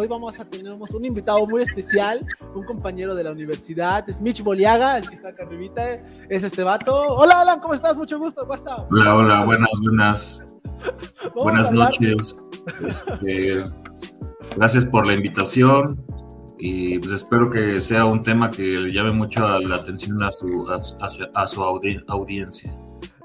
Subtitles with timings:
[0.00, 0.08] hoy.
[0.08, 2.20] Vamos a tener un invitado muy especial,
[2.54, 5.96] un compañero de la universidad, es Mitch Boliaga, el que está acá arribita,
[6.28, 6.94] es este vato.
[6.94, 7.96] Hola Alan, ¿cómo estás?
[7.96, 8.46] Mucho gusto,
[8.90, 10.46] Hola, hola, buenas, buenas.
[11.34, 12.36] Buenas noches.
[12.86, 13.64] Este,
[14.56, 16.02] gracias por la invitación
[16.58, 20.66] y pues espero que sea un tema que le llame mucho la atención a su,
[20.70, 22.74] a, su audiencia.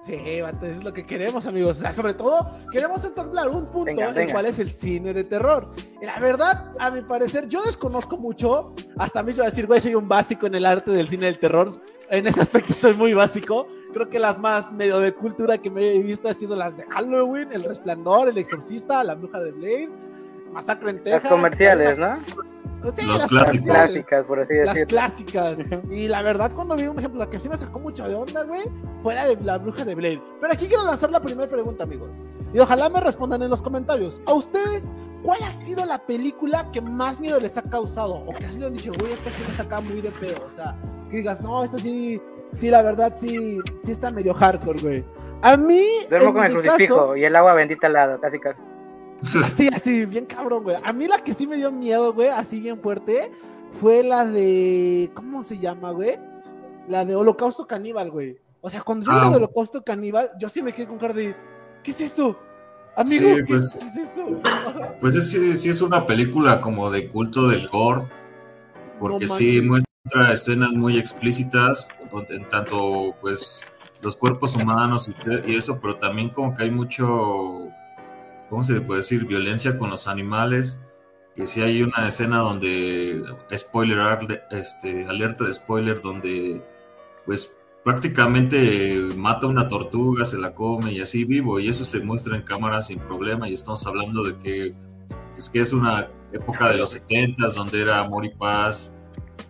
[0.05, 1.77] Sí, eso es lo que queremos, amigos.
[1.77, 5.72] O sea, sobre todo, queremos entablar un punto en cuál es el cine de terror.
[6.00, 8.76] Y la verdad, a mi parecer, yo desconozco mucho.
[9.00, 11.08] Hasta a mí yo voy a decir, güey, soy un básico en el arte del
[11.08, 11.72] cine del terror.
[12.12, 13.67] En ese aspecto soy muy básico.
[13.94, 16.84] Creo que las más medio de cultura que me he visto han sido las de
[16.84, 19.90] Halloween, El Resplandor, El Exorcista, La Bruja de Blade,
[20.52, 21.23] Masacre en Texas.
[21.23, 22.19] Las comerciales, ¿no?
[22.95, 23.66] Sí, las clásicas.
[23.66, 24.73] clásicas, por así decirlo.
[24.73, 25.58] Las clásicas.
[25.89, 28.44] Y la verdad, cuando vi un ejemplo, la que sí me sacó mucho de onda,
[28.44, 28.64] güey,
[29.02, 30.22] fue la de la bruja de Blade.
[30.41, 32.09] Pero aquí quiero lanzar la primera pregunta, amigos.
[32.53, 34.22] Y ojalá me respondan en los comentarios.
[34.25, 34.88] ¿A ustedes
[35.23, 38.16] cuál ha sido la película que más miedo les ha causado?
[38.16, 40.45] O que así lo han dicho, güey, esta sí me saca muy de pedo.
[40.45, 40.78] O sea,
[41.09, 42.22] que digas, no, esta sí,
[42.53, 45.06] sí, la verdad, sí, sí está medio hardcore, güey.
[45.41, 45.86] A mí.
[46.09, 48.61] Duermo con el crucifijo y el agua bendita al lado, casi casi.
[49.44, 50.78] Así, así, bien cabrón, güey.
[50.84, 53.31] A mí la que sí me dio miedo, güey, así bien fuerte,
[53.80, 55.09] fue la de.
[55.14, 56.18] ¿Cómo se llama, güey?
[56.88, 58.38] La de Holocausto Caníbal, güey.
[58.62, 59.38] O sea, cuando yo vi la de ah.
[59.38, 61.36] Holocausto Caníbal, yo sí me quedé con cara de.
[61.84, 62.40] ¿Qué es esto?
[62.96, 64.42] Amigo, pues, ¿qué, es esto?
[65.02, 68.08] Pues es, sí, es una película como de culto del gore,
[69.00, 71.88] porque sí muestra escenas muy explícitas,
[72.30, 73.72] en tanto, pues,
[74.02, 77.69] los cuerpos humanos y, y eso, pero también como que hay mucho
[78.50, 79.25] ¿cómo se puede decir?
[79.25, 80.79] Violencia con los animales.
[81.35, 83.22] Que si hay una escena donde,
[83.56, 84.00] spoiler,
[84.51, 86.63] este, alerta de spoiler, donde
[87.25, 92.35] pues prácticamente mata una tortuga, se la come y así vivo, y eso se muestra
[92.35, 94.75] en cámara sin problema, y estamos hablando de que,
[95.38, 98.95] es que es una época de los 70 donde era amor y paz,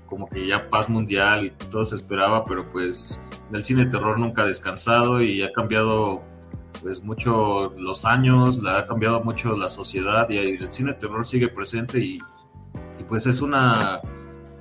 [0.08, 3.22] como que ya paz mundial y todo se esperaba, pero pues
[3.54, 6.22] el cine de terror nunca ha descansado y ha cambiado
[6.86, 11.26] pues mucho los años, la ha cambiado mucho la sociedad y el cine de terror
[11.26, 12.20] sigue presente y,
[13.08, 14.02] pues es una,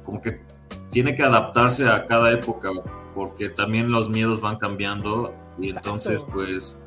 [0.07, 0.41] como que
[0.91, 2.71] tiene que adaptarse a cada época
[3.15, 6.79] porque también los miedos van cambiando y entonces pues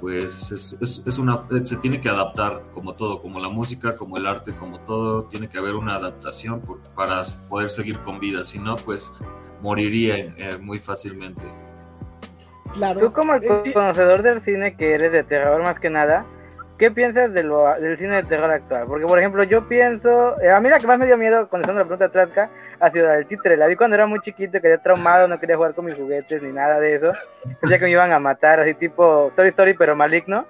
[0.00, 4.26] pues es, es, una se tiene que adaptar como todo como la música como el
[4.26, 6.62] arte como todo tiene que haber una adaptación
[6.94, 9.12] para poder seguir con vida si no pues
[9.60, 11.42] moriría eh, muy fácilmente
[12.98, 16.24] Tú como el conocedor del cine que eres de terror más que nada,
[16.78, 18.86] ¿qué piensas de lo, del cine de terror actual?
[18.86, 20.40] Porque, por ejemplo, yo pienso...
[20.40, 22.90] Eh, a mí la que más me dio miedo, contestando la pregunta de Trasca, ha
[22.90, 23.56] sido la del títere.
[23.56, 26.52] La vi cuando era muy chiquito, quedé traumado, no quería jugar con mis juguetes ni
[26.52, 27.12] nada de eso.
[27.60, 30.46] Pensé que me iban a matar, así tipo Toy Story, pero maligno.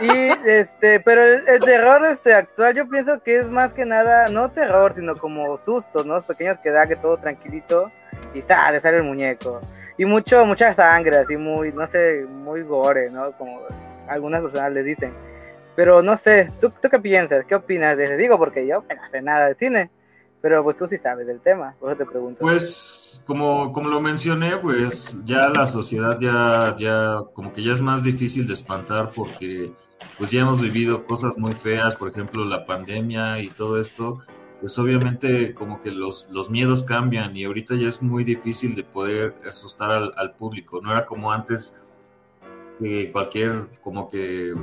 [0.00, 4.50] y este, pero el, terror este actual yo pienso que es más que nada, no
[4.50, 6.22] terror, sino como sustos, ¿no?
[6.22, 7.92] Pequeños que da que todo tranquilito
[8.32, 8.72] y ¡sa!
[8.72, 9.60] de sale el muñeco
[9.98, 13.32] y mucho, mucha sangre, así muy, no sé, muy gore, ¿no?
[13.32, 13.60] Como
[14.08, 15.12] algunas personas le dicen.
[15.74, 17.44] Pero no sé, ¿tú, ¿tú qué piensas?
[17.44, 18.16] ¿Qué opinas eso?
[18.16, 19.90] Digo, porque yo no sé nada de cine,
[20.40, 22.40] pero pues tú sí sabes del tema, por eso te pregunto.
[22.40, 27.80] Pues, como, como lo mencioné, pues ya la sociedad ya, ya, como que ya es
[27.80, 29.72] más difícil de espantar porque
[30.18, 34.22] pues ya hemos vivido cosas muy feas, por ejemplo, la pandemia y todo esto,
[34.62, 38.84] pues obviamente como que los, los miedos cambian y ahorita ya es muy difícil de
[38.84, 40.80] poder asustar al, público.
[40.80, 41.74] No era como antes
[42.78, 44.54] que cualquier, como que,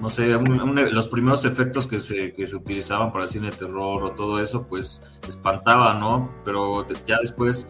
[0.00, 4.02] no sé, los primeros efectos que se, que se utilizaban para el cine de terror
[4.02, 6.34] o todo eso, pues espantaba, ¿no?
[6.44, 7.68] Pero ya después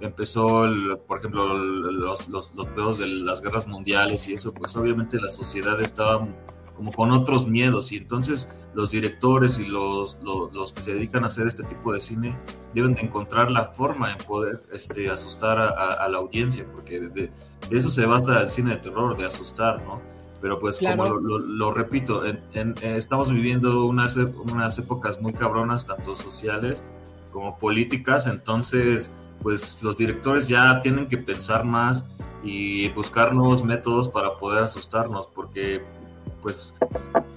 [0.00, 0.64] empezó,
[1.06, 5.78] por ejemplo, los, los, los de las guerras mundiales y eso, pues obviamente la sociedad
[5.82, 6.26] estaba
[6.76, 7.92] como con otros miedos.
[7.92, 12.00] Y entonces los directores y los, los, que se dedican a hacer este tipo de
[12.00, 12.36] cine
[12.74, 17.30] deben de encontrar la forma en poder este, asustar a, la audiencia, porque de,
[17.70, 20.00] eso se basa el cine de terror, de asustar, ¿no?
[20.40, 22.24] Pero pues como lo, repito,
[22.82, 26.84] estamos viviendo unas, unas épocas muy cabronas, tanto sociales
[27.30, 32.08] como políticas, entonces pues los directores ya tienen que pensar más
[32.42, 35.84] y buscar nuevos métodos para poder asustarnos, porque
[36.42, 36.74] pues,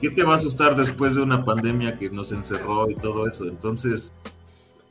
[0.01, 3.45] ¿qué te va a asustar después de una pandemia que nos encerró y todo eso?
[3.45, 4.13] Entonces,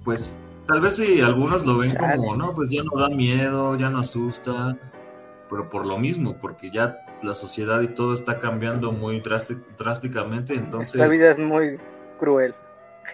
[0.04, 3.90] pues, tal vez si algunos lo ven como, no, pues ya no da miedo, ya
[3.90, 4.78] no asusta,
[5.50, 10.96] pero por lo mismo, porque ya la sociedad y todo está cambiando muy drásticamente, entonces...
[10.96, 11.78] La vida es muy
[12.18, 12.54] cruel.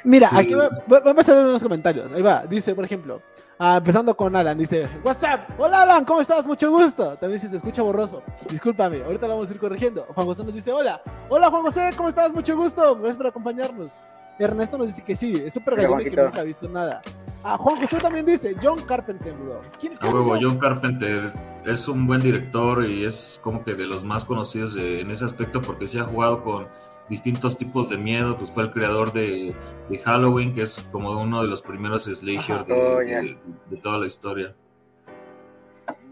[0.05, 2.11] Mira, aquí va, a empezar en los comentarios.
[2.13, 3.21] Ahí va, dice, por ejemplo,
[3.61, 6.45] ah, empezando con Alan, dice, WhatsApp, hola Alan, ¿cómo estás?
[6.47, 7.17] Mucho gusto.
[7.17, 8.23] También dice, se escucha borroso.
[8.49, 10.07] Discúlpame, ahorita lo vamos a ir corrigiendo.
[10.15, 12.33] Juan José nos dice, hola, hola Juan José, ¿cómo estás?
[12.33, 13.91] Mucho gusto, gracias por acompañarnos.
[14.39, 17.03] Ernesto nos dice que sí, es súper gallina que nunca ha visto nada.
[17.45, 19.61] Ah, Juan José también dice, John Carpenter, bro.
[19.79, 21.33] ¿Quién, John Carpenter
[21.65, 25.61] es un buen director y es como que de los más conocidos en ese aspecto
[25.61, 26.69] porque se ha jugado con
[27.11, 29.55] distintos tipos de miedo, pues fue el creador de,
[30.05, 33.37] Halloween, que es como uno de los primeros slashers de,
[33.83, 34.55] toda la historia.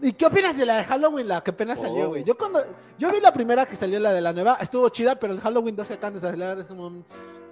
[0.01, 2.23] ¿Y qué opinas de la de Halloween, la que apenas salió, güey?
[2.25, 2.61] Yo cuando
[2.97, 5.75] yo vi la primera que salió, la de la nueva, estuvo chida, pero el Halloween
[5.75, 7.03] 2 que acaban de salir es como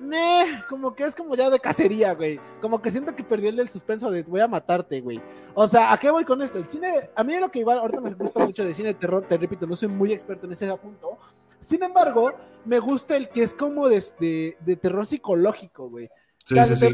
[0.02, 2.40] meh, como que es como ya de cacería, güey.
[2.62, 5.22] Como que siento que perdí el suspenso de voy a matarte, güey.
[5.56, 6.58] O sea, ¿a qué voy con esto?
[6.58, 9.26] El cine, a mí lo que igual ahorita me gusta mucho de cine de terror,
[9.28, 11.18] te repito, no soy muy experto en ese punto.
[11.59, 12.33] Sin embargo,
[12.65, 16.09] me gusta el que es como de, de, terror psicológico, güey.
[16.45, 16.89] Sí, sí, sí.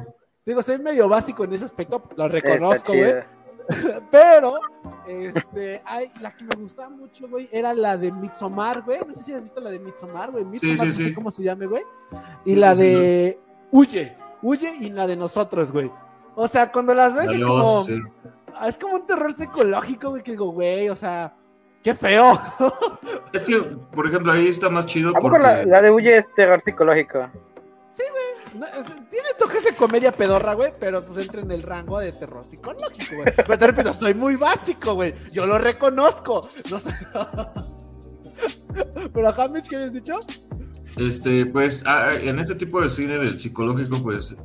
[0.45, 3.13] Digo, soy medio básico en ese aspecto, lo reconozco, güey.
[4.11, 4.59] Pero,
[5.07, 5.81] este,
[6.19, 8.99] la que me gustaba mucho, güey, era la de Midsommar, güey.
[9.05, 10.43] No sé si has visto la de Midsommar, güey.
[10.43, 11.83] Midsommar, sí, sí, no sé cómo se llame, güey.
[12.45, 13.39] Y la de
[13.71, 15.89] Huye, Huye y la de nosotros, güey.
[16.35, 17.85] O sea, cuando las ves es como,
[18.67, 21.35] es como un terror psicológico, güey, que digo, güey, o sea,
[21.83, 22.39] qué feo.
[23.33, 25.13] es que, por ejemplo, ahí está más chido.
[25.13, 25.39] porque...
[25.39, 27.29] la, la de Huye es terror psicológico?
[27.89, 28.63] Sí, güey.
[29.11, 33.17] tiene toques de comedia pedorra, güey, pero pues entra en el rango de terror psicológico,
[33.17, 33.33] güey.
[33.35, 35.13] Pero te repito, soy muy básico, güey.
[35.31, 36.49] Yo lo reconozco.
[36.71, 36.91] No sé.
[39.13, 40.19] pero acá, Mitch, ¿qué habías dicho?
[40.97, 44.37] Este, pues, ah, en este tipo de cine del psicológico, pues,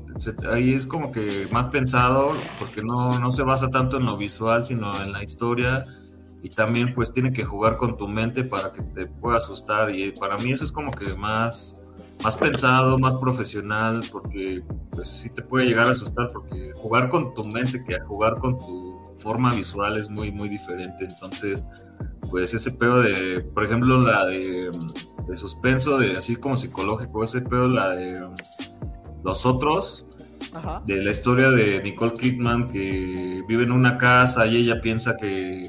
[0.50, 4.64] ahí es como que más pensado, porque no, no se basa tanto en lo visual,
[4.64, 5.82] sino en la historia,
[6.42, 10.12] y también, pues, tiene que jugar con tu mente para que te pueda asustar, y
[10.12, 11.82] para mí eso es como que más,
[12.22, 17.34] más pensado, más profesional, porque pues sí te puede llegar a asustar, porque jugar con
[17.34, 21.04] tu mente que jugar con tu forma visual es muy, muy diferente.
[21.04, 21.66] Entonces,
[22.30, 24.70] pues ese pedo de, por ejemplo, la de,
[25.28, 28.28] de suspenso, de así como psicológico, ese pedo, la de
[29.22, 30.06] los otros,
[30.86, 35.68] de la historia de Nicole Kidman que vive en una casa y ella piensa que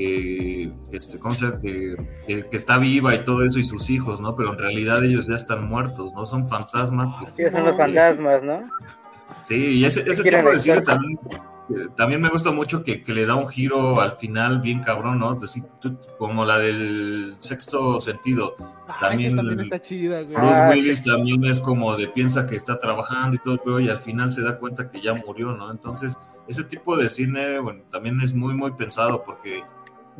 [0.00, 4.34] que, este, ¿cómo se que, que, está viva y todo eso y sus hijos, ¿no?
[4.34, 6.24] Pero en realidad ellos ya están muertos, ¿no?
[6.24, 7.10] Son fantasmas.
[7.34, 8.62] sí, son los fantasmas, ¿no?
[9.40, 11.18] Sí, y ese, ese tipo de cine también,
[11.96, 15.34] también me gusta mucho que, que, le da un giro al final bien cabrón, ¿no?
[15.34, 15.64] decir,
[16.18, 18.56] como la del sexto sentido.
[18.88, 20.34] Ah, también, también está chida, güey.
[20.34, 23.88] Bruce ah, Willis también es como de piensa que está trabajando y todo, pero y
[23.88, 25.70] al final se da cuenta que ya murió, ¿no?
[25.70, 26.18] Entonces,
[26.48, 29.62] ese tipo de cine, bueno, también es muy, muy pensado porque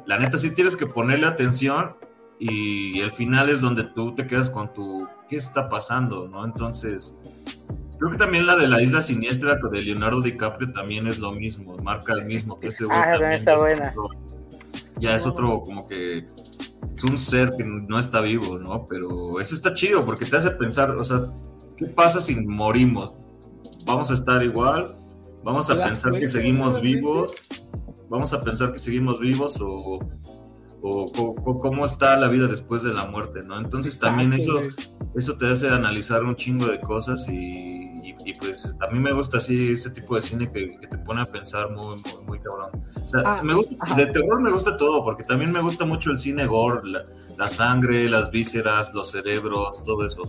[0.06, 1.96] la neta sí tienes que ponerle atención
[2.38, 6.26] y el final es donde tú te quedas con tu, ¿qué está pasando?
[6.26, 6.44] ¿no?
[6.44, 7.16] Entonces,
[7.98, 11.76] creo que también la de la isla siniestra de Leonardo DiCaprio también es lo mismo,
[11.78, 13.94] marca el mismo, que ese ah, está buena.
[14.98, 16.26] ya es otro como que
[16.96, 18.86] es un ser que no está vivo, ¿no?
[18.86, 21.30] Pero eso está chido porque te hace pensar, o sea,
[21.76, 23.12] ¿qué pasa si morimos?
[23.84, 24.94] ¿Vamos a estar igual?
[25.44, 27.34] ¿Vamos a pensar que seguimos vivos?
[28.10, 29.98] Vamos a pensar que seguimos vivos o,
[30.82, 33.58] cómo está la vida después de la muerte, ¿no?
[33.58, 34.54] Entonces también eso,
[35.14, 37.78] eso te hace analizar un chingo de cosas y,
[38.38, 41.70] pues a mí me gusta así ese tipo de cine que, te pone a pensar
[41.70, 42.70] muy, muy, muy cabrón.
[43.02, 46.10] O sea, ah, me gusta, de terror me gusta todo, porque también me gusta mucho
[46.10, 46.80] el cine gore,
[47.36, 50.22] la sangre, las vísceras, los cerebros, todo eso.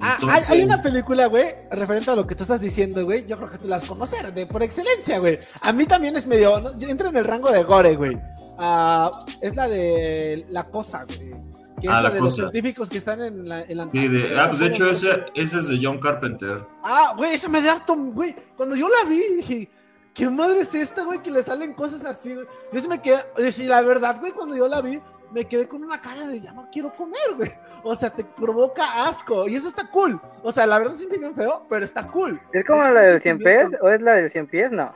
[0.00, 3.26] Ah, hay, una película, güey, referente a lo que tú estás diciendo, güey.
[3.26, 5.38] Yo creo que tú las conocer, de por excelencia, güey.
[5.60, 6.56] A mí también es medio.
[6.80, 8.18] entra en el rango de gore, güey.
[8.58, 11.34] Ah, es la de La Cosa, güey.
[11.80, 13.60] Que ah, es la, de los científicos que están en la.
[13.62, 16.66] En sí, de, ah, pues de hecho, ese, ese es de John Carpenter.
[16.82, 18.34] Ah, güey, ese me da harto, güey.
[18.56, 19.70] Cuando yo la vi, dije.
[20.14, 21.20] ¿Qué madre es esta, güey?
[21.20, 22.46] Que le salen cosas así, güey.
[22.72, 23.24] Yo se me quedé.
[23.50, 25.00] Sí, la verdad, güey, cuando yo la vi,
[25.34, 27.52] me quedé con una cara de ya no quiero comer, güey.
[27.82, 29.48] O sea, te provoca asco.
[29.48, 30.20] Y eso está cool.
[30.42, 32.40] O sea, la verdad siente bien feo, pero está cool.
[32.52, 33.68] ¿Es como la del 100 pies?
[33.82, 34.70] ¿O es la del 100 pies?
[34.70, 34.94] No.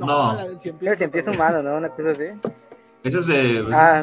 [0.00, 0.92] No, la del 100 pies.
[0.92, 1.76] El 100 pies humano, ¿no?
[1.76, 2.24] Una cosa así.
[3.04, 3.62] Esa es de.
[3.62, 4.02] Pues, ah,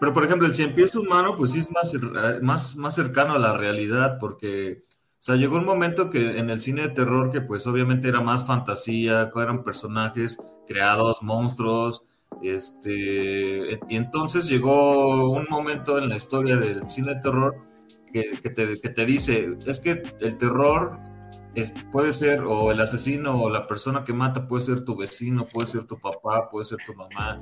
[0.00, 1.94] Pero por ejemplo, el 100 pies humano, pues sí es más,
[2.40, 4.80] más, más cercano a la realidad, porque.
[5.18, 8.20] O sea, llegó un momento que en el cine de terror, que pues obviamente era
[8.20, 12.06] más fantasía, eran personajes creados, monstruos,
[12.42, 17.56] este, y entonces llegó un momento en la historia del cine de terror
[18.12, 20.98] que, te, dice, es que el terror
[21.54, 25.46] es, puede ser, o el asesino o la persona que mata puede ser tu vecino,
[25.46, 27.38] puede ser tu papá, puede ser tu mamá,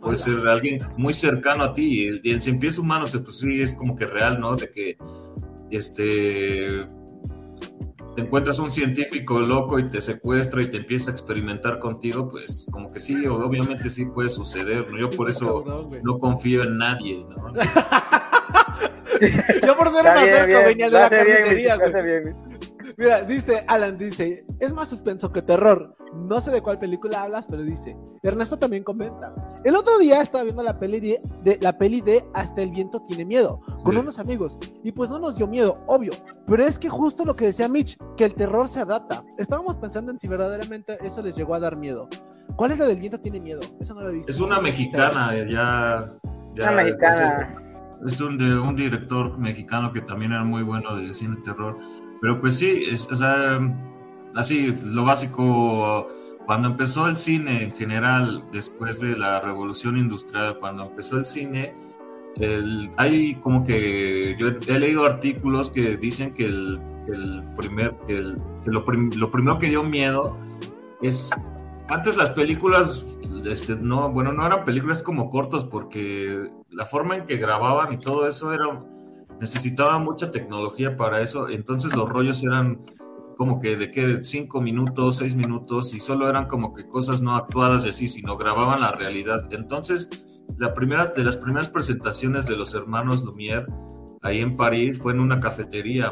[0.00, 2.20] puede ser alguien muy cercano a ti.
[2.24, 4.56] Y el, cien pies humano, pues sí, es como que real, ¿no?
[4.56, 4.96] De que,
[5.70, 6.86] este,
[8.18, 12.66] te encuentras un científico loco y te secuestra y te empieza a experimentar contigo, pues
[12.68, 14.98] como que sí, obviamente sí puede suceder, ¿no?
[14.98, 17.36] Yo por eso no confío en nadie, ¿no?
[19.64, 22.34] Yo por ser más cerca venía de la cafetería, güey.
[22.98, 25.94] Mira, dice, Alan dice, es más suspenso que terror.
[26.14, 27.96] No sé de cuál película hablas, pero dice.
[28.24, 29.32] Ernesto también comenta.
[29.64, 33.24] El otro día estaba viendo la peli de, la peli de Hasta el viento tiene
[33.24, 36.10] miedo con unos amigos y pues no nos dio miedo, obvio.
[36.48, 39.22] Pero es que justo lo que decía Mitch, que el terror se adapta.
[39.38, 42.08] Estábamos pensando en si verdaderamente eso les llegó a dar miedo.
[42.56, 43.60] ¿Cuál es la del viento tiene miedo?
[43.78, 44.30] Esa no la he visto.
[44.32, 46.04] Es una mexicana, ya.
[46.56, 47.54] una mexicana.
[48.04, 51.78] Es, un, de, un director mexicano que también era muy bueno de cine terror
[52.20, 53.60] pero pues sí, es, o sea,
[54.34, 56.08] así, lo básico,
[56.46, 61.74] cuando empezó el cine en general, después de la revolución industrial, cuando empezó el cine,
[62.96, 66.80] hay como que yo he leído artículos que dicen que el,
[67.56, 68.34] primer que,
[68.66, 68.84] lo,
[69.16, 70.36] lo, primero que dio miedo
[71.02, 71.30] es
[71.88, 77.26] antes las películas este, no bueno no eran películas como cortos porque la forma en
[77.26, 78.66] que grababan y todo eso era
[79.40, 82.84] necesitaba mucha tecnología para eso, entonces los rollos eran
[83.36, 87.36] como que de qué, cinco minutos, seis minutos, y solo eran como que cosas no
[87.36, 89.46] actuadas y así, sino grababan la realidad.
[89.52, 90.10] Entonces,
[90.56, 93.66] la primera, de las primeras presentaciones de los hermanos Lumière
[94.22, 96.10] ahí en París fue en una cafetería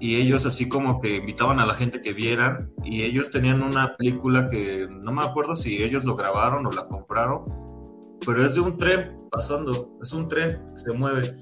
[0.00, 3.96] y ellos así como que invitaban a la gente que vieran y ellos tenían una
[3.96, 7.44] película que no me acuerdo si ellos lo grabaron o la compraron,
[8.24, 11.36] pero es de un tren pasando, es un tren que se mueve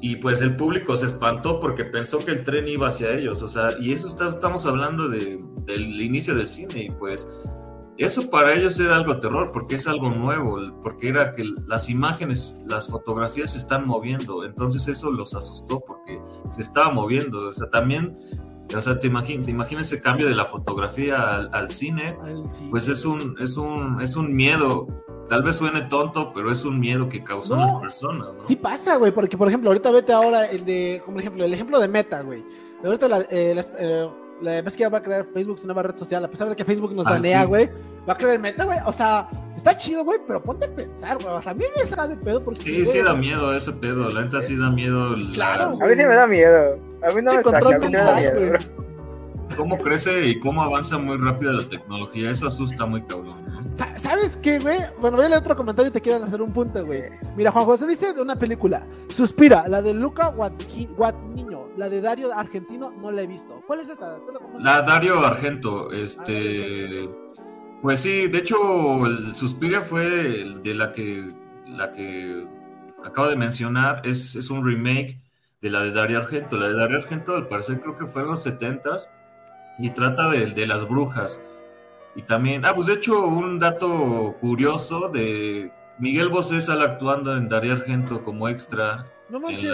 [0.00, 3.48] y pues el público se espantó porque pensó que el tren iba hacia ellos, o
[3.48, 7.28] sea, y eso estamos hablando de, del inicio del cine y pues
[7.98, 12.58] eso para ellos era algo terror porque es algo nuevo, porque era que las imágenes,
[12.64, 16.18] las fotografías se están moviendo, entonces eso los asustó porque
[16.50, 18.14] se estaba moviendo, o sea, también
[18.74, 22.16] o sea, te imaginas, ese cambio de la fotografía al, cine,
[22.70, 24.86] pues es un, es un, es un miedo
[25.30, 28.46] Tal vez suene tonto, pero es un miedo que causó las personas, ¿no?
[28.48, 31.78] Sí pasa, güey, porque por ejemplo, ahorita vete ahora el de, como ejemplo, el ejemplo
[31.78, 32.44] de Meta, güey.
[32.84, 34.10] Ahorita la, eh, la, eh,
[34.40, 36.64] la vez que va a crear Facebook una nueva red social, a pesar de que
[36.64, 37.70] Facebook nos ah, banea, güey,
[38.08, 38.78] va a crear Meta, güey.
[38.84, 41.32] O sea, está chido, güey, pero ponte a pensar, güey.
[41.32, 42.62] O sea, a mí me saca de pedo porque...
[42.62, 45.14] Sí, sí da miedo ese pedo, la neta sí da miedo.
[45.32, 45.78] Claro.
[45.80, 46.89] A mí sí me da miedo.
[47.02, 48.58] A mí no me, saca, me miedo
[49.56, 53.60] cómo crece y cómo avanza muy rápido la tecnología, eso asusta muy cabrón, ¿no?
[53.96, 54.78] ¿Sabes qué, güey?
[55.00, 57.04] Bueno, voy a leer otro comentario y te quiero hacer un punto, güey.
[57.36, 62.32] Mira, Juan José dice de una película, Suspira, la de Luca Guadagnino, la de Dario
[62.34, 63.62] Argentino, no la he visto.
[63.66, 64.18] ¿Cuál es esta?
[64.58, 67.08] La Dario Argento, este...
[67.82, 70.04] Pues sí, de hecho, el Suspira fue
[70.62, 71.26] de la que,
[71.66, 72.46] la que
[73.04, 75.18] acabo de mencionar, es, es un remake
[75.60, 76.56] de la de Dario Argento.
[76.56, 79.08] La de Dario Argento, al parecer, creo que fue en los 70s
[79.78, 81.42] y trata de, de, las brujas.
[82.14, 87.48] Y también, ah, pues de hecho, un dato curioso de Miguel Bosé sale actuando en
[87.48, 89.06] Darío Argento como extra.
[89.28, 89.72] No manches.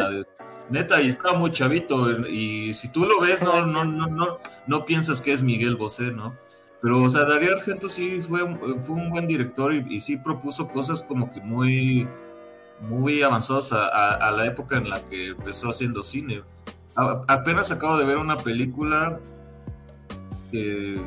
[0.68, 2.10] neta, y está muy chavito.
[2.26, 6.10] Y si tú lo ves, no, no, no, no, no piensas que es Miguel Bosé,
[6.10, 6.34] ¿no?
[6.82, 8.40] Pero, o sea, Darío Argento sí fue,
[8.82, 12.06] fue un buen director y, sí propuso cosas como que muy,
[12.80, 16.42] muy avanzadas a, a, la época en la que empezó haciendo cine.
[17.28, 19.18] apenas acabo de ver una película
[20.50, 21.00] que,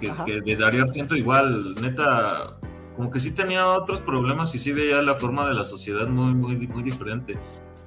[0.00, 2.58] de Darío Argento igual, neta,
[2.96, 6.34] como que sí tenía otros problemas y sí veía la forma de la sociedad muy,
[6.34, 7.38] muy, muy diferente.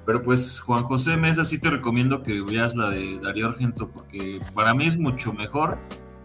[0.06, 4.38] Pero pues Juan José Mesa sí te recomiendo que veas la de Darío Argento porque
[4.54, 5.78] para mí es mucho mejor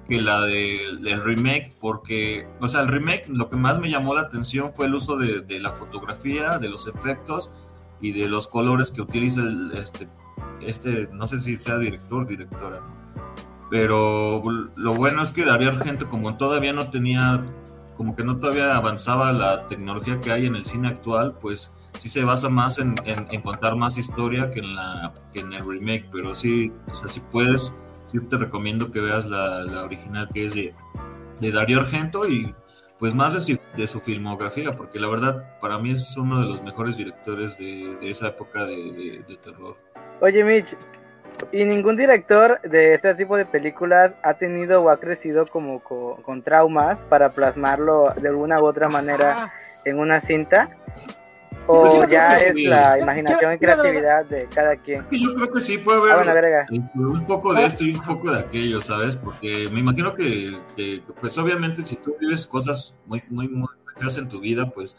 [0.09, 4.21] que la del remake porque, o sea, el remake lo que más me llamó la
[4.21, 7.51] atención fue el uso de, de la fotografía, de los efectos
[8.01, 10.09] y de los colores que utiliza el, este,
[10.61, 12.81] este, no sé si sea director, directora,
[13.69, 14.43] pero
[14.75, 17.45] lo bueno es que Darío Argento, como todavía no tenía,
[17.95, 22.09] como que no todavía avanzaba la tecnología que hay en el cine actual, pues sí
[22.09, 26.05] se basa más en, en, contar más historia que en, la, que en el remake.
[26.11, 27.77] Pero sí, o sea, si puedes,
[28.11, 30.73] sí te recomiendo que veas la, la original que es de,
[31.39, 32.53] de Darío Argento y
[32.97, 36.47] pues más de su, de su, filmografía, porque la verdad para mí es uno de
[36.47, 39.77] los mejores directores de, de esa época de, de terror.
[40.19, 40.75] Oye Mitch,
[41.51, 46.41] y ningún director de este tipo de películas ha tenido o ha crecido como con,
[46.43, 49.53] traumas para plasmarlo de alguna u otra manera
[49.85, 50.69] en una cinta.
[51.71, 55.05] O pues ya es la imaginación y creatividad de cada quien.
[55.11, 58.39] Yo creo que sí puede haber ah, un poco de esto y un poco de
[58.39, 59.15] aquello, ¿sabes?
[59.15, 60.59] Porque me imagino que,
[61.21, 64.97] pues obviamente si tú vives cosas muy, muy, muy feas en tu vida, pues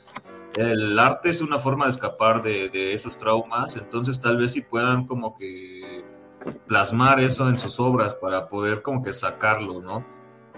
[0.54, 4.60] el arte es una forma de escapar de, de esos traumas, entonces tal vez si
[4.60, 6.04] puedan como que
[6.68, 10.06] plasmar eso en sus obras para poder como que sacarlo, ¿no?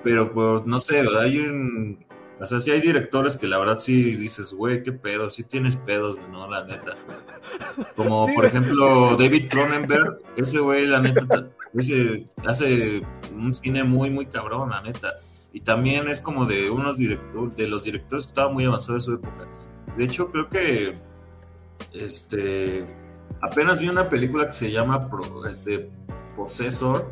[0.04, 2.04] Pero pues no sé, hay un...
[2.43, 5.77] O sea, sí hay directores que la verdad sí dices, güey, qué pedo, sí tienes
[5.77, 6.51] pedos, ¿no?
[6.51, 6.97] La neta.
[7.95, 11.25] Como por ejemplo David Cronenberg, ese güey, la neta,
[11.73, 13.01] ese hace
[13.33, 15.15] un cine muy, muy cabrón, la neta.
[15.53, 19.13] Y también es como de unos directores, de los directores que estaban muy avanzados de
[19.13, 19.47] su época.
[19.97, 20.95] De hecho, creo que
[21.93, 22.85] este
[23.41, 25.09] apenas vi una película que se llama
[25.49, 25.91] este,
[26.37, 27.09] Possessor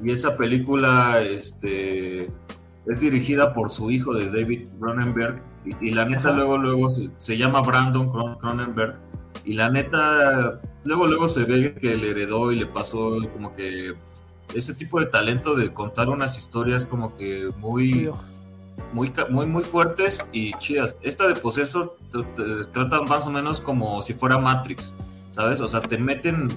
[0.00, 2.30] y esa película este,
[2.86, 5.42] es dirigida por su hijo de David Cronenberg
[5.80, 8.96] y, la neta luego luego se, llama Brandon Cronenberg
[9.44, 13.94] y la neta luego luego se ve que le heredó y le pasó como que
[14.54, 18.10] ese tipo de talento de contar unas historias como que muy
[18.92, 20.98] muy muy muy fuertes y chidas.
[21.02, 21.96] Esta de Possessor
[22.72, 24.94] trata más o menos como si fuera Matrix,
[25.30, 25.60] ¿sabes?
[25.60, 26.48] O sea, te meten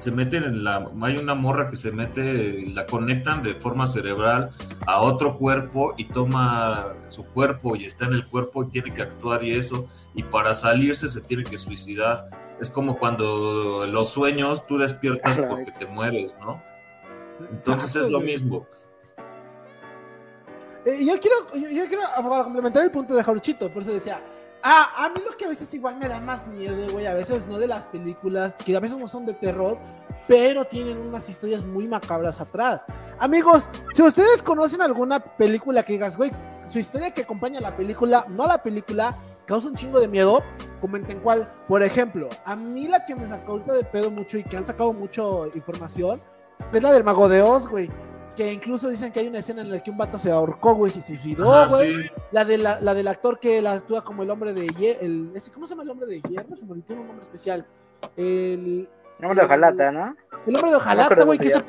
[0.00, 0.90] se meten en la.
[1.02, 4.50] Hay una morra que se mete, la conectan de forma cerebral
[4.86, 9.02] a otro cuerpo y toma su cuerpo y está en el cuerpo y tiene que
[9.02, 9.88] actuar y eso.
[10.14, 12.30] Y para salirse se tiene que suicidar.
[12.60, 16.62] Es como cuando los sueños tú despiertas porque te mueres, ¿no?
[17.50, 18.66] Entonces es lo mismo.
[20.86, 22.02] Eh, yo quiero, yo, quiero
[22.42, 24.22] complementar el punto de Jaruchito, por eso decía,
[24.62, 27.46] Ah, a mí lo que a veces igual me da más miedo, güey, a veces
[27.46, 29.78] no de las películas, que a veces no son de terror,
[30.28, 32.84] pero tienen unas historias muy macabras atrás.
[33.18, 36.30] Amigos, si ustedes conocen alguna película que digas, güey,
[36.68, 40.08] su historia que acompaña a la película, no a la película, causa un chingo de
[40.08, 40.42] miedo,
[40.82, 41.50] comenten cuál.
[41.66, 44.66] Por ejemplo, a mí la que me sacó ahorita de pedo mucho y que han
[44.66, 46.20] sacado mucho información
[46.70, 47.90] es la del Mago de Oz, güey
[48.34, 50.92] que incluso dicen que hay una escena en la que un vato se ahorcó, güey,
[50.92, 52.10] se suicidó, güey.
[52.32, 55.66] La, de la, la, del actor que la actúa como el hombre de hierro, ¿cómo
[55.66, 56.56] se llama el hombre de hierro?
[56.56, 57.66] Se me olvidó un nombre especial.
[58.16, 58.88] El...
[59.18, 60.16] El hombre de hojalata, ¿no?
[60.46, 61.62] El hombre de hojalata, güey, que esa,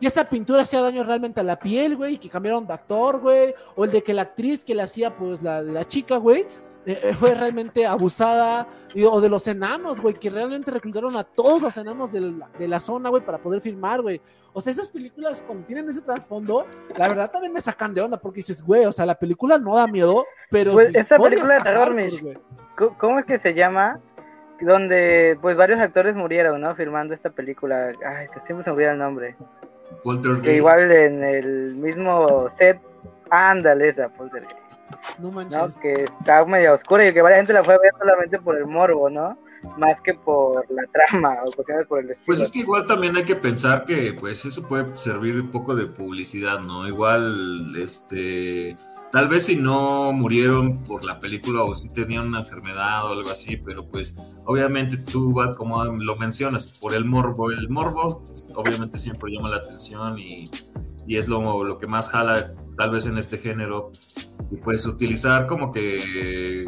[0.00, 3.54] esa pintura hacía daño realmente a la piel, güey, que cambiaron de actor, güey.
[3.76, 6.46] O el de que la actriz que le hacía, pues, la, la chica, güey,
[6.86, 8.68] eh, fue realmente abusada.
[9.10, 12.68] o de los enanos, güey, que realmente reclutaron a todos los enanos de la, de
[12.68, 14.20] la zona, güey, para poder filmar, güey.
[14.52, 16.64] O sea, esas películas cuando tienen ese trasfondo,
[16.96, 19.74] la verdad también me sacan de onda porque dices, güey, o sea, la película no
[19.74, 20.72] da miedo, pero...
[20.72, 21.94] Pues esta película de terror,
[22.96, 24.00] ¿cómo es que se llama?
[24.62, 26.74] Donde pues varios actores murieron, ¿no?
[26.74, 27.92] Filmando esta película.
[28.06, 29.36] Ay, que siempre se me olvida el nombre.
[30.04, 32.80] Walter que igual en el mismo set,
[33.28, 34.65] ándale esa, Poltergeist.
[35.18, 35.58] No manches.
[35.58, 35.80] ¿no?
[35.80, 38.66] Que está medio oscura y que varias gente la fue a ver solamente por el
[38.66, 39.36] morbo, ¿no?
[39.78, 42.26] más que por la trama o cuestiones por el estilo.
[42.26, 45.74] Pues es que igual también hay que pensar que pues eso puede servir un poco
[45.74, 46.86] de publicidad, ¿no?
[46.86, 48.76] Igual, este,
[49.12, 53.30] tal vez si no murieron por la película o si tenían una enfermedad o algo
[53.30, 58.22] así, pero pues obviamente tú, como lo mencionas, por el morbo, el morbo
[58.54, 60.50] obviamente siempre llama la atención y,
[61.06, 63.90] y es lo, lo que más jala tal vez en este género
[64.50, 66.66] y pues utilizar como que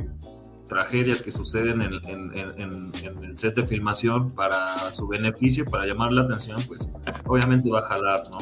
[0.69, 6.61] tragedias que suceden en, el set de filmación para su beneficio, para llamar la atención,
[6.69, 6.91] pues
[7.25, 8.39] obviamente va a jalar, ¿no?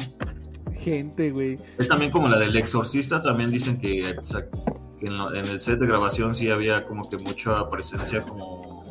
[0.73, 1.57] Gente, güey.
[1.77, 6.49] Es también como la del exorcista, también dicen que, en, el set de grabación sí
[6.49, 8.83] había como que mucha presencia como,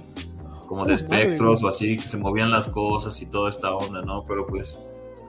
[0.66, 4.24] como de espectros o así, que se movían las cosas y toda esta onda, ¿no?
[4.26, 4.82] Pero pues,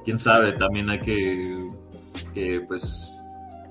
[0.05, 1.67] quién sabe, también hay que,
[2.33, 3.16] que pues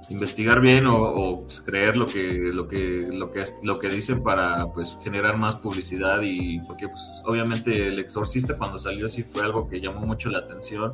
[0.08, 4.66] investigar bien o, pues, creer lo que lo que lo que lo que dicen para
[4.72, 9.68] pues generar más publicidad y porque pues obviamente el exorcista cuando salió sí fue algo
[9.68, 10.92] que llamó mucho la atención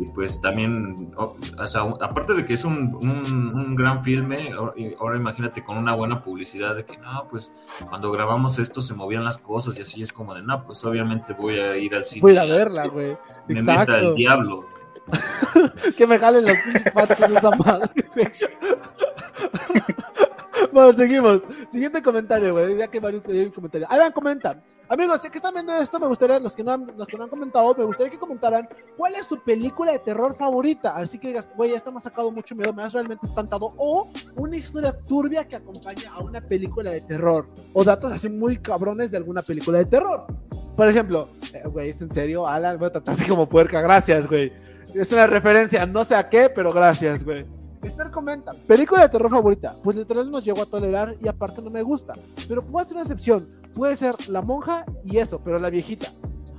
[0.00, 1.36] y pues también o,
[1.66, 4.50] sea, aparte de que es un, un, gran filme
[4.98, 7.56] ahora imagínate con una buena publicidad de que no pues
[7.88, 11.34] cuando grabamos esto se movían las cosas y así es como de no pues obviamente
[11.34, 14.79] voy a ir al cine voy a verla güey me meta el diablo
[15.96, 17.90] que me jalen los pinches patos de esa madre,
[20.72, 21.42] bueno, seguimos.
[21.70, 22.76] Siguiente comentario, güey.
[22.76, 23.90] Ya que varios comentarios.
[23.90, 24.60] Alan comenta.
[24.88, 27.22] Amigos, si que están viendo esto, me gustaría, los que, no han, los que no
[27.22, 30.96] han comentado, me gustaría que comentaran cuál es su película de terror favorita.
[30.96, 33.68] Así que digas, güey, esta me ha sacado mucho miedo, me has realmente espantado.
[33.76, 37.48] O una historia turbia que acompaña a una película de terror.
[37.72, 40.26] O datos así muy cabrones de alguna película de terror.
[40.76, 43.80] Por ejemplo, eh, güey, es en serio, Alan, voy a tratarte como puerca.
[43.80, 44.52] Gracias, güey.
[44.94, 47.44] Es una referencia, no sé a qué, pero gracias, güey.
[47.82, 51.70] Esther comenta, película de terror favorita, pues literal nos llegó a tolerar y aparte no
[51.70, 52.12] me gusta,
[52.46, 56.12] pero puedo hacer una excepción, puede ser la monja y eso, pero la viejita.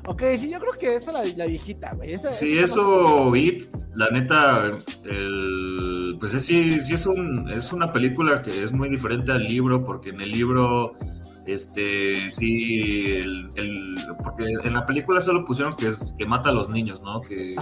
[0.08, 2.18] Ok, sí, yo creo que esa la, la viejita, güey.
[2.32, 4.72] sí, eso, It, la neta,
[5.04, 9.86] el, pues sí, sí es, un, es una película que es muy diferente al libro,
[9.86, 10.96] porque en el libro
[11.46, 13.50] este, sí, el,
[14.24, 17.22] porque en la película solo pusieron que, que mata a los niños, ¿no?
[17.22, 17.56] Que,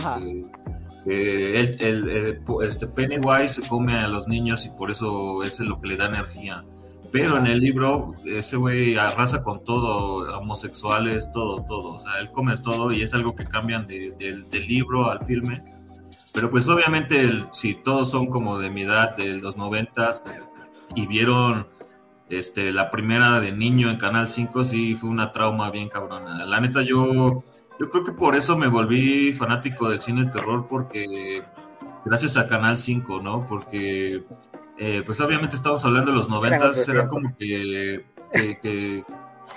[1.06, 5.90] que, el, el, este Pennywise come a los niños y por eso es lo que
[5.90, 6.64] le da energía.
[7.12, 11.96] Pero en el libro, ese güey arrasa con todo, homosexuales, todo, todo.
[11.96, 15.64] O sea, él come todo y es algo que cambian del libro al filme.
[16.34, 20.22] Pero pues obviamente, si todos son como de mi edad, de los noventas,
[20.96, 21.68] y vieron
[22.30, 26.46] este, la primera de niño en Canal 5, sí fue una trauma bien cabrona.
[26.46, 27.44] La neta, yo,
[27.80, 31.44] yo creo que por eso me volví fanático del cine de terror, porque
[32.06, 33.46] gracias a Canal 5, ¿no?
[33.48, 34.24] Porque,
[34.78, 38.06] eh, pues obviamente estamos hablando de los noventas, era como que,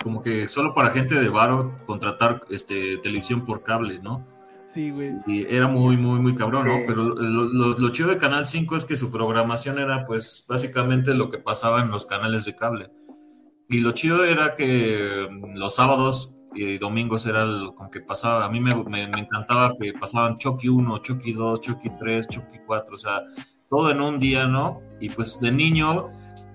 [0.03, 4.32] como que solo para gente de varo contratar este, televisión por cable, ¿no?
[4.73, 5.13] Sí, güey.
[5.27, 6.79] Y era muy, muy, muy cabrón, ¿no?
[6.87, 11.31] Pero lo, lo, chido de Canal 5 es que su programación era, pues, básicamente lo
[11.31, 12.91] que pasaba en los canales de cable.
[13.69, 18.47] Y lo chido era que mm, los sábados y domingos era lo que pasaba.
[18.47, 22.95] A mí me, me, encantaba que pasaban Chucky 1, Chucky 2, Chucky 3, Chucky 4,
[22.95, 23.21] o sea,
[23.69, 24.81] todo en un día, ¿no?
[25.01, 26.11] Y pues de niño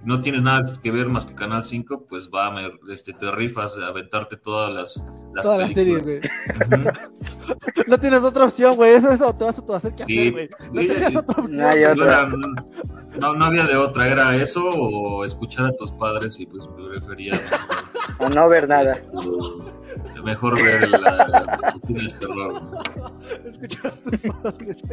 [0.08, 3.78] no tienes nada que ver más que Canal 5, pues va, me, este, te rifas
[3.78, 6.22] a aventarte todas las, las Toda la serie, güey.
[7.88, 8.94] no tienes otra opción, güey.
[8.94, 10.50] Eso, eso te vas a hacer que hacer, güey.
[10.72, 12.56] No tenías otra opción.
[13.20, 16.88] No, no, había de otra, era eso o escuchar a tus padres y pues me
[16.88, 18.24] refería a...
[18.24, 18.96] O no ver nada.
[20.24, 20.94] Mejor ver el,
[21.96, 22.62] el terror.
[23.46, 24.84] Escuchar a tus padres,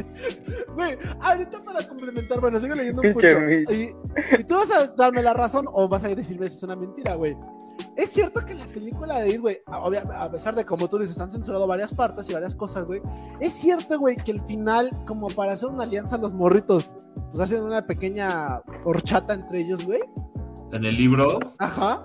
[0.73, 0.97] güey.
[1.21, 3.27] Ahorita para complementar, bueno, sigo leyendo un poco.
[3.71, 3.95] Y,
[4.39, 7.15] y tú vas a darme la razón o vas a decirme si es una mentira,
[7.15, 7.35] güey.
[7.97, 11.31] Es cierto que la película de It, güey, a pesar de como tú dices, han
[11.31, 13.01] censurado varias partes y varias cosas, güey.
[13.39, 16.95] Es cierto, güey, que el final, como para hacer una alianza los morritos,
[17.31, 20.01] pues hacen una pequeña horchata entre ellos, güey.
[20.73, 21.39] En el libro.
[21.59, 22.01] Ajá.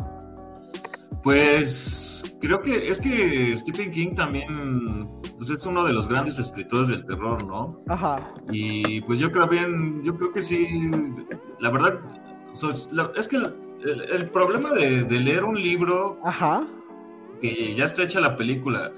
[1.23, 5.07] Pues creo que es que Stephen King también
[5.37, 7.83] pues, es uno de los grandes escritores del terror, ¿no?
[7.89, 8.33] Ajá.
[8.51, 10.91] Y pues yo creo bien, yo creo que sí,
[11.59, 12.01] la verdad,
[13.17, 16.67] es que el, problema de, leer un libro Ajá.
[17.41, 18.91] que ya está hecha la película,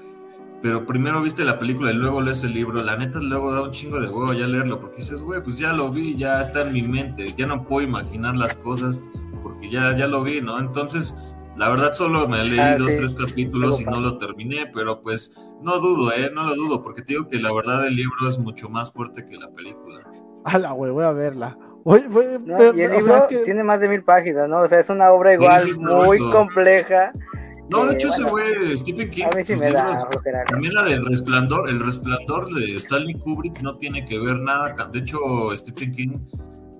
[0.61, 3.71] pero primero viste la película y luego lees el libro, la neta luego da un
[3.71, 6.73] chingo de huevo ya leerlo, porque dices, güey, pues ya lo vi, ya está en
[6.73, 9.03] mi mente, ya no puedo imaginar las cosas
[9.41, 10.57] porque ya, ya lo vi, ¿no?
[10.57, 11.17] Entonces,
[11.57, 15.35] la verdad solo me leí ah, dos, tres capítulos y no lo terminé, pero pues
[15.61, 16.31] no dudo, ¿eh?
[16.33, 19.25] No lo dudo, porque te digo que la verdad el libro es mucho más fuerte
[19.25, 20.03] que la película.
[20.45, 24.61] Hala, güey, voy a verla y el libro tiene más de mil páginas, ¿no?
[24.61, 27.11] O sea, es una obra igual muy compleja.
[27.69, 30.07] No, de hecho ese güey, Stephen King, a mí sí me da
[30.47, 34.99] también la del resplandor, el resplandor de Stanley Kubrick no tiene que ver nada, de
[34.99, 35.17] hecho
[35.55, 36.17] Stephen King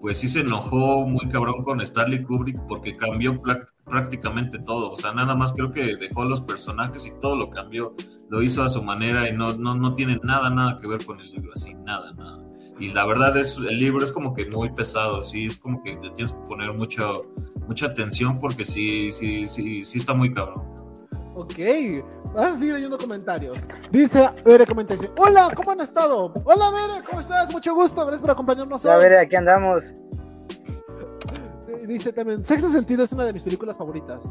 [0.04, 3.42] pues sí se enojó muy cabrón con Stanley Kubrick porque cambió
[3.86, 7.96] prácticamente todo, o sea, nada más creo que dejó los personajes y todo lo cambió,
[8.30, 11.22] lo hizo a su manera y no, no, no tiene nada, nada que ver con
[11.22, 12.44] el libro, así, nada, nada.
[12.82, 15.96] Y la verdad es el libro es como que muy pesado, sí, es como que
[15.96, 17.22] tienes que poner mucho,
[17.70, 20.83] mucha atención porque sí, sí, sí, sí está muy cabrón.
[21.44, 21.60] Ok,
[22.34, 23.68] vas a seguir leyendo comentarios.
[23.92, 26.34] Dice Bere comenta hola, ¿cómo han estado?
[26.46, 27.52] Hola Bere, ¿cómo estás?
[27.52, 29.02] Mucho gusto, gracias por acompañarnos hoy.
[29.02, 29.84] Bere, aquí andamos.
[31.86, 34.24] Dice también, Sexto Sentido es una de mis películas favoritas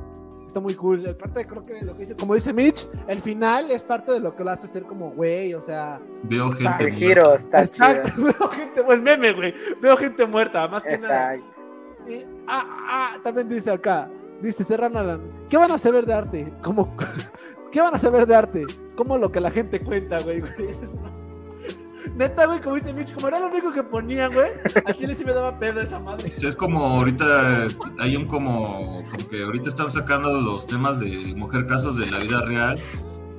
[0.46, 1.02] está muy cool.
[1.16, 4.36] Parte creo que lo que dice, como dice Mitch, el final es parte de lo
[4.36, 5.98] que lo hace ser como, güey, o sea.
[6.24, 6.94] Veo gente muerta.
[6.94, 9.54] Giro, está Exacto, veo gente, el meme, güey.
[9.80, 11.36] Veo gente muerta, más que nada.
[11.36, 11.42] Y,
[12.46, 14.10] ah, ah, también dice acá,
[14.42, 16.52] dice Serran Alan, ¿qué van a saber de arte?
[16.62, 16.96] Como,
[17.72, 18.66] ¿Qué van a saber de arte?
[18.94, 20.40] Como lo que la gente cuenta, güey.
[20.40, 20.52] güey.
[22.16, 24.50] Neta, güey, como dice Mitch, como era lo único que ponían, güey,
[24.84, 26.28] a Chile sí me daba pedo esa madre.
[26.28, 31.66] Es como ahorita, hay un como, como que ahorita están sacando los temas de mujer
[31.66, 32.78] casos de la vida real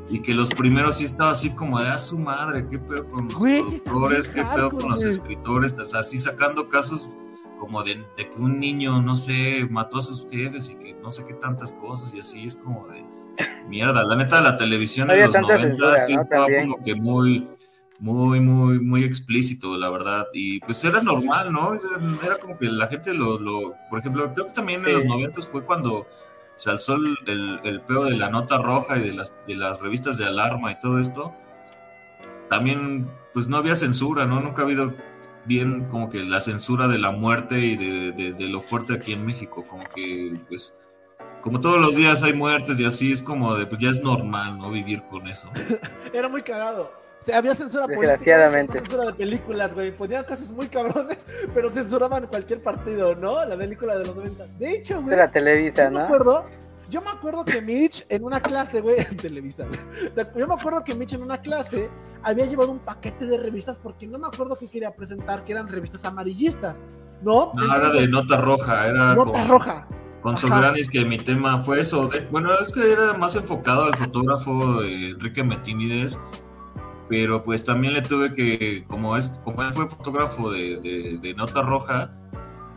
[0.10, 3.06] y que los primeros sí estaba así como de a ah, su madre, qué pedo
[3.10, 7.10] con los productores, qué pedo con los escritores, o sea, así sacando casos
[7.63, 11.23] como de, que un niño, no sé, mató a sus jefes y que no sé
[11.26, 13.06] qué tantas cosas y así es como de
[13.69, 17.47] mierda, la neta la televisión en los 90 sí estaba como que muy
[17.99, 20.28] muy, muy, muy explícito, la verdad.
[20.34, 21.73] Y pues era normal, ¿no?
[21.73, 25.41] Era como que la gente lo, lo por ejemplo, creo que también en los 90
[25.43, 26.06] fue cuando
[26.58, 30.17] se alzó el, el, peo de la nota roja y de las, de las revistas
[30.17, 31.34] de alarma y todo esto.
[32.49, 34.41] También, pues no había censura, ¿no?
[34.41, 34.93] Nunca ha habido
[35.45, 39.25] bien como que la censura de la muerte y de, de lo fuerte aquí en
[39.25, 40.77] México, como que, pues,
[41.41, 44.58] como todos los días hay muertes y así es como de, pues ya es normal,
[44.58, 44.71] ¿no?
[44.71, 45.49] Vivir con eso.
[46.13, 48.79] Era muy cagado había censura Desgraciadamente.
[48.79, 49.91] censura de películas, güey.
[49.91, 53.45] Ponían casos muy cabrones, pero censuraban cualquier partido, ¿no?
[53.45, 54.45] La película de los 90.
[54.58, 55.15] De hecho, güey.
[55.15, 55.99] la Televisa, ¿no?
[55.99, 56.45] Me acuerdo.
[56.93, 59.79] Yo me acuerdo que Mitch en una clase, güey, en Televisa, güey.
[60.38, 61.89] Yo me acuerdo que Mitch en una clase
[62.21, 65.67] había llevado un paquete de revistas porque no me acuerdo que quería presentar, que eran
[65.67, 66.77] revistas amarillistas,
[67.23, 67.51] ¿no?
[67.56, 69.15] No, era de nota roja, era.
[69.15, 69.88] Nota roja.
[70.21, 72.10] Con Sogranis, que mi tema fue eso.
[72.32, 76.17] bueno, es que era más enfocado al fotógrafo Enrique Metinides,
[77.10, 81.62] pero pues también le tuve que, como es como él fue fotógrafo de, de nota
[81.63, 82.13] roja,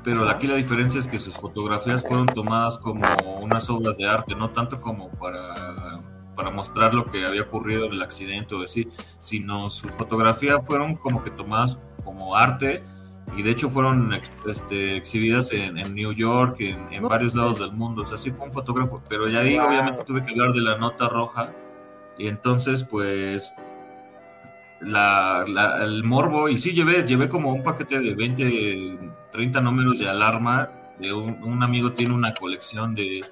[0.07, 3.03] pero aquí la diferencia es que sus fotografías fueron tomadas como
[3.40, 5.99] unas obras de arte, no tanto como para,
[6.37, 8.88] para mostrar lo que había ocurrido en el accidente o así,
[9.19, 12.85] sino su fotografía fueron como que tomadas como arte
[13.37, 14.12] y de hecho fueron
[14.47, 18.53] este, exhibidas en, New York, en, varios lados del mundo, o sea, sí fue un
[18.53, 21.51] fotógrafo, pero ya ahí obviamente tuve que hablar de la nota roja
[22.16, 23.53] y entonces pues
[24.81, 25.45] la,
[25.81, 28.99] el morbo, y sí llevé, llevé como un paquete de 20,
[29.33, 30.71] 30 números de alarma.
[30.99, 33.23] De un, amigo tiene una colección de,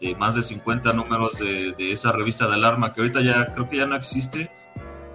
[0.00, 3.68] de, más de 50 números de, de, esa revista de alarma que ahorita ya creo
[3.68, 4.50] que ya no existe.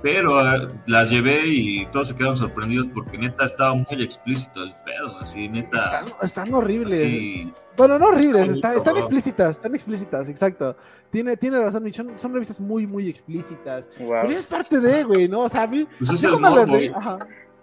[0.02, 4.74] Pero eh, las llevé y todos se quedaron sorprendidos porque neta estaba muy explícito el
[4.84, 6.04] pedo, así neta.
[6.22, 7.54] Están, horribles.
[7.78, 10.76] Bueno, no horribles, están explícitas, están explícitas, exacto.
[11.12, 13.90] Tiene, tiene razón, son, son revistas muy, muy explícitas.
[13.98, 15.42] Pero es parte de, güey, ¿no?
[15.42, 15.86] O sea, a mí.
[15.98, 16.78] Pues es el morbo,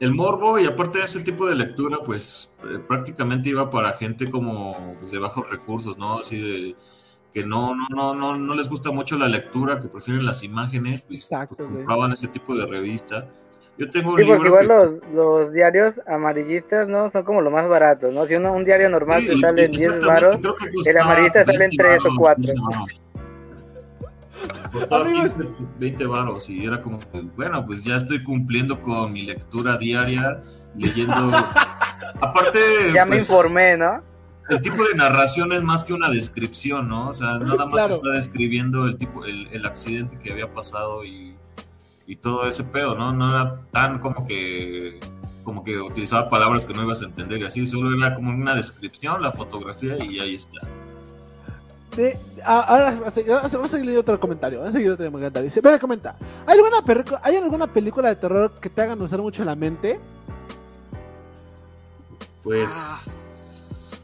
[0.00, 4.30] el morbo, y aparte de ese tipo de lectura, pues eh, prácticamente iba para gente
[4.30, 6.18] como pues, de bajos recursos, ¿no?
[6.18, 6.76] Así de
[7.32, 11.04] que no, no, no, no, no les gusta mucho la lectura, que prefieren las imágenes,
[11.04, 13.26] pues, Exacto, pues, compraban ese tipo de revista.
[13.76, 17.11] Yo tengo un sí, porque igual los, los, diarios amarillistas, ¿no?
[17.11, 18.26] Son como lo más barato, ¿no?
[18.26, 20.38] Si uno, un diario normal te sale en 10 varos,
[20.84, 22.54] el amarillista sale en 3 o 4.
[25.78, 26.98] 20 varos y era como,
[27.37, 30.40] bueno, pues ya estoy cumpliendo con mi lectura diaria,
[30.76, 31.14] leyendo...
[32.20, 32.92] Aparte...
[32.94, 34.02] Ya me pues, informé, ¿no?
[34.48, 37.11] el tipo de narración es más que una descripción, ¿no?
[37.11, 41.37] O sea, nada más está describiendo el tipo, el, accidente que había pasado y,
[42.22, 43.12] todo ese pedo, ¿no?
[43.12, 44.98] No era tan como que
[45.44, 48.54] como que utilizaba palabras que no ibas a entender y así, solo era como una
[48.54, 50.61] descripción, la fotografía y ahí está.
[51.94, 52.11] Sí,
[52.44, 54.59] ahora vamos a seguir otro comentario.
[54.59, 55.44] Vamos a seguir otro comentario.
[55.44, 59.44] Dice, pero comenta, ¿hay alguna, ¿hay alguna película de terror que te hagan usar mucho
[59.44, 59.98] la mente?
[62.42, 63.29] Pues ah.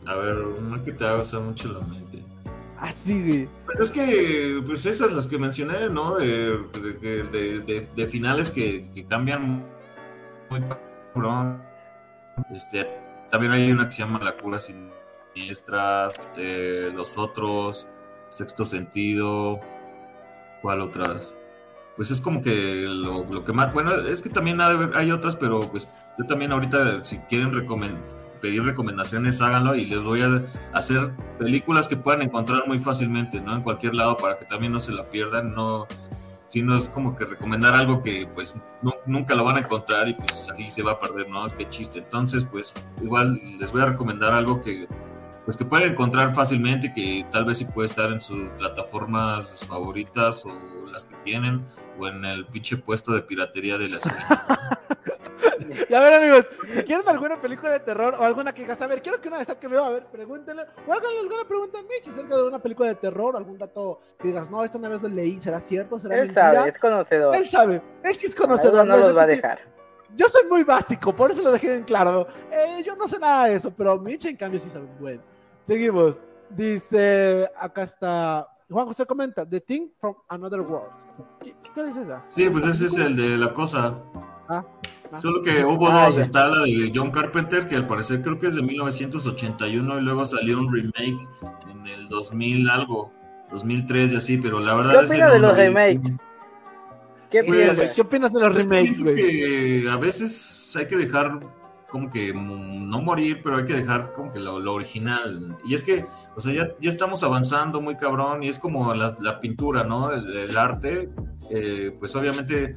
[0.07, 2.23] A ver, una que te haga usar mucho la mente.
[2.77, 3.49] Así, güey.
[3.81, 6.17] Es que, pues esas las que mencioné, ¿no?
[6.17, 6.59] De,
[7.01, 9.65] de, de, finales que, que, cambian
[10.51, 11.63] muy cabrón.
[12.55, 12.87] Este,
[13.31, 14.59] también hay una que se llama La cura
[15.35, 17.89] siniestra, eh, Los otros,
[18.31, 19.61] Sexto sentido.
[20.63, 21.37] ¿Cuál otras?
[21.97, 22.53] Pues es como que
[22.89, 23.73] lo, lo que más.
[23.73, 28.03] Bueno, es que también hay otras, pero pues yo también ahorita, si quieren recomendar
[28.45, 30.43] pedir recomendaciones, háganlo y les voy a
[30.75, 33.57] hacer películas que puedan encontrar muy fácilmente, ¿no?
[33.57, 35.87] En cualquier lado para que también no se la pierdan, no
[36.47, 38.55] sino es como que recomendar algo que pues
[39.07, 41.49] nunca lo van a encontrar y pues así se va a perder, ¿no?
[41.57, 42.01] Qué chiste.
[42.01, 44.87] Entonces, pues igual les voy a recomendar algo que
[45.45, 50.45] pues que pueden encontrar fácilmente, que tal vez sí puede estar en sus plataformas favoritas
[50.47, 51.67] o las que tienen,
[51.99, 54.81] o en el pinche puesto de piratería de la esquina.
[55.91, 59.03] y a ver, amigos, si quieren alguna película de terror o alguna que a ver,
[59.03, 62.09] quiero que una vez que veo, a ver, pregúntenle, o háganle alguna pregunta a Mitch
[62.09, 65.09] acerca de una película de terror, algún dato que digas, no, esto una vez lo
[65.09, 66.01] leí, ¿será cierto?
[66.01, 67.37] ¿Será Él sabe, es conocedor.
[67.37, 68.87] Él sabe, él sí es conocedor.
[68.87, 69.61] No, los va a dejar.
[70.17, 72.29] Yo soy muy básico, por eso lo dejé en claro.
[72.51, 74.87] Eh, yo no sé nada de eso, pero Mitch en cambio sí sabe.
[75.01, 75.21] Bueno,
[75.65, 76.21] seguimos.
[76.51, 80.91] Dice, acá está Juan José comenta, The Thing from Another World.
[81.43, 82.25] ¿Qué, qué, es esa?
[82.29, 83.99] Sí, pues ese es el de la cosa.
[84.49, 84.65] Ah.
[85.19, 88.49] Solo que hubo ah, dos, está la de John Carpenter, que al parecer creo que
[88.49, 91.29] es de 1981 y luego salió un remake
[91.71, 93.13] en el 2000 algo,
[93.53, 96.13] 2003 y así, pero la verdad ¿Qué opinas de los remakes?
[97.31, 99.15] ¿Qué, pues, ¿Qué opinas de los pues, remakes, güey?
[99.15, 101.41] que a veces hay que dejar
[101.95, 105.57] como que no morir, pero hay que dejar como que lo, original.
[105.65, 106.05] Y es que,
[106.35, 110.11] o sea, ya, ya, estamos avanzando muy cabrón y es como la, pintura, ¿no?
[110.13, 111.11] El, arte,
[111.51, 112.75] eh, pues obviamente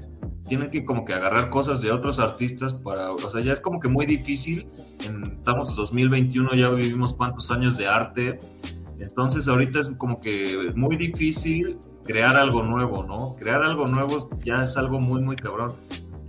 [0.47, 3.79] tienen que como que agarrar cosas de otros artistas para, o sea, ya es como
[3.79, 4.67] que muy difícil,
[5.31, 8.37] estamos en 2021, ya vivimos cuántos años de arte,
[8.99, 13.35] entonces ahorita es como que muy difícil crear algo nuevo, ¿no?
[13.35, 15.73] Crear algo nuevo ya es algo muy, muy cabrón.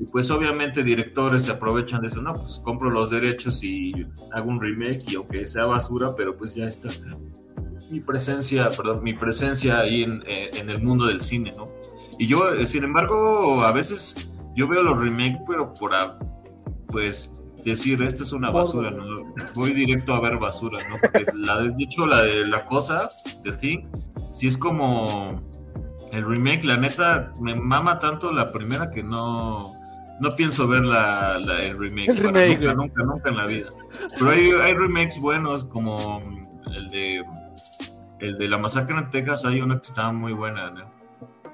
[0.01, 4.49] Y pues obviamente directores se aprovechan de eso, no, pues compro los derechos y hago
[4.49, 6.91] un remake y aunque sea basura, pero pues ya está
[7.91, 11.69] mi presencia, perdón, mi presencia ahí en, eh, en el mundo del cine, ¿no?
[12.19, 15.93] Y yo, eh, sin embargo, a veces yo veo los remakes, pero por,
[16.89, 17.31] pues,
[17.65, 19.05] decir, esto es una basura, ¿no?
[19.55, 20.97] Voy directo a ver basura, ¿no?
[21.01, 23.11] Porque, la de, dicho, la de la cosa,
[23.43, 23.87] The Thing,
[24.33, 25.41] si es como
[26.13, 29.78] el remake, la neta, me mama tanto la primera que no,
[30.21, 32.09] no pienso ver la, el remake.
[32.23, 33.69] nunca, nunca, nunca en la vida.
[34.19, 36.23] Pero hay, hay remakes buenos como
[36.75, 37.25] el de
[38.21, 40.73] el de la masacre en Texas hay una que está muy buena,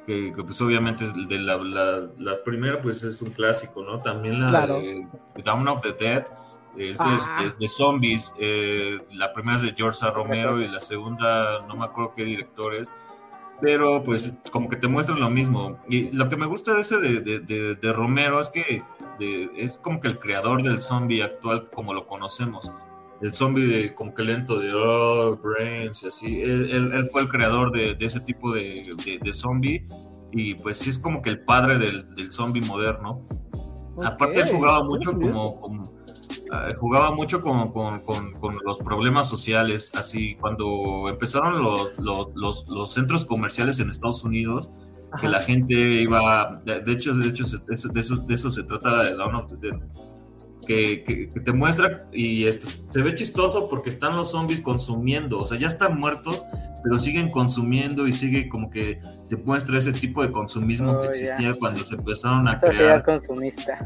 [0.07, 4.01] que, pues obviamente de la, la, primera pues es un clásico, ¿no?
[4.01, 5.07] También la de
[5.43, 6.25] Down of the Dead
[6.77, 7.55] es de, ah.
[7.69, 10.11] zombies, eh, la primera es de George A.
[10.11, 12.93] Romero y la segunda no me acuerdo qué director es,
[13.61, 15.79] pero pues como que te muestran lo mismo.
[15.89, 17.21] Y lo que me gusta de ese de,
[17.81, 18.83] de Romero es que
[19.57, 22.73] es como que el creador del zombie actual como lo conocemos
[23.25, 26.43] el zombie de como que lento de oh, brains y así.
[26.43, 29.87] Él, fue el creador de, ese tipo de, de, zombie
[30.33, 33.23] y pues sí es como que el padre del, del zombie moderno.
[34.05, 35.83] Aparte él jugaba mucho como,
[36.77, 43.25] jugaba mucho con, con, con, los problemas sociales, así cuando empezaron los, los, los, centros
[43.25, 44.71] comerciales en Estados Unidos,
[45.21, 49.17] que la gente iba, de hecho, de hecho de eso, de eso, se trata de
[49.17, 49.81] Dawn of the Dead
[50.65, 55.67] que, te muestra y se ve chistoso porque están los zombies consumiendo, o sea, ya
[55.67, 56.45] están muertos,
[56.83, 61.11] pero siguen consumiendo y sigue como que te muestra ese tipo de consumismo que oh,
[61.11, 63.05] existía cuando se empezaron a crear.
[63.05, 63.79] consumista.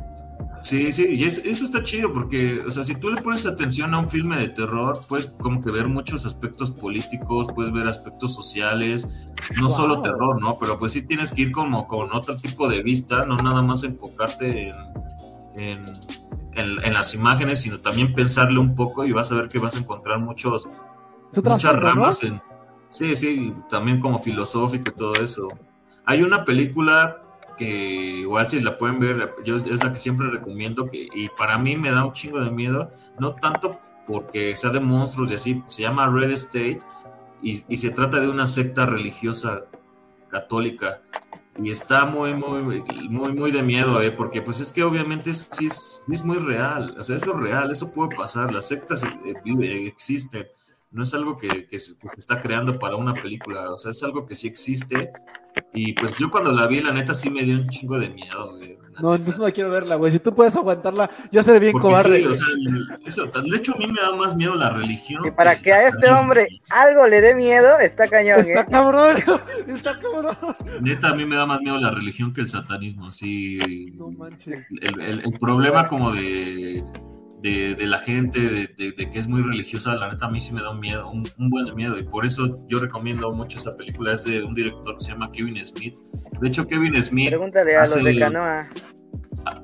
[0.69, 4.01] Sí, sí, y eso está chido porque, o sea, si tú le pones atención a
[4.01, 9.09] un filme de terror, puedes como que ver muchos aspectos políticos, puedes ver aspectos sociales,
[9.59, 10.59] no solo terror, ¿no?
[10.59, 13.83] Pero pues sí tienes que ir como con otro tipo de vista, no nada más
[13.83, 14.71] enfocarte
[15.55, 15.87] en
[16.59, 19.79] en, las imágenes, sino también pensarle un poco y vas a ver que vas a
[19.79, 20.67] encontrar muchos,
[21.45, 22.41] muchas ramas en...
[22.91, 25.47] Sí, sí, también como filosófico y todo eso.
[26.07, 27.23] Hay una película
[27.59, 31.59] que igual si la pueden ver, yo es la que siempre recomiendo que, y para
[31.59, 35.63] mí me da un chingo de miedo, no tanto porque sea de monstruos y así,
[35.67, 36.79] se llama Red State
[37.43, 39.65] y, se trata de una secta religiosa
[40.29, 41.03] católica
[41.63, 44.11] y está muy, muy, muy, muy de miedo, ¿eh?
[44.11, 47.71] porque pues es que obviamente sí es, es, muy real, o sea, eso es real,
[47.71, 50.47] eso puede pasar, las sectas eh, existen,
[50.91, 54.27] no es algo que, que, se, está creando para una película, o sea, es algo
[54.27, 55.11] que sí existe,
[55.75, 58.59] y pues yo cuando la vi, la neta sí me dio un chingo de miedo,
[59.01, 60.13] no, entonces no quiero verla, güey.
[60.13, 62.27] Si tú puedes aguantarla, yo seré bien cobarde.
[62.27, 62.47] o sea,
[63.07, 65.25] eso, de hecho, a mí me da más miedo la religión.
[65.27, 68.41] Y para que, a este hombre algo le dé miedo, está cañón.
[68.41, 68.67] Está ¿eh?
[68.69, 69.17] cabrón,
[69.69, 70.37] está cabrón.
[70.81, 73.09] Neta, a mí me da más miedo la religión que el satanismo.
[73.09, 73.59] Así.
[73.95, 74.67] No manches.
[74.81, 76.83] El, el problema como de
[77.43, 80.53] de, de la gente, de, de, que es muy religiosa, la neta a mí sí
[80.53, 81.99] me da un miedo, un, buen miedo.
[81.99, 84.13] Y por eso yo recomiendo mucho esa película.
[84.13, 85.99] Es de un director que se llama Kevin Smith.
[86.41, 87.31] De hecho, Kevin Smith.
[87.31, 88.69] Pregúntale a los de Canoa.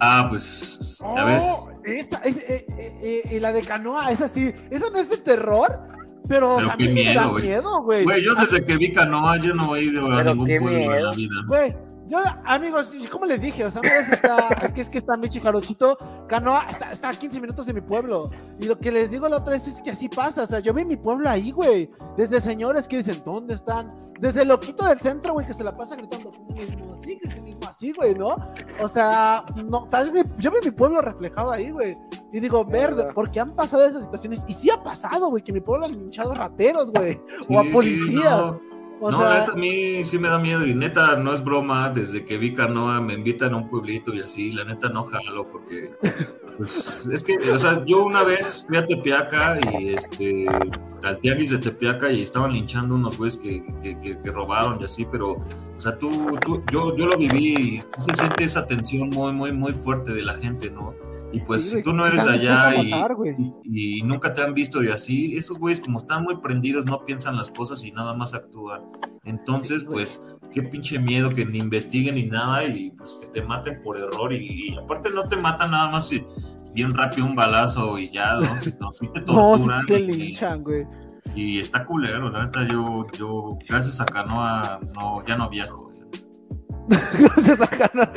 [0.01, 1.45] Ah, pues, ya ves.
[1.85, 5.87] Esa, es, eh, eh, eh, la de Canoa, esa sí, esa no es de terror,
[6.27, 8.05] pero, a mí sí me da miedo, güey.
[8.05, 11.11] Güey, yo desde que vi Canoa, yo no he ido a ningún pueblo en la
[11.13, 11.35] vida.
[11.47, 15.17] Güey, yo, amigos, como les dije, o sea, una vez está, que es que está
[15.17, 15.97] Michi Jarochito,
[16.29, 18.31] Canoa está, está, a 15 minutos de mi pueblo.
[18.61, 20.75] Y lo que les digo la otra vez es que así pasa, o sea, yo
[20.75, 21.90] vi mi pueblo ahí, güey.
[22.17, 23.88] Desde señores que dicen, ¿dónde están?
[24.21, 27.93] Desde el loquito del centro, güey, que se la pasa gritando, mismo así, mismo así,
[27.93, 28.37] güey, ¿no?
[28.81, 31.97] O sea, no, tal vez yo vi mi pueblo reflejado ahí, güey.
[32.33, 34.45] Y digo, verde, porque han pasado esas situaciones.
[34.47, 38.40] Y sí ha pasado, güey, que mi pueblo han hinchado rateros, güey, o a policías
[38.40, 38.61] no,
[39.11, 42.55] neta, a mí sí me da miedo y neta, no es broma, desde que vi
[42.55, 45.93] Canoa me invitan a un pueblito y así, la neta no jalo porque
[46.57, 50.47] pues, es que, o sea, yo una vez fui a Tepeaca y este,
[51.03, 55.33] al tianguis de Tepeaca y estaban linchando unos güeyes que, que, robaron y así, pero,
[55.33, 59.53] o sea, tú, tú yo, yo lo viví y se siente esa tensión muy, muy,
[59.53, 60.95] muy fuerte de la gente, ¿no?
[61.35, 62.73] Y pues si tú no eres allá
[63.64, 67.37] y, nunca te han visto y así, esos güeyes como están muy prendidos no piensan
[67.37, 68.83] las cosas y nada más actúan.
[69.25, 73.82] Entonces, pues, qué pinche miedo que ni investiguen ni nada y pues que te maten
[73.82, 76.24] por error y, aparte no te matan nada más y,
[76.72, 78.43] bien rápido un balazo y ya, ¿no?
[78.80, 79.87] no sí te torturan.
[79.87, 80.87] te linchan, güey.
[81.35, 85.91] Y, está culero, la neta yo, yo gracias a Canoa no, ya no viajo.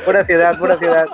[0.04, 1.06] Pura ciudad, pura ciudad.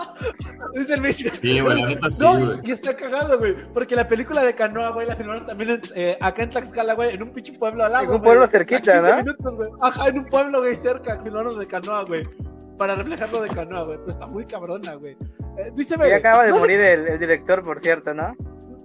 [0.74, 1.28] Es el bicho.
[1.40, 2.58] Sí, güey, la neta sí, güey.
[2.64, 3.54] y está cagado, güey.
[3.72, 7.22] Porque la película de Canoa, güey, la filmaron también eh, acá en Tlaxcala, güey, en
[7.22, 8.04] un pinche pueblo al lado.
[8.04, 9.16] En un pueblo cerquita, ¿no?
[9.16, 12.28] Minutos, Ajá, en un pueblo, güey, cerca, filmaron de Canoa, güey.
[12.76, 13.98] Para reflejarlo de Canoa, güey.
[13.98, 15.16] Pero está muy cabrona, güey.
[15.58, 16.10] Eh, dice, güey.
[16.10, 18.34] Y acaba de morir el, director, por cierto, ¿no?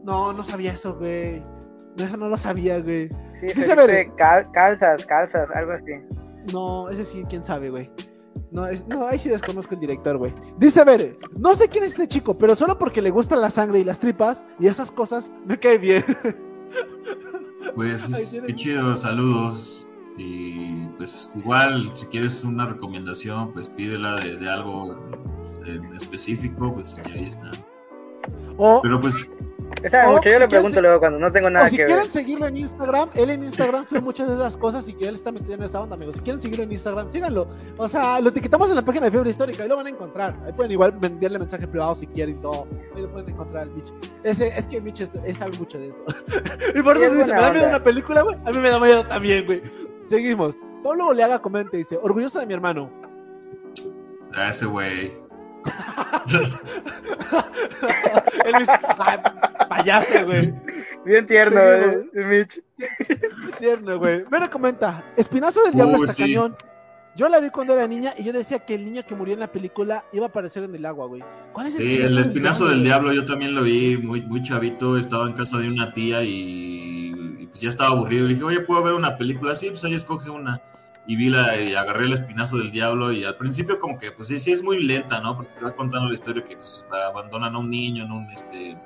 [0.04, 1.42] No, no sabía eso, güey.
[1.98, 3.10] Eso no lo sabía, güey.
[3.40, 4.12] Sí, dice, güey.
[4.16, 5.94] calzas, calzas, algo así.
[6.54, 7.92] No, ese sí, quién sabe, güey.
[8.52, 10.34] No, no, ahí sí desconozco el director, güey.
[10.58, 13.50] Dice, a ver, no sé quién es este chico, pero solo porque le gusta la
[13.50, 16.04] sangre y las tripas y esas cosas, me cae bien.
[17.76, 18.04] Pues,
[18.46, 19.88] qué chido, saludos.
[20.18, 24.98] Y pues igual, si quieres una recomendación, pues pídela de, algo
[25.66, 27.52] en específico, pues y ahí está.
[28.82, 29.32] Pero pues
[30.08, 33.10] mucho, yo le pregunto luego cuando no tengo nada o si quieren seguirlo en Instagram,
[33.16, 35.82] él en Instagram sube muchas de esas cosas y que él está metido en esa
[35.82, 36.16] onda, amigos.
[36.16, 37.48] Si quieren seguirlo en Instagram, síganlo.
[37.78, 40.38] O sea, lo etiquetamos en la página de Fiebre Histórica, ahí lo van a encontrar.
[40.46, 42.68] Ahí pueden igual enviarle mensaje privado si quieren y todo.
[42.96, 43.92] Ahí lo pueden encontrar al Mitch.
[44.24, 45.08] Ese, es que Mitch
[45.38, 46.04] sabe mucho de eso.
[46.76, 48.36] y por eso dice, ¿me da miedo una película, güey?
[48.46, 49.62] A mí me da miedo también, güey.
[50.08, 50.58] Seguimos.
[50.84, 52.90] Pablo Oleaga comenta y dice, orgulloso de mi hermano.
[54.34, 55.29] A ese güey.
[58.46, 58.68] El
[59.70, 60.54] payaso, güey.
[61.06, 62.62] Bien tierno, el Mitch.
[63.60, 64.24] tierno, güey.
[64.32, 65.04] Mira, comenta.
[65.16, 66.56] Espinazo del diablo hasta cañón.
[67.16, 69.42] Yo la vi cuando era niña y yo decía que el niño que murió en
[69.42, 71.24] la película iba a aparecer en el agua, güey.
[71.52, 73.12] ¿Cuál es el Sí, el espinazo del diablo?
[73.12, 74.96] yo también lo vi muy, muy chavito.
[74.98, 78.28] Estaba en casa de una tía y, pues ya estaba aburrido.
[78.28, 79.56] Le dije, oye, ¿puedo ver una película?
[79.56, 80.62] Sí, pues ahí escoge una
[81.10, 84.28] y vi la, y agarré el espinazo del diablo y al principio como que pues
[84.28, 85.36] sí, sí es muy lenta, ¿no?
[85.36, 88.78] Porque te va contando la historia que pues, abandonan a un niño en un este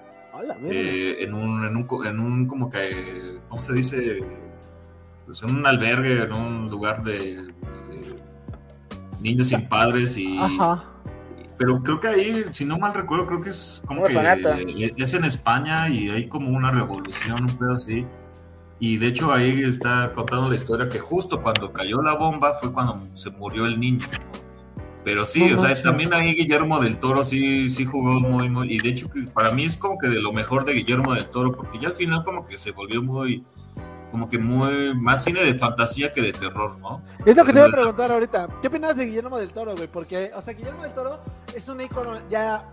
[0.71, 4.23] eh, en un en un en un como que ¿cómo se dice?
[5.25, 7.53] Pues en un albergue, en un lugar de,
[9.19, 10.39] niños sin padres y
[11.57, 15.25] pero creo que ahí, si no mal recuerdo, creo que es como que es en
[15.25, 18.05] España y hay como una revolución, un pedo así.
[18.85, 22.73] Y de hecho ahí está contando la historia que justo cuando cayó la bomba fue
[22.73, 24.05] cuando se murió el niño.
[25.05, 28.79] Pero sí, o sea, también ahí Guillermo del Toro sí, sí jugó muy, muy, y
[28.79, 31.79] de hecho para mí es como que de lo mejor de Guillermo del Toro, porque
[31.79, 33.45] ya al final como que se volvió muy,
[34.11, 37.01] como que muy, más cine de fantasía que de terror, ¿no?
[37.25, 39.87] Es lo que te voy a preguntar ahorita, ¿qué opinas de Guillermo del Toro, güey?
[39.87, 41.21] Porque, o sea, Guillermo del Toro
[41.55, 42.69] es un icono ya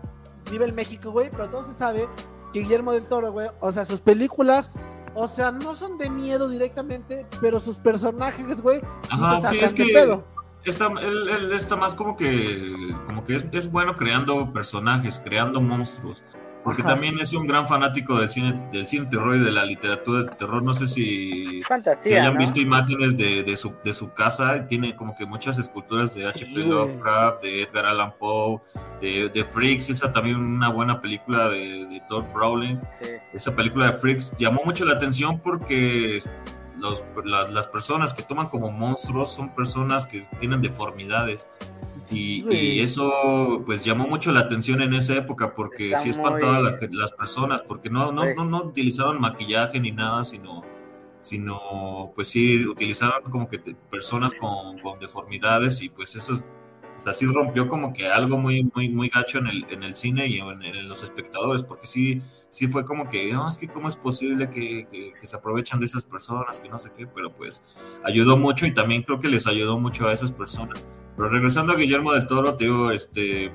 [0.51, 2.09] nivel México, güey, pero todo se sabe
[2.53, 4.75] que Guillermo del Toro, güey, o sea, sus películas
[5.15, 8.81] o sea, no son de miedo directamente, pero sus personajes, güey.
[9.11, 10.25] Ajá, sí, es que pedo.
[10.65, 16.23] Está, él, está más como que, como que es, es bueno creando personajes, creando monstruos.
[16.63, 20.25] Porque también es un gran fanático del cine, del cine terror y de la literatura
[20.25, 20.63] de terror.
[20.63, 24.67] No sé si, Fantasía, hayan visto imágenes de, de, su, de su casa.
[24.67, 26.61] Tiene como que muchas esculturas de H.P.
[26.61, 28.61] Lovecraft, de Edgar Allan Poe,
[29.01, 29.89] de, de, Freaks.
[29.91, 32.79] Esa también una buena película de, de Todd Browning.
[33.33, 36.21] Esa película de Freaks llamó mucho la atención porque
[36.81, 41.47] los, las personas que toman como monstruos son personas que tienen deformidades.
[42.11, 47.13] Y, eso pues llamó mucho la atención en esa época porque sí espantaba a las
[47.13, 50.63] personas, porque no, no, no, no, utilizaban maquillaje ni nada, sino,
[51.21, 53.59] sino pues sí utilizaban como que
[53.91, 56.43] personas con, con, deformidades y pues eso
[57.01, 59.97] o sea, sí rompió como que algo muy, muy, muy gacho en el, en el
[59.97, 62.21] cine y en, los espectadores, porque sí,
[62.51, 64.87] sí fue como que, no, es que cómo es posible que,
[65.19, 67.67] que, se aprovechan de esas personas, que no sé qué, pero pues
[68.05, 70.85] ayudó mucho y también creo que les ayudó mucho a esas personas.
[71.21, 73.53] Pero regresando a Guillermo del Toro, te digo, este,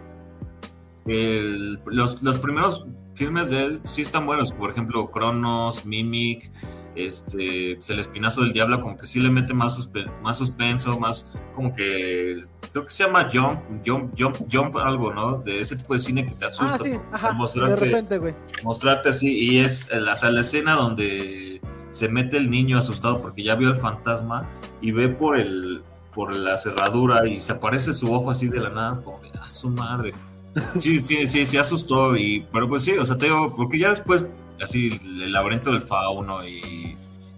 [1.07, 2.85] los, los, primeros
[3.15, 6.51] filmes de él sí están buenos, por ejemplo, Cronos, Mimic,
[6.95, 9.91] este, pues, el espinazo del diablo, como que sí le mete más,
[10.21, 15.39] más suspenso, más como que, creo que se llama Jump, Jump, Jump, Jump, algo, ¿no?
[15.39, 16.75] De ese tipo de cine que te asusta.
[16.75, 18.35] Ah, sí, ajá, mostrarte, de repente, güey.
[18.61, 21.59] Mostrarte así, y es la, la escena donde
[21.89, 24.47] se mete el niño asustado porque ya vio el fantasma
[24.81, 25.81] y ve por el
[26.15, 29.49] por la cerradura y se aparece su ojo así de la nada, como a ah,
[29.49, 30.13] su madre.
[30.79, 33.89] Sí, sí, sí, se asustó, y, pero pues sí, o sea, te digo, porque ya
[33.89, 34.25] después,
[34.63, 36.95] así, el laberinto del fauno y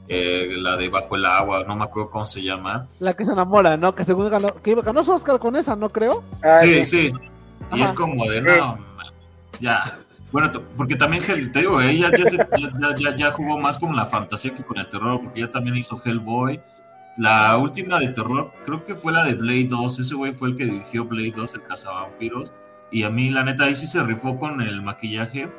[0.08, 2.88] eh, la de Bajo el Agua, no me acuerdo cómo se llama.
[3.00, 3.96] La que se enamora, ¿no?
[3.96, 6.24] Que según ganó, que ganó su Oscar con esa, ¿no creo?
[6.44, 7.12] Ah, sí, sí.
[7.74, 8.78] Y es como de, no,
[9.60, 9.98] ya.
[10.32, 14.64] Bueno, porque también, te digo, ella ya, ya, ya, jugó más con la fantasía que
[14.64, 16.62] con el terror, porque ella también hizo Hellboy
[17.18, 20.00] la última de terror, creo que fue la de Blade 2.
[20.00, 22.54] Ese güey fue el que dirigió Blade 2, el cazavampiros.
[22.92, 25.50] Y a mí, la neta, ahí sí se rifó con el maquillaje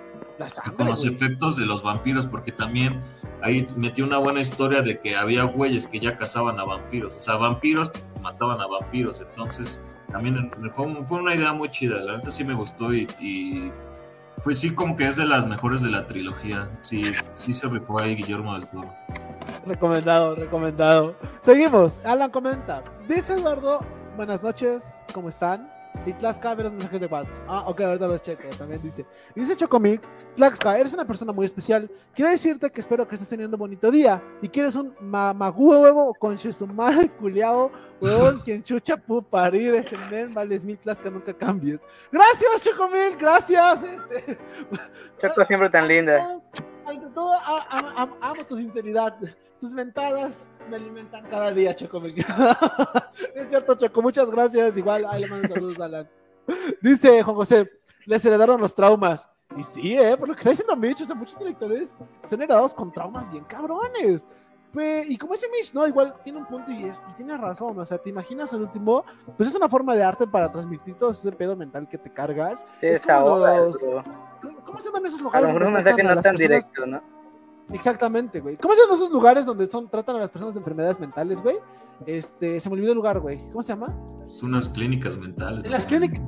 [0.76, 3.02] con los efectos de los vampiros, porque también
[3.42, 7.16] ahí metió una buena historia de que había güeyes que ya cazaban a vampiros.
[7.16, 7.90] O sea, vampiros
[8.22, 9.20] mataban a vampiros.
[9.20, 9.80] Entonces,
[10.12, 11.98] también fue, fue una idea muy chida.
[12.00, 13.72] La neta sí me gustó y, y
[14.44, 16.70] pues sí, como que es de las mejores de la trilogía.
[16.82, 17.02] Sí,
[17.34, 18.94] sí se rifó ahí Guillermo del Toro.
[19.68, 21.14] Recomendado, recomendado.
[21.42, 22.00] Seguimos.
[22.02, 22.82] Alan comenta.
[23.06, 23.80] Dice Eduardo,
[24.16, 25.70] buenas noches, ¿cómo están?
[26.06, 27.44] Y Tlaxca, ver los mensajes de WhatsApp.
[27.46, 28.48] Ah, ok, ahorita los checo.
[28.56, 29.04] También dice.
[29.34, 30.00] Dice Chocomic,
[30.36, 31.90] Tlaxca, eres una persona muy especial.
[32.14, 34.22] Quiero decirte que espero que estés teniendo un bonito día.
[34.40, 40.32] Y quieres un mamagú huevo con Shizumare culiao, huevón, quien chucha pu parir, ese men,
[40.32, 41.78] vales mil Tlaxca, nunca cambies.
[42.10, 43.82] Gracias, Chocomic, gracias.
[43.82, 44.38] Este...
[45.18, 46.40] Choco siempre tan linda
[46.96, 47.32] ante todo,
[48.20, 49.18] amo tu sinceridad.
[49.60, 52.00] tus mentadas me alimentan cada día, Choco.
[53.34, 54.76] es cierto, Choco, muchas gracias.
[54.76, 56.08] Igual, ahí le mando saludos a Alan.
[56.80, 57.70] Dice Juan José,
[58.06, 59.28] les heredaron los traumas.
[59.56, 60.16] Y sí, ¿eh?
[60.16, 63.44] Por lo que está diciendo Mitch, o sea, muchos directores son heredados con traumas bien
[63.44, 64.24] cabrones.
[65.08, 65.86] Y como ese Mitch, ¿no?
[65.86, 67.78] Igual tiene un punto y, es, y tiene razón.
[67.78, 69.04] O sea, te imaginas el último,
[69.36, 72.64] pues es una forma de arte para transmitir todo ese pedo mental que te cargas.
[72.80, 73.78] es como los,
[74.64, 75.48] ¿cómo, se llaman esos lugares?
[75.48, 77.02] A lo mejor un mensaje no tan directo, ¿no?
[77.70, 78.56] Exactamente, güey.
[78.56, 81.56] ¿Cómo se llaman esos lugares donde son, tratan a las personas de enfermedades mentales, güey?
[82.06, 83.48] Este, se me olvidó el lugar, güey.
[83.50, 83.88] ¿Cómo se llama?
[84.26, 85.64] Son unas clínicas mentales.
[85.64, 86.22] En las clínicas.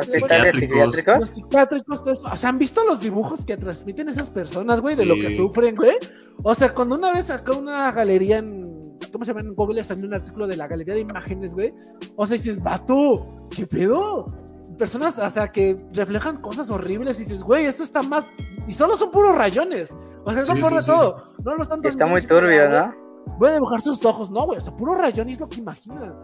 [0.00, 1.06] Psiquiátricos.
[1.20, 2.28] Los psiquiátricos, todo eso.
[2.32, 5.76] O sea, ¿han visto los dibujos que transmiten esas personas, güey, de lo que sufren,
[5.76, 5.96] güey?
[6.42, 8.98] O sea, cuando una vez sacó una galería en.
[9.12, 9.40] ¿Cómo se llama?
[9.40, 11.74] En Google salió un artículo de la galería de imágenes, güey.
[12.16, 14.26] O sea, dices, vato, ¿qué pedo?
[14.78, 18.26] Personas, o sea, que reflejan cosas horribles y dices, güey, esto está más.
[18.66, 19.94] Y solo son puros rayones.
[20.24, 21.20] O sea, son por de todo.
[21.44, 22.94] No lo están Está muy turbio, ¿no?
[23.38, 24.30] Voy a dibujar sus ojos.
[24.30, 26.14] No, güey, o sea, puro rayón es lo que imaginas.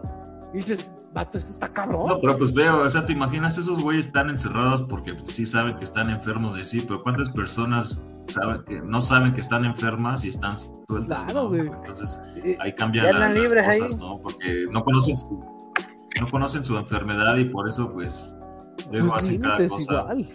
[0.53, 2.07] Y dices, vato, esto está cabrón.
[2.07, 5.77] No, pero pues veo, o sea, te imaginas, esos güeyes están encerrados porque sí saben
[5.77, 10.25] que están enfermos de sí, pero ¿cuántas personas saben que no saben que están enfermas
[10.25, 11.25] y están sueltas?
[11.25, 11.61] Claro, güey.
[11.61, 14.19] Entonces, eh, ahí cambian las cosas, ¿no?
[14.21, 15.39] Porque no conocen su,
[16.19, 18.35] no conocen su enfermedad y por eso, pues,
[18.91, 19.93] luego hacen cada cosa.
[19.93, 20.27] Igual.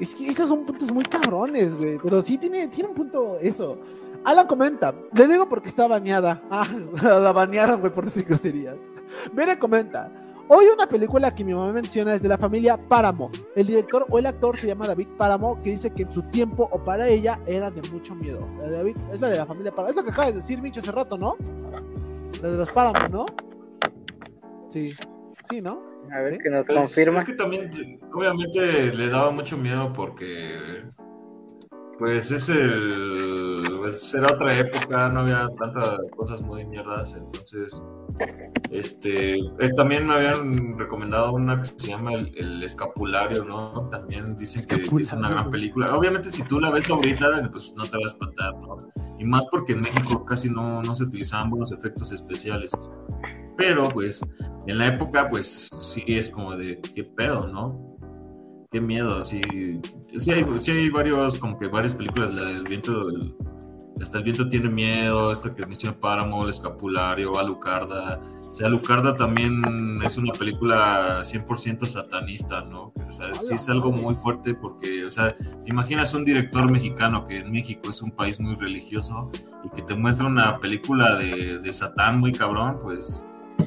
[0.00, 1.98] Es que esos son puntos muy cabrones, güey.
[2.02, 3.78] Pero sí tiene, tiene un punto eso.
[4.24, 6.42] Alan comenta, le digo porque está bañada.
[6.50, 6.68] Ah,
[7.02, 8.76] la bañaron, güey, por decir groserías.
[9.32, 10.10] Mire comenta,
[10.48, 13.30] hoy una película que mi mamá menciona es de la familia Páramo.
[13.54, 16.68] El director o el actor se llama David Páramo, que dice que en su tiempo
[16.70, 18.48] o para ella era de mucho miedo.
[18.60, 19.90] La de David es la de la familia Páramo.
[19.90, 21.36] Es lo que acabas de decir, Mitch, hace rato, ¿no?
[22.40, 23.26] La de los Páramo, ¿no?
[24.68, 24.92] Sí,
[25.50, 25.82] sí, ¿no?
[26.12, 27.20] A ver, que nos pues, confirma.
[27.20, 30.84] Es que también, obviamente, le daba mucho miedo porque,
[31.98, 33.64] pues, es el.
[33.78, 37.82] Pues, era otra época, no había tantas cosas muy mierdas, entonces.
[38.70, 39.36] Este.
[39.36, 43.88] Eh, también me habían recomendado una que se llama El, Escapulario, ¿no?
[43.90, 45.96] También dicen que, es una gran película.
[45.96, 48.76] Obviamente, si tú la ves ahorita, pues no te vas a espantar, ¿no?
[49.18, 52.72] Y más porque en México casi no, no se utilizaban buenos efectos especiales.
[53.56, 54.20] Pero pues
[54.66, 57.93] en la época pues sí es como de qué pedo, ¿no?
[58.74, 59.40] Qué miedo, sí,
[60.16, 63.04] sí hay, sí hay varios, como que varias películas, la del viento,
[64.00, 68.20] hasta el viento tiene miedo, esta que menciona Páramo, el escapulario, Alucarda,
[68.50, 69.62] o sea, Alucarda también
[70.02, 72.92] es una película 100% satanista, ¿no?
[72.96, 77.28] O sea, sí es algo muy fuerte porque, o sea, te imaginas un director mexicano
[77.28, 79.30] que en México es un país muy religioso
[79.62, 83.24] y que te muestra una película de, de Satán muy cabrón, pues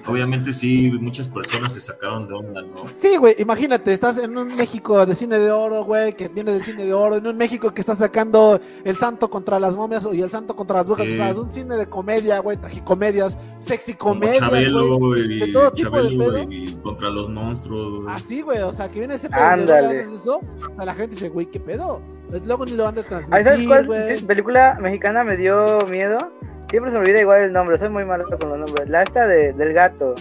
[0.07, 2.75] obviamente sí, muchas personas se sacaron de onda, ¿no?
[2.99, 6.63] Sí, güey, imagínate, estás en un México de cine de oro, güey, que viene del
[6.63, 10.21] cine de oro, en un México que está sacando El Santo contra las momias y
[10.21, 13.93] El Santo contra las brujas, o sea, de un cine de comedia, güey, tragicomedias, sexy
[13.93, 16.43] comedia, Chabelo, güey, de todo tipo de pedo.
[16.49, 18.15] Y contra los monstruos, güey.
[18.15, 20.01] Así, güey, o sea, que viene ese pedo, Ándale.
[20.01, 22.01] eso, o sea, la gente dice, güey, ¿qué pedo?
[22.29, 23.87] Pues luego ni lo van a transmitir, ¿Sabes cuál
[24.25, 26.31] película mexicana me dio miedo?
[26.69, 28.89] Siempre se me olvida igual el nombre, soy muy malo con los nombres.
[28.89, 30.15] La esta de, del gato,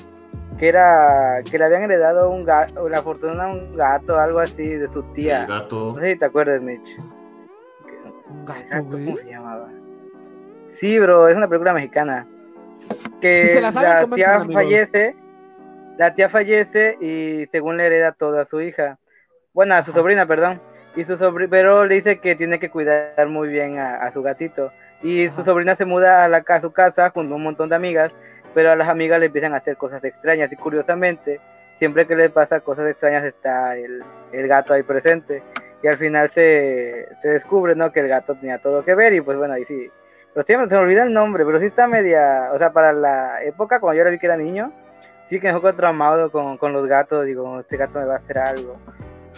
[0.58, 4.64] que era que le habían heredado un gato, la fortuna a un gato, algo así,
[4.64, 5.42] de su tía.
[5.42, 5.94] El gato.
[5.94, 6.98] No sé si te acuerdas, Mitch.
[8.28, 9.68] Un gato, ¿Cómo se llamaba?
[10.76, 12.28] Sí, bro, es una película mexicana.
[13.20, 15.16] Que la, tía fallece,
[15.98, 18.98] la tía fallece y según le hereda todo a su hija.
[19.52, 20.60] Bueno, a su sobrina, perdón.
[20.94, 24.70] Y su sobrina, pero le dice que tiene que cuidar muy bien a su gatito
[25.06, 27.76] y su sobrina se muda a, la, a su casa junto a un montón de
[27.76, 28.10] amigas,
[28.54, 31.40] pero a las amigas le empiezan a hacer cosas extrañas y curiosamente,
[31.76, 34.02] siempre que le pasa cosas extrañas está el,
[34.32, 35.44] el gato ahí presente
[35.80, 37.92] y al final se, se, descubre, ¿no?
[37.92, 39.88] Que el gato tenía todo que ver y pues bueno, ahí sí.
[40.34, 43.44] Pero siempre se me olvida el nombre, pero sí está media, o sea, para la
[43.44, 44.72] época cuando yo la vi que era niño,
[45.28, 48.18] sí que me dejó traumado con, con los gatos, digo, este gato me va a
[48.18, 48.76] hacer algo.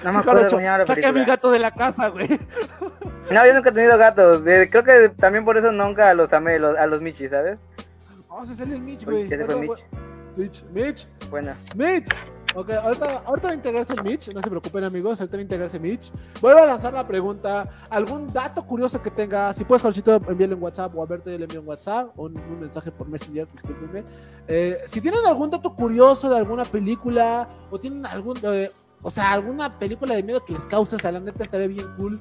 [0.05, 2.29] No me acuerdo cómo Saca a mi gato de la casa, güey.
[3.31, 4.41] No, yo nunca he tenido gatos.
[4.43, 7.59] creo que también por eso nunca los amé a los Michi, ¿sabes?
[8.29, 9.29] Vamos a hacerle el Mitch, güey.
[9.29, 9.85] ¿Qué se fue Mitch?
[10.37, 11.09] Mitch, Mitch.
[11.31, 11.57] Buena.
[11.75, 12.09] Mitch.
[12.55, 15.43] Ok, ahorita, ahorita va a integrarse el Mitch, no se preocupen amigos, ahorita va a
[15.43, 16.11] integrarse Mitch.
[16.41, 20.63] Vuelvo a lanzar la pregunta, algún dato curioso que tenga, si puedes Jorgito envíale en
[20.63, 24.03] WhatsApp o a verte le envío en WhatsApp o un, un, mensaje por Messenger, discúlpenme.
[24.47, 28.71] Eh, si tienen algún dato curioso de alguna película o tienen algún, eh,
[29.03, 31.87] o sea, alguna película de miedo que les cause, o sea, la neta estaría bien
[31.97, 32.21] cool.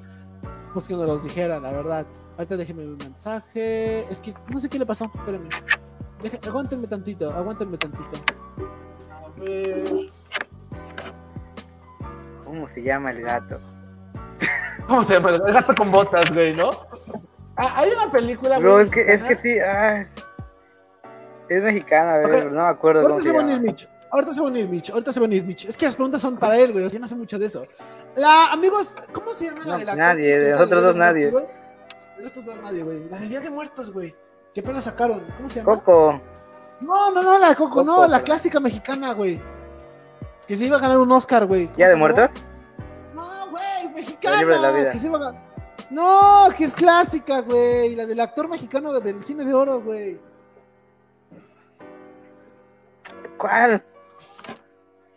[0.74, 2.06] Pues que nos los dijeran, la verdad.
[2.38, 4.06] Ahorita déjenme un mensaje.
[4.12, 5.50] Es que no sé qué le pasó, espérenme.
[6.48, 8.18] aguántenme tantito, aguántenme tantito.
[9.12, 10.12] A ver.
[12.44, 13.60] ¿Cómo se llama el gato?
[14.88, 15.32] ¿Cómo se llama?
[15.32, 16.70] El gato con botas, güey, ¿no?
[17.56, 18.60] Ah, hay una película.
[18.60, 19.60] Bro, es que, es que sí.
[19.60, 20.06] Ah,
[21.50, 23.02] es mexicana, a ver, no me acuerdo.
[23.02, 23.90] Ahorita se, va a unir Mitch.
[24.12, 24.90] Ahorita se va a unir Mitch.
[24.90, 25.66] Ahorita se va a unir Mitch.
[25.66, 26.86] Es que las preguntas son para él, güey.
[26.86, 27.66] O sea, no sé mucho de eso.
[28.16, 31.32] La, amigos, ¿cómo se llama la de la Nadie, de nosotros dos nadie.
[31.32, 33.08] De estos dos nadie, güey.
[33.10, 34.16] La de Día de Muertos, güey.
[34.54, 35.24] ¿Qué pena sacaron?
[35.38, 35.76] ¿Cómo se llama?
[35.76, 36.22] Coco.
[36.80, 39.42] No, no, no, la de Coco, no, la clásica mexicana, güey.
[40.48, 41.70] Que se iba a ganar un Oscar, güey.
[41.78, 42.32] ¿Ya de muertos?
[43.14, 44.58] No, güey, mexicana.
[44.58, 45.48] La que se iba a ganar.
[45.90, 47.96] No, que es clásica, güey.
[47.96, 50.20] La del actor mexicano del cine de oro, güey.
[53.38, 53.84] ¿Cuál?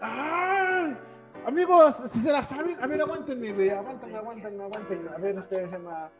[0.00, 0.88] ¡Ah!
[1.46, 3.70] Amigos, si se la saben, a ver, aguántenme, güey.
[3.70, 5.10] Aguántenme, aguántenme, aguántenme.
[5.10, 6.10] A ver, espera, se llama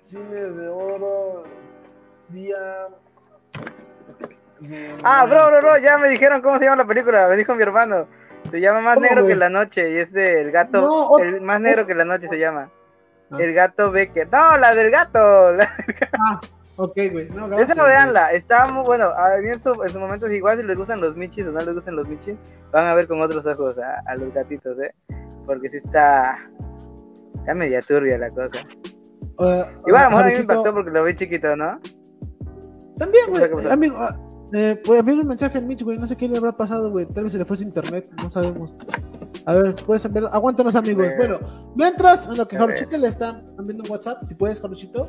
[0.00, 1.44] Cine de Oro,
[2.28, 2.88] Día.
[5.02, 7.28] Ah, bro, bro, bro, ya me dijeron cómo se llama la película.
[7.28, 8.06] Me dijo mi hermano.
[8.50, 11.18] Se llama Más Negro que la Noche y es del gato.
[11.18, 12.70] el Más Negro que la Noche se llama.
[13.30, 13.36] Ah.
[13.38, 14.28] El gato Becker.
[14.30, 15.52] No, la del gato.
[15.52, 16.18] La del gato.
[16.20, 16.40] Ah.
[16.76, 17.28] Ok, güey.
[17.28, 19.04] No, Esa veanla, está muy bueno.
[19.06, 21.52] A mí en su, en su momento es igual si les gustan los michis o
[21.52, 22.36] no les gustan los michis,
[22.72, 24.92] van a ver con otros ojos a, los gatitos, ¿eh?
[25.46, 26.38] Porque sí está,
[27.34, 28.58] está media turbia la cosa.
[29.38, 31.78] Uh, igual a lo mejor a mí me impactó porque lo vi chiquito, ¿no?
[32.98, 33.70] También, güey.
[33.70, 34.18] Amigo, ah,
[34.52, 35.98] eh, pues había un mensaje en Mitch, güey.
[35.98, 37.06] No sé qué le habrá pasado, güey.
[37.06, 38.78] Tal vez se le fue su internet, no sabemos.
[39.46, 40.24] A ver, puedes ver.
[40.30, 41.08] Aguántanos, amigos.
[41.16, 41.38] Bueno,
[41.74, 45.08] mientras, en lo que Jaruchito le está viendo en WhatsApp, si puedes, Jaruchito.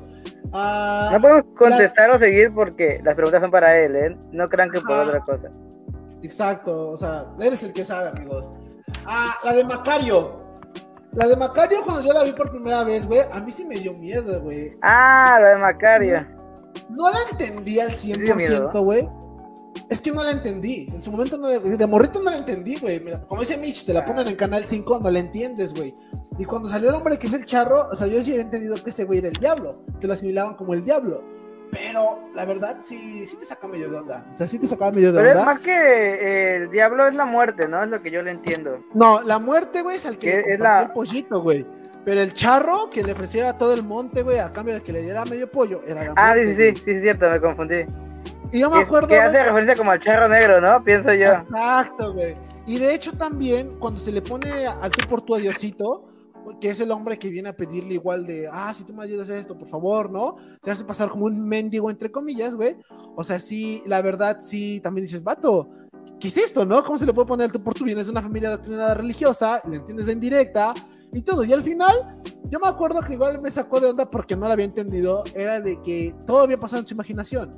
[0.52, 4.18] Uh, no podemos contestar o seguir porque las preguntas son para él, ¿eh?
[4.32, 5.50] No crean que por otra cosa.
[6.24, 8.52] Exacto, o sea, eres el que sabe, amigos.
[9.06, 10.40] Ah, la de Macario.
[11.14, 13.76] La de Macario, cuando yo la vi por primera vez, güey, a mí sí me
[13.76, 14.72] dio miedo, güey.
[14.82, 16.35] Ah, la de Macario.
[16.90, 19.10] No la entendí al 100%, güey.
[19.90, 20.88] Es que no la entendí.
[20.94, 23.04] En su momento no, de morrito no la entendí, güey.
[23.28, 25.94] Como dice Mitch, te la ponen en Canal 5, no la entiendes, güey.
[26.38, 28.76] Y cuando salió el hombre que es el charro, o sea, yo sí había entendido
[28.84, 31.24] que ese güey era el diablo, que lo asimilaban como el diablo.
[31.72, 34.26] Pero la verdad sí, sí te saca medio de onda.
[34.34, 35.30] O sea, sí te sacaba medio de onda.
[35.30, 37.84] Pero es más que eh, el diablo es la muerte, ¿no?
[37.84, 38.80] Es lo que yo le entiendo.
[38.94, 40.82] No, la muerte, güey, es al que es la...
[40.84, 41.66] el pollito, güey.
[42.06, 44.94] Pero el charro que le ofrecía a todo el monte, güey, a cambio de que
[44.94, 47.84] le diera medio pollo, era la Ah, sí, sí, sí, sí, es cierto, me confundí.
[48.52, 49.08] Y yo me acuerdo.
[49.08, 50.84] Que hace referencia como al charro negro, ¿no?
[50.84, 51.32] Pienso yo.
[51.32, 52.36] Exacto, güey.
[52.68, 56.06] Y de hecho también, cuando se le pone al tú por tu adiosito,
[56.62, 59.30] que es el hombre que viene a pedirle igual de, ah, si tú me ayudas
[59.30, 60.38] a esto, por favor, ¿no?
[60.62, 62.76] Te hace pasar como un mendigo, entre comillas, güey.
[63.16, 65.68] O sea, sí, la verdad, sí, también dices, vato,
[66.20, 66.84] ¿qué es esto, no?
[66.84, 67.98] ¿Cómo se le puede poner al tú por tu bien?
[67.98, 70.74] Es una familia doctrinada religiosa, le entiendes de indirecta
[71.16, 71.46] y todo.
[71.46, 71.96] Y al final,
[72.52, 75.62] yo me acuerdo que igual me sacó de onda porque no lo había entendido, era
[75.62, 77.52] de que todo había pasado en su imaginación.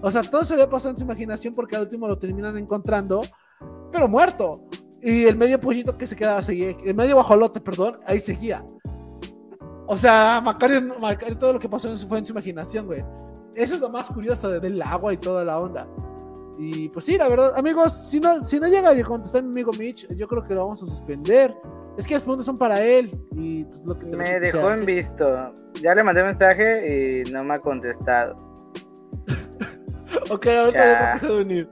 [0.00, 3.20] O sea, todo se había pasado en su imaginación porque al último lo terminan encontrando,
[3.92, 4.64] pero muerto.
[5.02, 8.64] Y el medio pollito que se quedaba, seguía, el medio guajolote, perdón, ahí seguía.
[9.86, 13.04] O sea, Macario, Macario, todo lo que pasó fue en su imaginación, güey.
[13.54, 15.86] Eso es lo más curioso del agua y toda la onda.
[16.58, 19.72] Y pues sí, la verdad, amigos, si no, si no llega a contestar mi amigo
[19.72, 21.54] Mitch, yo creo que lo vamos a suspender.
[21.96, 23.10] Es que las preguntas son para él.
[23.32, 25.54] Y pues, lo que me dejó en visto.
[25.82, 28.36] Ya le mandé mensaje y no me ha contestado.
[30.30, 31.68] ok, ahorita vamos a unir.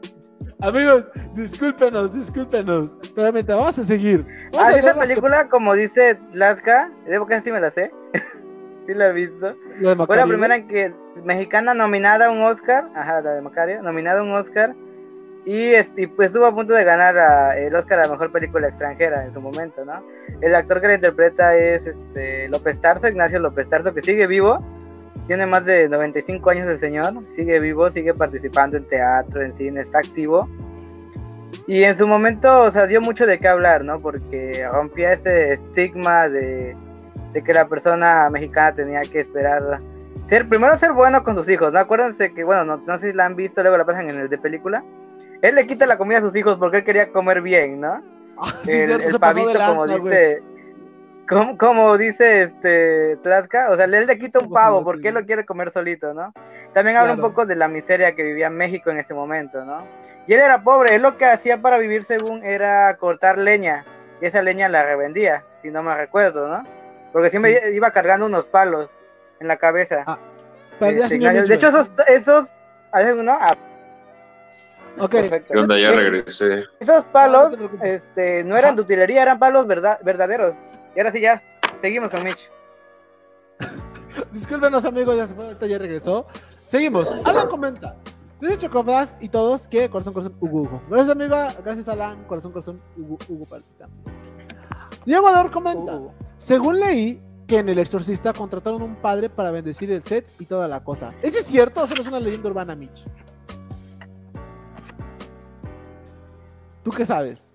[0.60, 2.98] Amigos, discúlpenos, discúlpenos.
[3.14, 4.26] Pero mientras vamos a seguir.
[4.58, 7.90] ah, esa película, como dice Laska, debo que sí me la sé.
[8.86, 9.56] sí la he visto.
[10.06, 10.92] Fue la primera en que
[11.24, 12.90] mexicana nominada a un Oscar.
[12.94, 14.74] Ajá, la de Macario, nominada a un Oscar.
[15.50, 19.32] Y este, pues estuvo a punto de ganar el Oscar a mejor película extranjera en
[19.32, 20.00] su momento, ¿no?
[20.40, 24.60] El actor que la interpreta es este López Tarso, Ignacio López Tarso, que sigue vivo
[25.26, 29.80] tiene más de 95 años el señor, sigue vivo, sigue participando en teatro, en cine,
[29.80, 30.48] está activo.
[31.66, 33.98] Y en su momento, o sea, dio mucho de qué hablar, ¿no?
[33.98, 36.76] Porque rompía ese estigma de,
[37.44, 39.78] que la persona mexicana tenía que esperar
[40.26, 41.78] ser primero ser bueno con sus hijos, ¿no?
[41.78, 44.38] Acuérdense que, bueno, no, sé si la han visto, luego la pasan en el de
[44.38, 44.82] película.
[45.42, 48.02] Él le quita la comida a sus hijos porque él quería comer bien, ¿no?
[48.38, 50.42] Ah, el, pavito, como dice,
[51.58, 55.44] como, dice este Tlaxca, o sea, él le quita un pavo porque él lo quiere
[55.44, 56.32] comer solito, ¿no?
[56.72, 59.86] También habla un poco de la miseria que vivía México en ese momento, ¿no?
[60.26, 63.84] Y él era pobre, él lo que hacía para vivir según era cortar leña,
[64.20, 66.66] y esa leña la revendía, si no me recuerdo, ¿no?
[67.12, 68.90] Porque siempre iba cargando unos palos
[69.38, 70.04] en la cabeza.
[70.06, 70.18] Ah,
[70.80, 72.52] este, de hecho, esos, esos,
[73.22, 73.38] ¿no?
[73.40, 73.54] Ah,
[74.98, 75.76] ok, perfecto.
[75.76, 76.64] Ya regresé.
[76.78, 80.56] Esos palos, este, no eran de utilería, eran palos verdad, verdaderos.
[80.94, 81.42] Y ahora sí ya,
[81.80, 82.50] seguimos con Mitch.
[84.32, 86.26] Discúlpenos amigos, ya se fue, ahorita ya regresó.
[86.66, 87.08] Seguimos.
[87.24, 87.96] Alan comenta.
[88.40, 90.82] Dice Chocoflag y todos que corazón, corazón, Hugo, Hugo.
[90.88, 93.88] Gracias amiga, gracias Alan, corazón, corazón, Hugo, Hugo Palpita.
[95.04, 95.98] Diego Valor comenta.
[96.38, 100.68] Según leí, que en El Exorcista contrataron un padre para bendecir el set y toda
[100.68, 101.12] la cosa.
[101.20, 103.04] ¿Ese es cierto o solo es una leyenda urbana, Mitch?
[106.82, 107.52] ¿Tú qué sabes?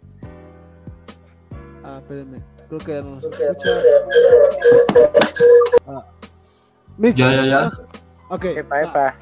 [1.84, 2.41] Ah, espérenme.
[2.67, 3.69] Creo que ya no nos escucha.
[5.88, 6.05] Ah.
[6.97, 7.69] Mitch, ya, ya, ya.
[8.30, 8.45] Ok.
[8.45, 9.15] Epa, epa.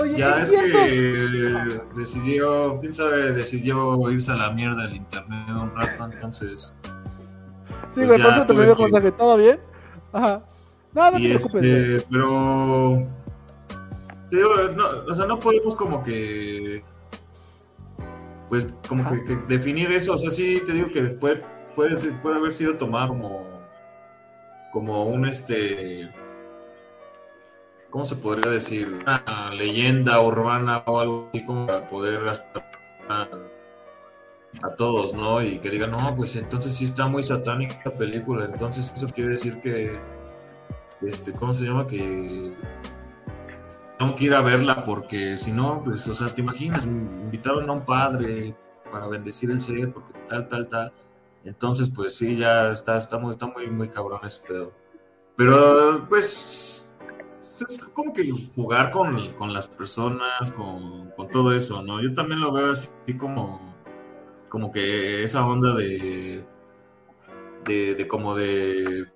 [0.00, 5.74] Oye, ya es, que decidió, quién sabe, decidió irse a la mierda del internet un
[5.74, 6.72] rato, entonces.
[7.90, 9.58] Sí, pues güey, por eso te me dio mensaje, ¿todo bien?
[10.12, 10.42] Ajá.
[10.92, 11.64] No, no te preocupes.
[11.64, 13.06] Este, pero.
[14.30, 16.84] Te digo, no, o sea, no podemos como que.
[18.48, 20.14] Pues como que, definir eso.
[20.14, 21.42] O sea, sí te digo que puede,
[21.74, 23.58] puede, puede haber sido tomado como.
[24.72, 26.10] Como un este
[27.90, 28.88] ¿cómo se podría decir?
[29.02, 32.20] Una leyenda urbana o algo así como para poder
[33.08, 33.28] a,
[34.62, 35.42] a, todos, ¿no?
[35.42, 39.30] Y que digan, no, pues entonces sí está muy satánica la película, entonces eso quiere
[39.30, 39.98] decir que,
[41.02, 41.86] este, ¿cómo se llama?
[41.86, 42.52] Que
[43.98, 47.72] tengo que ir a verla porque si no, pues, o sea, te imaginas, invitaron a
[47.72, 48.54] un padre
[48.90, 50.92] para bendecir el ser, porque tal, tal, tal.
[51.44, 54.72] Entonces, pues sí, ya está, está muy, muy, muy cabrón ese pedo.
[55.36, 56.94] Pero, pues,
[57.38, 62.00] es como que jugar con, con las personas, con, todo eso, ¿no?
[62.00, 62.88] Yo también lo veo así
[63.18, 63.60] como,
[64.48, 66.44] como que esa onda de,
[67.64, 69.06] de, como de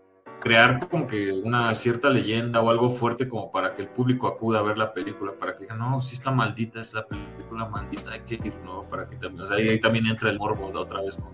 [0.43, 4.59] crear como que una cierta leyenda o algo fuerte como para que el público acuda
[4.59, 8.13] a ver la película, para que digan, no, si está maldita, es la película maldita,
[8.13, 8.83] hay que ir, ¿no?
[8.83, 11.31] Para que también, o sea, ahí, también entra el morbo de otra vez, como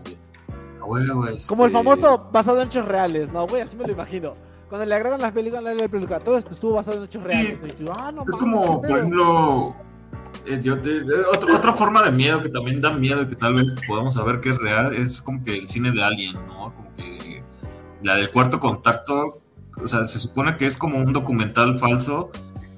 [0.78, 3.62] Como el este famoso basado en hechos reales, ¿no, güey?
[3.62, 4.34] Así me lo imagino
[4.68, 7.58] cuando le agregan las películas, la película, todo esto estuvo basado en hechos reales.
[7.90, 9.74] Ah, es como, por ejemplo,
[10.44, 10.62] eh,
[11.32, 14.50] otra, forma de miedo que también da miedo y que tal vez podamos saber que
[14.50, 16.74] es real, es como que el cine de Alien, ¿no?
[16.74, 17.42] Como que
[18.02, 19.40] la del cuarto contacto,
[19.82, 22.30] o sea, se supone que es como un documental falso,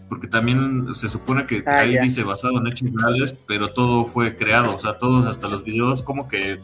[0.08, 4.36] porque también se supone que ah, ahí dice basado en hechos reales, pero todo fue
[4.36, 6.60] creado, o sea, todos, hasta los videos como que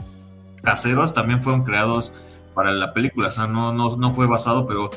[0.63, 2.13] caseros también fueron creados
[2.55, 4.91] para la película, o sea, no, no, no fue basado, pero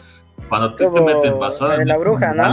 [0.47, 2.43] cuando te, te meten basada en la bruja, ¿no?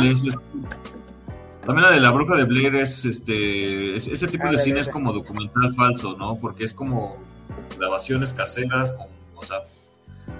[1.65, 5.13] también la de la bruja de Blair es este ese tipo de cine es como
[5.13, 6.37] documental falso, ¿no?
[6.37, 7.17] Porque es como
[7.77, 8.95] grabaciones caseras,
[9.35, 9.63] o sea,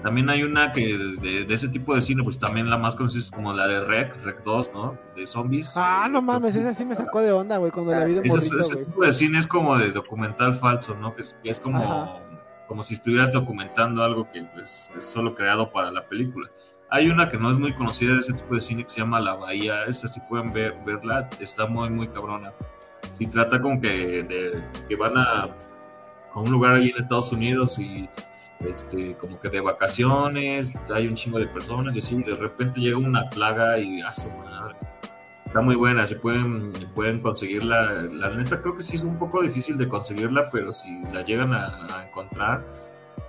[0.07, 3.29] también hay una que de, ese tipo de cine, pues también la más conocida es
[3.29, 4.97] como la de Rec, Rec 2, ¿no?
[5.17, 5.73] De zombies.
[5.75, 8.57] Ah, no mames, esa sí me sacó de onda, güey, cuando la vi de Ese,
[8.57, 11.13] ese tipo de cine es como de documental falso, ¿no?
[11.13, 12.21] Que es, como,
[12.69, 16.49] como si estuvieras documentando algo que pues, es solo creado para la película.
[16.89, 19.19] Hay una que no es muy conocida de ese tipo de cine que se llama
[19.19, 19.83] La Bahía.
[19.87, 22.53] Esa si pueden ver, verla, está muy, muy cabrona.
[23.11, 25.49] Si trata como que, de, que van a,
[26.33, 28.07] a un lugar allí en Estados Unidos y
[28.59, 32.97] este, como que de vacaciones, hay un chingo de personas y así, de repente llega
[32.97, 34.75] una plaga y a su madre.
[35.45, 38.03] Está muy buena, si pueden, pueden conseguirla.
[38.03, 41.53] La neta creo que sí es un poco difícil de conseguirla, pero si la llegan
[41.53, 42.65] a, a encontrar.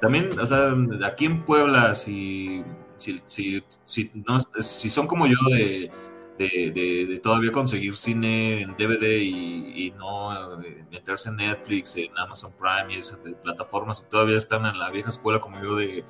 [0.00, 0.74] También, o sea,
[1.04, 2.64] aquí en Puebla, si
[2.98, 5.90] si, si, si, no, si son como yo de,
[6.38, 12.94] de, todavía conseguir cine en DVD y, no eh, meterse en Netflix, en Amazon Prime
[12.94, 16.04] y esas plataformas y todavía están en la vieja escuela como yo de,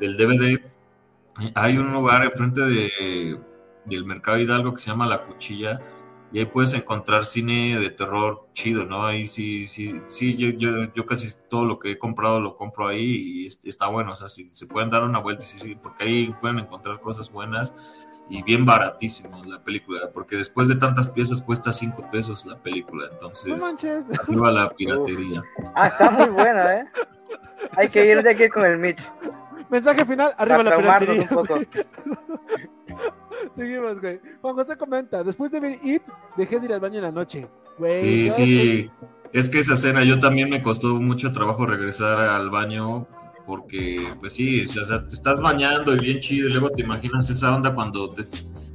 [0.00, 0.60] del DVD,
[1.54, 3.38] hay un lugar enfrente de,
[3.84, 5.80] del Mercado Hidalgo que se llama La Cuchilla
[6.32, 9.06] y ahí puedes encontrar cine de terror chido, ¿no?
[9.06, 12.88] Ahí sí, sí, sí, yo, yo, yo, casi todo lo que he comprado lo compro
[12.88, 16.04] ahí y está bueno, o sea, si se pueden dar una vuelta, sí, sí, porque
[16.04, 17.74] ahí pueden encontrar cosas buenas
[18.28, 23.08] y bien baratísimo la película, porque después de tantas piezas cuesta cinco pesos la película,
[23.10, 24.04] entonces no manches.
[24.20, 25.42] arriba la piratería.
[25.74, 26.84] Ah, está muy buena, ¿eh?
[27.76, 29.02] Hay que ir de aquí con el Mitch.
[29.70, 31.22] Mensaje final, arriba la piratería.
[31.22, 31.58] Un poco.
[33.56, 34.20] Seguimos, güey.
[34.40, 36.02] Juan José comenta, después de ver It,
[36.36, 37.48] dejé de ir al baño en la noche.
[37.78, 38.90] Güey, sí, sí.
[39.32, 43.06] Es que esa escena yo también me costó mucho trabajo regresar al baño
[43.48, 47.30] porque, pues sí, o sea, te estás bañando y bien chido y luego te imaginas
[47.30, 48.26] esa onda cuando te,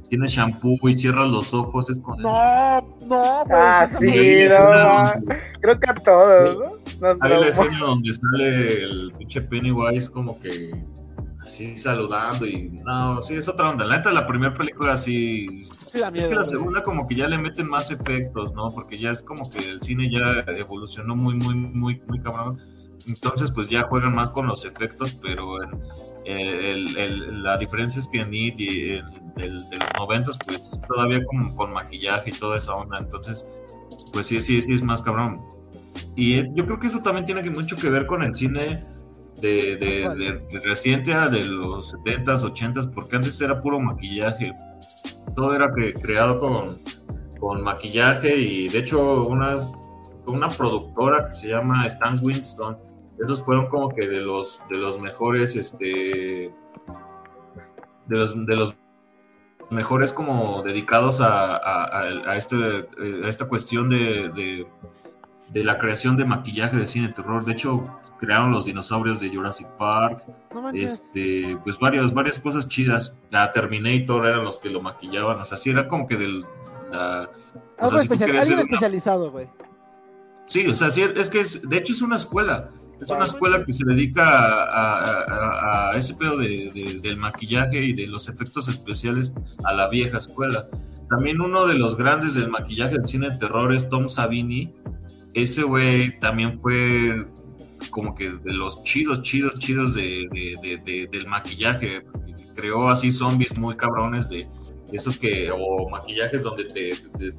[0.08, 1.90] tienes shampoo y cierras los ojos.
[1.90, 2.00] Es.
[2.00, 6.58] No, no, pues, ah, sí, no, Creo que a todos,
[7.00, 7.16] ¿no?
[7.20, 10.72] Hay la escena donde sale el pinche Pennywise como que
[11.40, 13.84] así saludando y no, sí, es otra onda.
[13.84, 17.68] La neta, la primera película sí, es que la segunda como que ya le meten
[17.68, 18.66] más efectos, ¿no?
[18.74, 22.60] Porque ya es como que el cine ya evolucionó muy, muy, muy, muy cabrón.
[23.06, 25.58] Entonces, pues ya juegan más con los efectos, pero
[26.24, 28.84] la diferencia es que en IT y
[29.36, 32.98] de los noventas, pues todavía como con maquillaje y toda esa onda.
[32.98, 33.44] Entonces,
[34.12, 35.42] pues sí, sí, sí es más cabrón.
[36.16, 38.84] Y yo creo que eso también tiene mucho que ver con el cine
[39.40, 44.52] de, de, reciente de los 70s, 80s, porque antes era puro maquillaje.
[45.34, 46.78] Todo era creado con,
[47.40, 49.72] con maquillaje y de hecho unas,
[50.26, 52.78] una productora que se llama Stan Winston,
[53.18, 56.52] esos fueron como que de los, de los mejores, este,
[58.06, 58.76] de los, de los
[59.70, 64.66] mejores como dedicados a, a, este, a esta cuestión de,
[65.52, 67.44] de, la creación de maquillaje de cine de terror.
[67.44, 70.24] De hecho, crearon los dinosaurios de Jurassic Park.
[70.72, 73.16] este, pues varias, varias cosas chidas.
[73.30, 75.40] La Terminator eran los que lo maquillaban.
[75.40, 76.44] O sea, sí era como que del.
[76.90, 77.28] La,
[78.60, 79.48] especializado, güey.
[80.46, 82.70] Sí, o sea, sí, es que es, de hecho es una escuela.
[83.00, 84.24] Es una escuela que se dedica
[85.90, 89.32] a, ese pedo de, del maquillaje y de los efectos especiales
[89.64, 90.68] a la vieja escuela.
[91.08, 94.72] También uno de los grandes del maquillaje del cine de terror es Tom Savini.
[95.34, 97.26] Ese güey también fue
[97.90, 102.04] como que de los chidos, chidos, chidos de, del maquillaje.
[102.54, 104.48] Creó así zombies muy cabrones de,
[104.96, 106.92] esos que, o maquillajes donde te,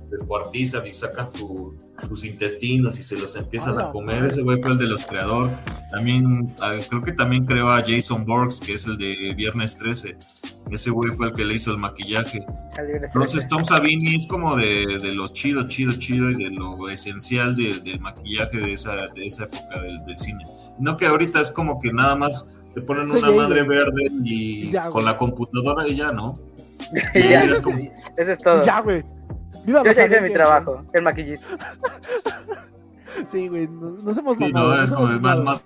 [0.10, 4.26] descuartizan y sacan tus intestinos y se los empiezan a comer.
[4.26, 5.56] Ese güey fue el de los creadores.
[5.90, 10.18] También, ah, creo que también creó a Jason Borgs, que es el de Viernes 13.
[10.70, 12.46] Ese güey fue el que le hizo el maquillaje.
[13.06, 18.00] Entonces, Tom Savini es como de, los chidos, chidos, chidos y de lo esencial del
[18.02, 20.44] maquillaje de esa, de esa época del, cine.
[20.78, 25.06] No que ahorita es como que nada más te ponen una madre verde y con
[25.06, 26.34] la computadora y ya, ¿no?
[27.14, 27.70] Ya, eso,
[28.18, 28.66] es todo.
[28.66, 29.04] Ya, güey.
[29.66, 31.46] Yo ya hice mi trabajo, el maquillito.
[33.28, 35.64] sí, güey, nos, hemos sí, No, es como más, más...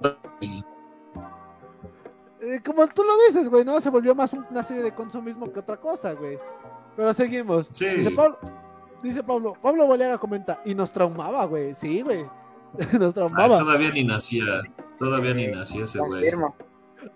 [2.42, 3.82] Eh, como tú lo dices, güey, ¿no?
[3.82, 6.40] Se volvió más una serie de consumismo que otra cosa, güey.
[6.96, 7.70] Pero seguimos.
[7.74, 7.88] Sí.
[7.88, 8.40] Dice Pablo,
[9.04, 11.74] dice Pablo, Pablo Boleaga comenta, y nos traumaba, güey.
[11.74, 12.26] Sí, güey.
[13.00, 13.60] nos traumaba.
[13.60, 14.62] todavía ni nacía,
[14.98, 16.32] todavía ni nacía ese güey.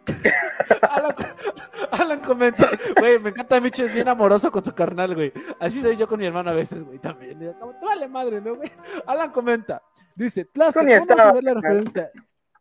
[0.82, 1.16] Alan,
[1.92, 2.70] Alan, comenta,
[3.00, 5.32] güey, me encanta Micho, es bien amoroso con su carnal, güey.
[5.60, 7.56] Así soy yo con mi hermano a veces, güey, también.
[7.82, 8.72] vale madre, ¿no, güey?
[9.06, 9.82] Alan comenta,
[10.16, 12.12] dice, Tlaska, ¿cómo vas a ver la referencia?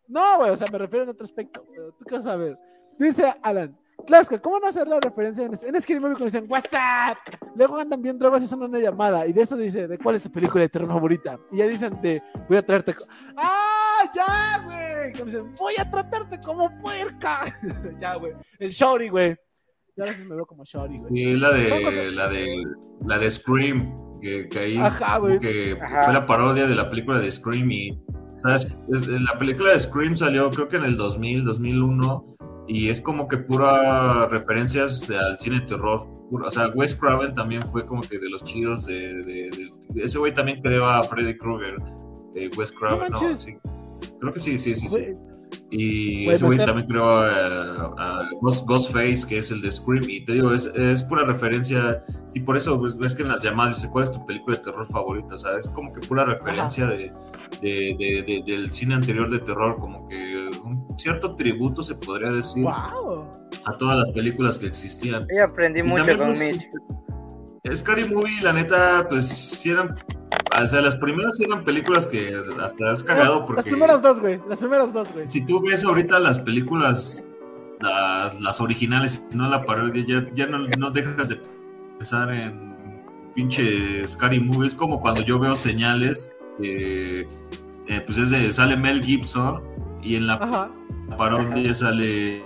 [0.09, 2.59] No, güey, o sea, me refiero en otro aspecto, pero tú qué vas a ver.
[2.99, 7.19] Dice Alan, Tlaska, ¿cómo no hacer la referencia en, en Scary Movie cuando dicen WhatsApp?
[7.55, 9.27] Luego andan bien drogas y son una llamada.
[9.27, 11.39] Y de eso dice, ¿de cuál es tu película de terror favorita?
[11.51, 12.95] Y ya dicen de, voy a traerte.
[13.37, 13.82] ¡Ah,
[14.15, 15.13] ya, güey!
[15.13, 17.45] Que dicen, voy a tratarte como puerca.
[18.01, 18.33] ya, güey.
[18.59, 19.37] El Shorty, güey.
[19.97, 21.13] Ya a veces me veo como Shorty, güey.
[21.13, 22.65] Sí, la de, la de,
[23.05, 23.95] la de Scream.
[24.21, 25.39] Que, que ahí Ajá, güey.
[25.41, 28.01] que fue la parodia de la película de Scream y
[28.43, 28.73] ¿sabes?
[28.89, 32.27] La película de Scream salió creo que en el 2000, 2001
[32.69, 36.07] y es como que pura referencias al cine de terror.
[36.31, 39.51] o sea, Wes Craven también fue como que de los chidos de...
[39.97, 41.77] ese güey también creó a Freddy Krueger,
[42.57, 43.57] Wes Craven, no, sí.
[44.23, 44.87] Creo que sí, sí, sí.
[44.89, 45.15] sí.
[45.73, 50.09] Y ese güey también creó a, Ghostface, que es el de Scream.
[50.09, 52.01] Y te digo, es, es pura referencia.
[52.33, 54.63] Y por eso pues, ves que en las llamadas dice: ¿Cuál es tu película de
[54.63, 55.35] terror favorita?
[55.35, 57.13] O sea, es como que pura referencia de,
[57.63, 59.77] de, del cine anterior de terror.
[59.77, 65.27] Como que un cierto tributo, se podría decir, a todas las películas que existían.
[65.35, 67.77] Y aprendí mucho con pues, Mitch.
[67.77, 69.97] Scary Movie, la neta, pues sí eran
[70.61, 73.63] o sea, las primeras eran películas que hasta has cagado porque...
[73.63, 74.41] Las primeras dos, güey.
[74.49, 75.29] Las primeras dos, güey.
[75.29, 77.25] Si tú ves ahorita las películas,
[77.81, 81.41] las, originales, no la parodia, ya, ya no, no, dejas de
[81.99, 82.77] pensar en
[83.35, 84.67] pinche Scary Movie.
[84.67, 87.27] Es como cuando yo veo señales, eh,
[88.07, 89.61] pues es de, sale Mel Gibson
[90.03, 90.71] y en la
[91.17, 92.45] parodia sale...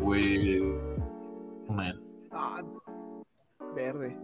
[0.00, 0.62] güey...
[2.32, 2.62] Ah,
[3.74, 4.16] verde.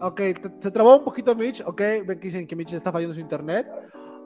[0.00, 0.20] Ok,
[0.58, 1.62] se trabó un poquito Mitch.
[1.66, 3.66] Ok, ven que dicen que Mitch está fallando su internet.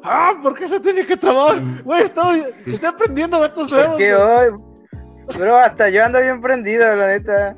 [0.02, 0.32] ¡Ah!
[0.42, 1.62] ¿Por qué se tiene que trabar?
[1.84, 3.96] Güey, estoy, estoy aprendiendo datos nuevos.
[3.96, 4.50] ¿Qué hoy?
[5.38, 7.54] Bro, hasta yo ando bien prendido, la neta.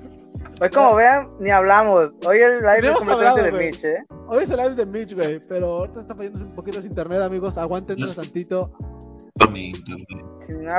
[0.60, 2.10] Hoy, como vean, ni hablamos.
[2.26, 4.04] Hoy el live es completamente de Mitch, ¿eh?
[4.28, 5.40] Hoy es el live de Mitch, güey.
[5.48, 7.56] Pero ahorita está fallando un poquito su internet, amigos.
[7.56, 8.72] Aguántenos tantito.
[10.46, 10.72] Si no,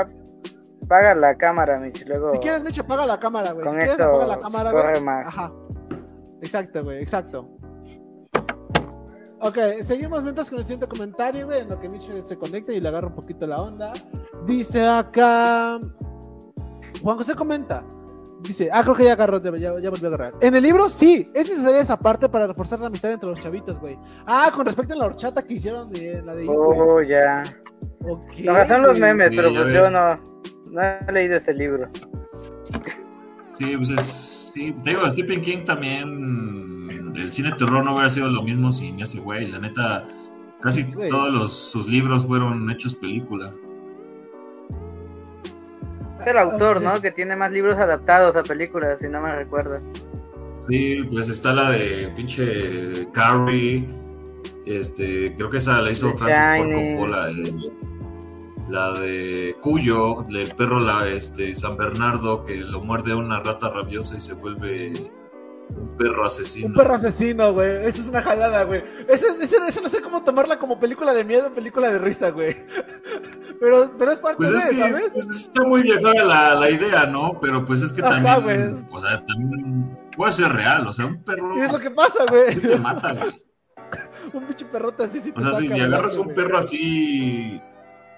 [0.83, 2.05] apaga la cámara, Mitch.
[2.05, 2.33] Luego...
[2.33, 3.65] Si quieres, Mitch, apaga la cámara, güey.
[3.67, 5.07] Si quieres, apaga la cámara, güey.
[5.25, 5.51] Ajá.
[6.43, 7.49] Exacto, güey, exacto.
[9.39, 12.79] Ok, seguimos mientras con el siguiente comentario, güey, en lo que Mitchell se conecta y
[12.79, 13.93] le agarra un poquito la onda.
[14.45, 15.79] Dice acá.
[17.01, 17.83] Juan José comenta.
[18.41, 20.33] Dice, ah, creo que ya agarró, ya, ya volvió a agarrar.
[20.41, 23.79] En el libro, sí, es necesaria esa parte para reforzar la amistad entre los chavitos,
[23.79, 23.97] güey.
[24.25, 26.45] Ah, con respecto a la horchata que hicieron de la de.
[26.49, 27.43] Oh, ya.
[28.01, 30.19] Okay, no, son los memes, pero pues yo no,
[30.71, 31.89] no he leído ese libro.
[33.57, 37.13] Sí, pues es Sí, digo, Stephen King también.
[37.15, 39.49] El cine terror no hubiera sido lo mismo sin ese güey.
[39.49, 40.07] La neta,
[40.63, 43.53] Casi todos los, sus libros fueron hechos película.
[46.21, 47.01] Es el autor, ¿no?
[47.01, 49.79] Que tiene más libros adaptados a películas, si no me recuerdo.
[50.69, 53.85] Sí, pues está la de pinche Carrie.
[54.65, 57.29] Este, creo que esa la hizo Francis Ford Coppola.
[57.29, 57.53] Eh,
[58.73, 64.15] la de Cuyo, el perro la, este, San Bernardo, que lo muerde una rata rabiosa
[64.15, 65.11] y se vuelve
[65.77, 66.69] un perro asesino.
[66.69, 67.85] Un perro asesino, güey.
[67.85, 68.83] Esa es una jalada, güey.
[69.07, 69.27] Esa,
[69.79, 72.55] no sé cómo tomarla como película de miedo película de risa, güey.
[73.59, 75.11] Pero, pero es parte pues de, es que, ¿sabes?
[75.13, 77.39] Pues está muy vieja la, la, idea, ¿no?
[77.39, 81.53] Pero pues es que también, o sea, también puede ser real, o sea, un perro...
[81.53, 82.59] ¿Qué es lo que pasa, güey?
[82.59, 83.41] Te mata, güey.
[84.33, 87.61] un pinche perrote así, sí te O sea, si agarras un perro así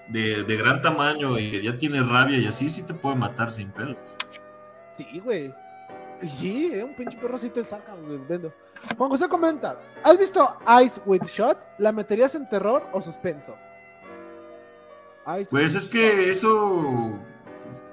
[0.08, 3.70] de, de gran tamaño y ya tiene rabia y así, sí te puede matar sin
[3.70, 3.96] pedos.
[4.92, 5.54] Sí, güey.
[6.22, 8.40] Y sí, eh, un pinche perro sí te saca, güey.
[8.96, 11.58] Juan José comenta: ¿Has visto Ice with Shot?
[11.78, 13.54] ¿La meterías en terror o suspenso?
[15.50, 17.12] pues es que eso,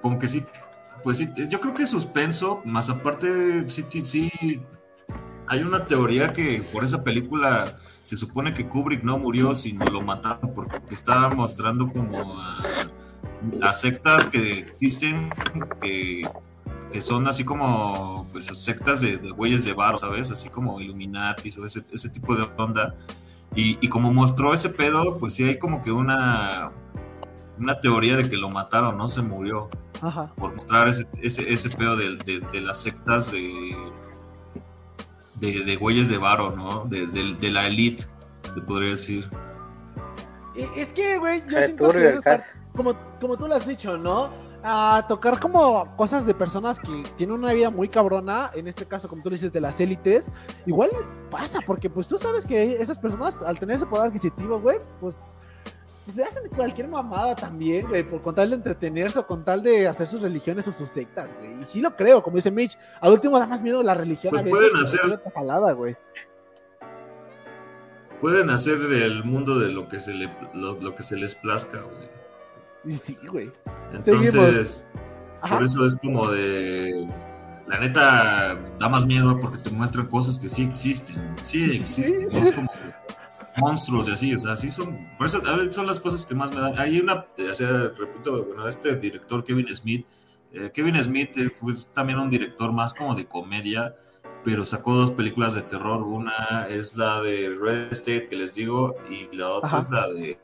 [0.02, 0.46] como que sí,
[1.04, 4.62] pues sí, yo creo que suspenso, más aparte, sí, sí,
[5.48, 10.02] hay una teoría que por esa película se supone que Kubrick no murió, sino lo
[10.02, 12.36] mataron porque estaba mostrando como
[13.58, 15.30] las sectas que existen,
[15.82, 16.22] que,
[17.02, 20.30] son así como pues sectas de, de güeyes de bar, ¿sabes?
[20.30, 22.94] Así como Illuminati o ese, ese tipo de onda.
[23.56, 26.72] Y, y, como mostró ese pedo, pues sí hay como que una,
[27.60, 29.70] una teoría de que lo mataron, no se murió.
[30.36, 32.18] Por mostrar ese, ese, ese pedo de,
[32.52, 33.76] de, las sectas de,
[35.44, 36.86] de, de güeyes de varo, ¿no?
[36.86, 38.06] De, de, la elite,
[38.54, 39.30] se podría decir.
[40.76, 42.20] Es que, güey, yo siento que
[42.74, 44.30] como, como tú lo has dicho, ¿no?
[44.64, 49.10] A tocar como cosas de personas que tienen una vida muy cabrona, en este caso,
[49.10, 50.32] como tú dices, de las élites,
[50.66, 50.90] igual
[51.30, 55.38] pasa, porque pues tú sabes que esas personas, al tener ese poder adquisitivo, güey, pues
[56.06, 59.64] pues se hacen cualquier mamada también, güey, por con tal de entretenerse o con tal
[59.64, 61.62] de hacer sus religiones o sus sectas, güey.
[61.62, 64.42] Y sí lo creo, como dice Mitch, al último da más miedo la religión pues
[64.42, 64.60] a veces.
[64.60, 65.76] Pueden hacer...
[65.76, 65.96] güey.
[68.20, 72.10] Pueden hacer el mundo de lo que se, le, lo, que se les plazca, güey.
[72.86, 73.52] Y sí, güey.
[73.94, 74.86] Entonces,
[75.50, 77.08] por eso es como de...
[77.68, 81.34] La neta da más miedo porque te muestran cosas que sí existen.
[81.44, 82.28] Sí existen.
[82.32, 82.70] Es como
[83.58, 85.42] monstruos y así, o sea, sí son, por eso
[85.72, 86.78] son las cosas que más me dan.
[86.78, 90.06] Hay una, o sea, repito, bueno, este director Kevin Smith,
[90.52, 93.96] eh, Kevin Smith eh, fue también un director más como de comedia,
[94.44, 98.96] pero sacó dos películas de terror, una es la de Red State que les digo
[99.10, 100.38] y la otra es la de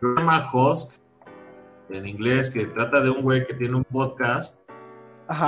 [0.00, 0.94] Grandma Husk
[1.88, 4.60] en inglés que trata de un güey que tiene un podcast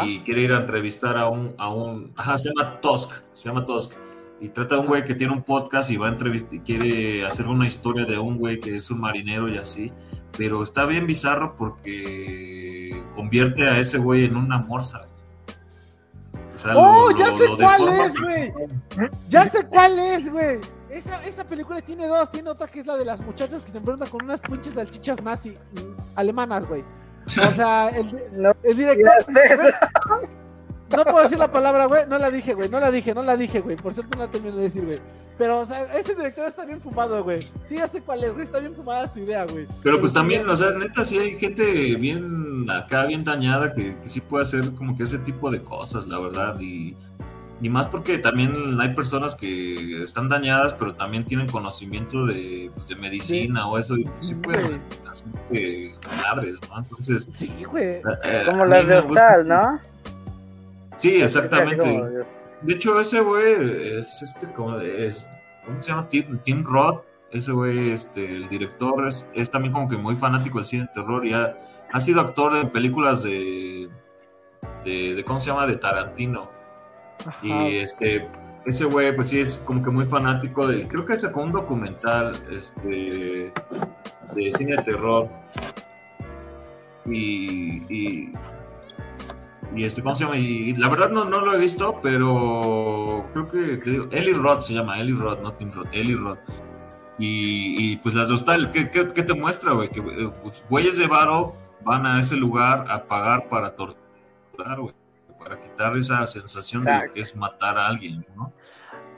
[0.05, 3.65] y quiere ir a entrevistar a un, a un, ajá, se llama Tusk, se llama
[3.65, 3.95] Tusk
[4.41, 7.27] y trata de un güey que tiene un podcast y va a entrevistar y quiere
[7.27, 9.93] hacer una historia de un güey que es un marinero y así.
[10.37, 15.07] Pero está bien bizarro porque convierte a ese güey en una morsa.
[16.75, 17.11] ¡Oh!
[17.17, 18.53] ya sé cuál es, güey.
[19.29, 20.59] Ya sé cuál es, güey.
[20.91, 22.31] Esa, esa, película tiene dos.
[22.31, 25.23] Tiene otra que es la de las muchachas que se enfrentan con unas pinches salchichas
[25.23, 25.55] nazi
[26.15, 26.83] alemanas, güey.
[27.27, 29.13] O sea, el, el director.
[30.97, 32.07] No puedo decir la palabra, güey.
[32.09, 32.69] No la dije, güey.
[32.69, 33.77] No la dije, no la dije, güey.
[33.77, 35.01] Por cierto, no la terminé de decir, güey.
[35.37, 37.43] Pero, o sea, ese director está bien fumado, güey.
[37.65, 38.45] Sí, ya sé cuál es, güey.
[38.45, 39.67] Está bien fumada su idea, güey.
[39.83, 44.21] Pero pues también, o sea, neta, sí hay gente bien acá, bien dañada, que, sí
[44.21, 46.59] puede hacer como que ese tipo de cosas, la verdad.
[46.59, 46.97] Y,
[47.61, 52.89] y más porque también hay personas que están dañadas, pero también tienen conocimiento de, pues,
[52.89, 53.97] de medicina o eso.
[53.97, 56.79] Y pues, sí pueden hacer que madres, ¿no?
[56.79, 57.29] Entonces.
[57.31, 58.01] Sí, güey.
[58.25, 59.81] Eh, como las de hostal, ¿no?
[60.99, 62.03] Sí, exactamente.
[62.61, 65.29] De hecho, ese güey es este como es
[65.65, 66.09] ¿cómo se llama?
[66.09, 67.05] Tim, Roth.
[67.31, 70.89] Ese güey, este, el director es, es, también como que muy fanático del cine de
[70.95, 71.59] terror y ha,
[71.93, 73.91] ha sido actor en películas de,
[74.83, 75.67] de, ¿cómo se llama?
[75.67, 76.49] De Tarantino.
[77.43, 78.27] Y este,
[78.65, 82.33] ese güey, pues sí, es como que muy fanático de, creo que sacó un documental,
[82.51, 83.53] este,
[84.35, 85.29] de cine de terror.
[87.05, 88.33] y, y
[89.77, 90.39] este, ¿cómo se llama?
[90.39, 94.63] Y, la verdad no, no lo he visto, pero creo que, que digo, Eli Roth
[94.63, 96.39] se llama, Eli Roth, no Tim Roth, Eli Roth.
[97.19, 99.89] Y, y pues las de hostal, ¿qué, qué, qué te muestra, güey?
[99.89, 104.95] Que eh, pues, güeyes de varo van a ese lugar a pagar para torturar, güey.
[105.39, 108.53] Para quitar esa sensación de que es matar a alguien, ¿no?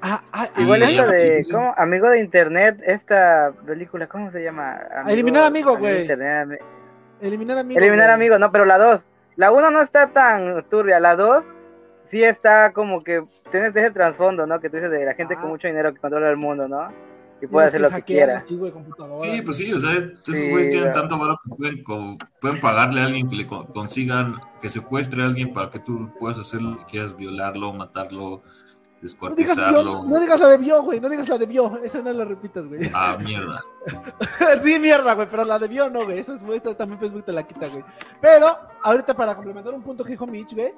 [0.03, 1.75] Ah, ah, Igual esto de, ¿cómo?
[1.77, 4.79] Amigo de Internet, esta película, ¿cómo se llama?
[5.09, 6.09] Eliminar amigo, güey.
[7.21, 7.81] Eliminar amigo.
[7.81, 9.03] Eliminar amigo, no, pero la dos.
[9.41, 11.43] La 1 no está tan turbia, la 2
[12.03, 14.61] sí está como que tienes ese trasfondo, ¿no?
[14.61, 16.93] Que tú dices de la gente con mucho dinero que controla el mundo, ¿no?
[17.41, 18.43] Y puede hacer lo que quiera.
[18.43, 18.59] sí,
[19.43, 23.30] pues sí, o sea, esos güeyes tienen tanto valor que pueden, pueden pagarle a alguien
[23.30, 27.16] que le consigan, que secuestre a alguien para que tú puedas hacer lo que quieras,
[27.16, 28.43] violarlo, matarlo,
[29.01, 30.05] descuartizarlo.
[30.05, 32.67] No digas, la de Bio, güey, no digas la de Bio, esa no la repitas,
[32.67, 32.91] güey.
[32.95, 33.63] Ah, mierda.
[34.65, 37.33] sí, mierda, güey, pero la de Bio no, güey, esa es esta también Facebook te
[37.33, 37.85] la quita, güey.
[38.21, 40.75] Pero, ahorita para complementar un punto que dijo Mitch, güey,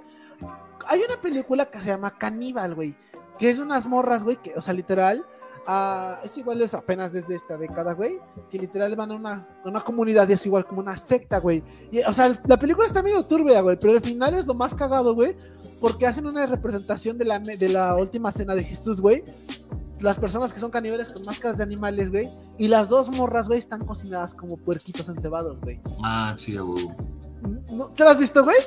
[0.87, 2.95] hay una película que se llama Caníbal, güey,
[3.39, 5.25] que es unas morras, güey, que, o sea, literal,
[6.25, 8.19] es igual es apenas desde esta década, güey,
[8.51, 11.63] que literal van a una, una comunidad y es igual como una secta, güey.
[12.07, 15.15] o sea, la película está medio turbia, güey, pero al final es lo más cagado,
[15.15, 15.37] güey,
[15.83, 19.25] porque hacen una representación de la, de la última cena de Jesús, güey.
[20.01, 22.31] Las personas que son caníbales con máscaras de animales, güey.
[22.57, 25.81] Y las dos morras, güey, están cocinadas como puerquitos encebados, güey.
[26.05, 26.89] Ah, sí, güey.
[27.97, 28.59] ¿Te las has visto, güey?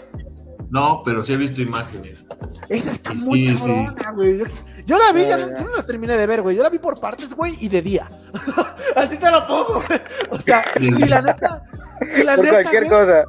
[0.70, 2.28] No, pero sí he visto imágenes.
[2.68, 4.44] Esa está muy cabrona, güey.
[4.86, 6.58] Yo, la vi, ya no, yo no la terminé de ver, güey.
[6.58, 8.10] Yo la vi por partes, güey, y de día.
[8.98, 10.02] Así te lo pongo, güey.
[10.32, 11.64] O sea, y la neta.
[12.18, 13.24] Y la por cualquier cosa.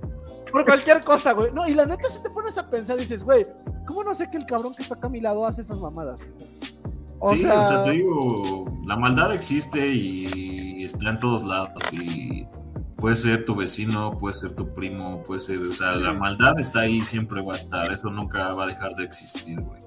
[0.57, 1.52] Por cualquier cosa, güey.
[1.52, 3.44] No, y la neta, si te pones a pensar, dices, güey,
[3.86, 6.18] ¿cómo no sé que el cabrón que está acá a mi lado hace esas mamadas?
[6.18, 11.74] sí, o sea, te digo, la maldad existe y está en todos lados.
[11.92, 12.48] Y
[12.96, 16.80] puede ser tu vecino, puede ser tu primo, puede ser, o sea, la maldad está
[16.80, 19.80] ahí, siempre va a estar, eso nunca va a dejar de existir, güey.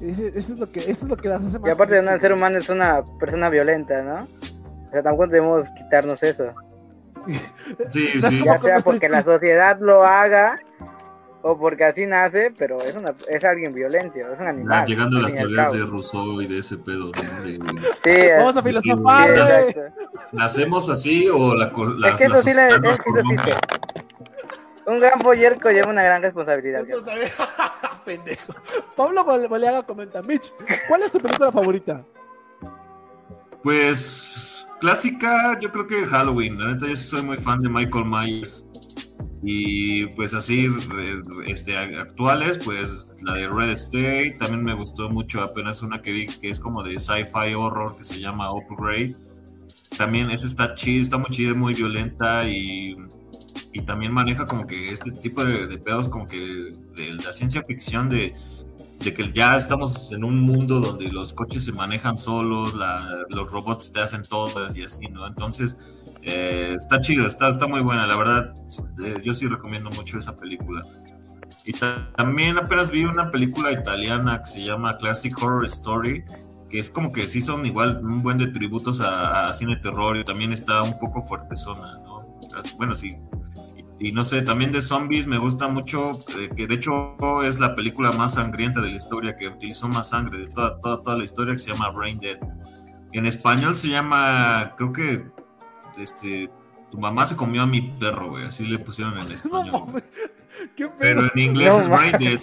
[0.00, 1.68] Eso, es lo que, eso es lo que las hace más.
[1.68, 4.26] Y aparte de un ser humano es una persona violenta, ¿no?
[4.84, 6.52] O sea, tampoco debemos quitarnos eso.
[7.90, 8.42] Sí, sí.
[8.44, 10.58] Ya sea porque la sociedad lo haga
[11.42, 14.86] o porque así nace, pero es, una, es alguien violento, es un animal.
[14.86, 17.82] llegando a las teorías de Rousseau y de ese pedo, ¿no?
[18.02, 19.34] sí, Vamos a filosofar,
[20.32, 23.36] ¿Nacemos así o la, la Es que eso sí, le, es que eso sí
[24.86, 26.84] Un gran follerco lleva una gran responsabilidad.
[28.04, 28.54] Pendejo.
[28.96, 30.52] Pablo Baleaga comenta, Mitch,
[30.88, 32.04] ¿cuál es tu película favorita?
[33.62, 36.58] Pues clásica, yo creo que Halloween.
[36.58, 38.68] La neta, yo soy muy fan de Michael Myers.
[39.42, 40.68] Y pues así,
[41.46, 46.26] este, actuales, pues la de Red State, también me gustó mucho, apenas una que vi
[46.26, 49.16] que es como de sci-fi horror que se llama Upgrade.
[49.96, 52.96] También esa está chida, está muy chida, muy violenta y,
[53.72, 58.08] y también maneja como que este tipo de, pedos como que de la ciencia ficción
[58.08, 58.32] de,
[59.00, 62.74] de, que ya estamos en un mundo donde los coches se manejan solos,
[63.28, 65.26] los robots te hacen todo y así, ¿no?
[65.26, 65.76] Entonces
[66.22, 68.54] eh, está chido, está, está muy buena, la verdad.
[69.04, 70.82] Eh, yo sí recomiendo mucho esa película.
[71.64, 71.72] Y
[72.16, 76.24] también apenas vi una película italiana que se llama Classic Horror Story,
[76.70, 80.24] que es como que sí son igual un buen de tributos a, cine terror y
[80.24, 82.18] también está un poco fuertezona, ¿no?
[82.76, 83.16] Bueno, sí.
[84.00, 87.74] Y, no sé, también de zombies me gusta mucho, eh, que de hecho es la
[87.74, 91.24] película más sangrienta de la historia, que utilizó más sangre de toda, toda, toda la
[91.24, 92.38] historia, que se llama Brain Dead.
[93.12, 95.24] En español se llama, creo que
[95.96, 96.48] este,
[96.90, 100.02] tu mamá se comió a mi perro, güey, así le pusieron en español.
[100.98, 102.38] Pero en inglés es Brain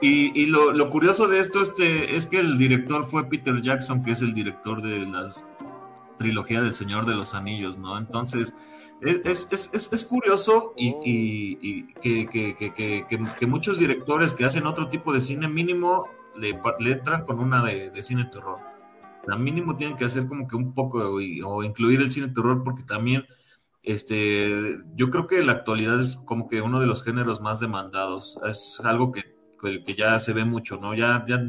[0.00, 4.02] Y, y lo, lo, curioso de esto este, es que el director fue Peter Jackson,
[4.02, 5.46] que es el director de las
[6.16, 7.98] trilogía del Señor de los Anillos, ¿no?
[7.98, 8.54] Entonces,
[9.00, 13.06] es, es, es, es curioso y, y, que, que, que,
[13.38, 17.64] que, muchos directores que hacen otro tipo de cine mínimo le, le entran con una
[17.64, 18.58] de, de cine terror.
[19.22, 22.84] Sea, mínimo tienen que hacer como que un poco o, incluir el cine terror porque
[22.84, 23.26] también
[23.82, 28.38] este yo creo que la actualidad es como que uno de los géneros más demandados.
[28.48, 29.24] Es algo que,
[29.60, 31.42] que ya se ve mucho no ya ya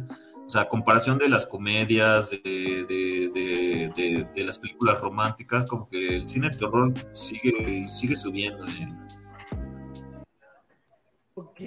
[0.48, 2.40] o sea comparación de las comedias de,
[2.88, 8.88] de, de, las películas románticas como que el cine terror sigue sigue subiendo ¿eh?
[11.40, 11.60] Ok,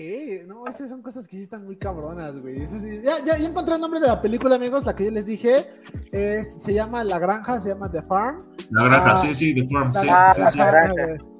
[0.48, 2.58] no, esas son cosas que sí están muy cabronas, güey.
[3.04, 5.68] ya, ya, encontré el nombre de la película, amigos, la que yo les dije.
[6.10, 8.42] se llama La Granja, se llama The Farm.
[8.70, 11.30] La Granja, ah, sí, sí, The Farm, sí, sí, sí.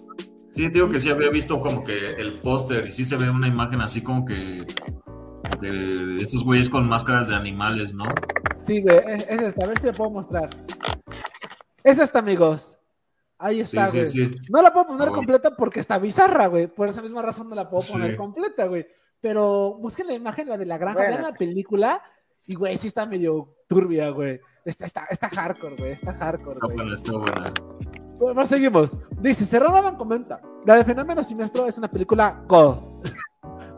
[0.52, 3.46] Sí, digo que sí había visto como que el póster y sí se ve una
[3.46, 4.64] imagen así como que
[5.60, 8.04] de esos güeyes con máscaras de animales, ¿no?
[8.64, 10.50] Sí, güey, es, es esta, a ver si le puedo mostrar.
[11.82, 12.76] Es esta, amigos.
[13.38, 14.04] Ahí está, güey.
[14.50, 16.66] No la puedo poner ah, completa porque está bizarra, güey.
[16.66, 18.86] Por esa misma razón no la puedo poner completa, güey.
[19.20, 22.02] Pero busquen la imagen, la de la granja, vean la película.
[22.46, 24.40] Y, güey, sí está medio turbia, güey.
[24.64, 25.92] Está, está, está hardcore, güey.
[25.92, 26.76] Está hardcore, güey.
[26.76, 27.54] Bueno, está buena.
[28.18, 28.96] Bueno, seguimos.
[29.18, 30.42] Dice, Serrano comenta.
[30.66, 32.76] La de Fenómeno Siniestro es una película God.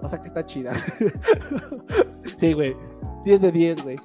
[0.03, 0.73] O sea que está chida.
[2.39, 2.77] sí, güey.
[3.25, 3.97] 10 de 10, güey.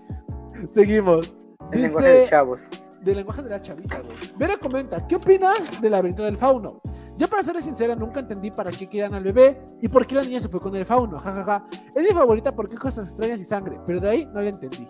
[0.74, 1.34] Seguimos.
[1.72, 1.98] Dice...
[1.98, 2.62] El de chavos
[3.02, 4.18] del lenguaje de la chaviza, güey.
[4.38, 6.82] Vera comenta, ¿qué opinas del laberinto del fauno?
[7.18, 10.22] Yo para ser sincera nunca entendí para qué querían al bebé y por qué la
[10.22, 11.66] niña se fue con el fauno, jajaja.
[11.96, 14.88] Es mi favorita porque cosas extrañas y sangre, pero de ahí no la entendí.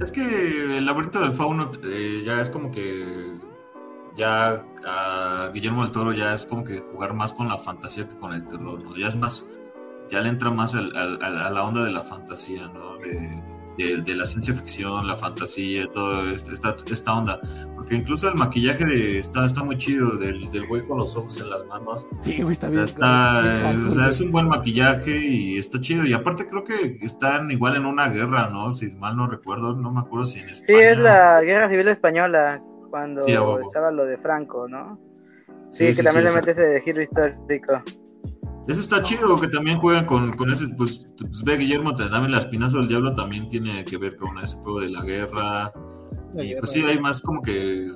[0.00, 3.38] Es que el laberinto del fauno eh, ya es como que
[4.16, 8.16] ya a Guillermo del Toro ya es como que jugar más con la fantasía que
[8.16, 8.96] con el terror, ¿no?
[8.96, 9.46] Ya es más,
[10.10, 12.96] ya le entra más a la onda de la fantasía, ¿no?
[12.98, 13.30] De,
[13.76, 17.40] de, la ciencia ficción, la fantasía, toda esta, esta onda.
[17.74, 21.50] Porque incluso el maquillaje está, está muy chido, del, del güey con los ojos en
[21.50, 22.06] las manos.
[22.20, 22.84] Sí, güey, está bien.
[23.86, 26.04] o sea, es un buen maquillaje y está chido.
[26.04, 28.72] Y aparte creo que están igual en una guerra, ¿no?
[28.72, 30.78] Si mal no recuerdo, no me acuerdo si en España.
[30.78, 34.98] Sí, es la guerra civil española, cuando estaba lo de Franco, ¿no?
[35.70, 37.82] Sí, que también le mete ese giro histórico.
[38.68, 42.38] Eso está chido, que también juegan con, con ese, pues, pues ve Guillermo, dame la
[42.38, 45.72] espinazo del diablo, también tiene que ver con ese juego de la guerra.
[46.34, 47.90] y pues sí, hay más como que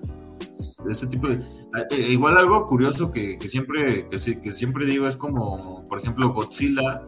[0.89, 1.35] ese tipo de...
[1.35, 5.99] Eh, eh, igual algo curioso que, que siempre, que, que siempre digo es como, por
[6.01, 6.99] ejemplo, Godzilla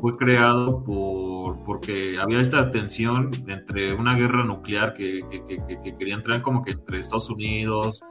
[0.00, 5.94] fue creado por porque había esta tensión entre una guerra nuclear que, que, que, que
[5.94, 8.02] quería entrar como que entre Estados Unidos,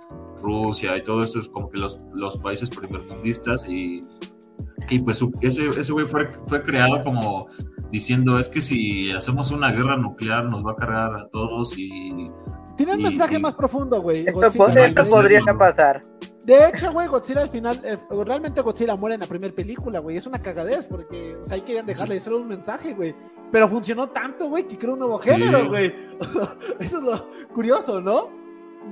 [0.42, 4.04] Rusia y todo esto es como que los, los países primermundistas y
[4.90, 7.48] y pues ese, ese güey fue, fue creado como
[7.92, 12.30] diciendo, es que si hacemos una guerra nuclear nos va a cargar a todos y...
[12.76, 14.26] Tiene un mensaje más profundo, güey.
[14.28, 14.52] Esto,
[15.10, 16.04] podría pasar.
[16.44, 20.18] De hecho, güey, Godzilla al final, eh, realmente Godzilla muere en la primera película, güey.
[20.18, 23.16] Es una cagadez porque ahí querían dejarle solo un mensaje, güey.
[23.52, 25.96] Pero funcionó tanto, güey, que creó un nuevo género, güey.
[26.80, 28.30] Eso es lo curioso, ¿no?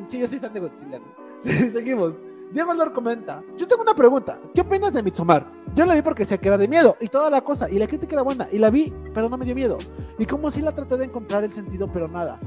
[0.07, 1.70] Sí, yo soy fan de Godzilla, güey.
[1.70, 2.15] seguimos.
[2.53, 5.49] Diego Lor comenta, yo tengo una pregunta, ¿qué opinas de Mitsumar?
[5.73, 8.13] Yo la vi porque se queda de miedo y toda la cosa, y la crítica
[8.13, 9.80] era buena, y la vi, pero no me dio miedo.
[10.19, 12.39] Y como si la traté de encontrar el sentido, pero nada.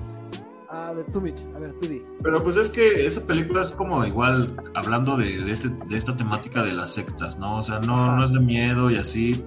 [0.68, 2.02] A ver, tú, Mitch, a ver, tú di.
[2.22, 6.62] Pero pues es que esa película es como igual, hablando de, este, de esta temática
[6.62, 7.58] de las sectas, ¿no?
[7.58, 9.44] O sea, no, no es de miedo y así,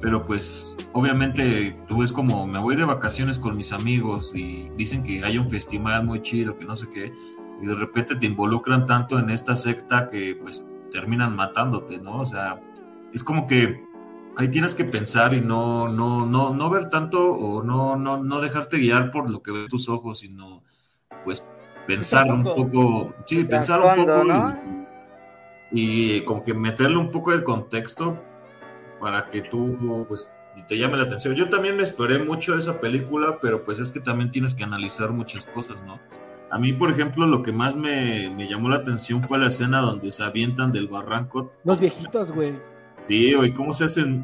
[0.00, 5.04] pero pues obviamente tú ves como me voy de vacaciones con mis amigos y dicen
[5.04, 7.12] que hay un festival muy chido, que no sé qué
[7.62, 12.18] y de repente te involucran tanto en esta secta que pues terminan matándote, ¿no?
[12.18, 12.60] O sea,
[13.14, 13.86] es como que
[14.36, 18.40] ahí tienes que pensar y no, no, no, no ver tanto o no, no, no
[18.40, 20.64] dejarte guiar por lo que ven tus ojos, sino
[21.24, 21.48] pues
[21.86, 24.56] pensar un poco, sí, pensar un poco
[25.70, 28.20] y, y, como que meterle un poco de contexto
[29.00, 30.32] para que tú pues
[30.66, 31.36] te llame la atención.
[31.36, 34.64] Yo también me esperé mucho de esa película, pero pues es que también tienes que
[34.64, 36.00] analizar muchas cosas, ¿no?
[36.52, 40.12] A mí, por ejemplo, lo que más me, llamó la atención fue la escena donde
[40.12, 41.50] se avientan del barranco.
[41.64, 42.52] Los viejitos, güey.
[42.98, 44.22] Sí, güey, cómo se hacen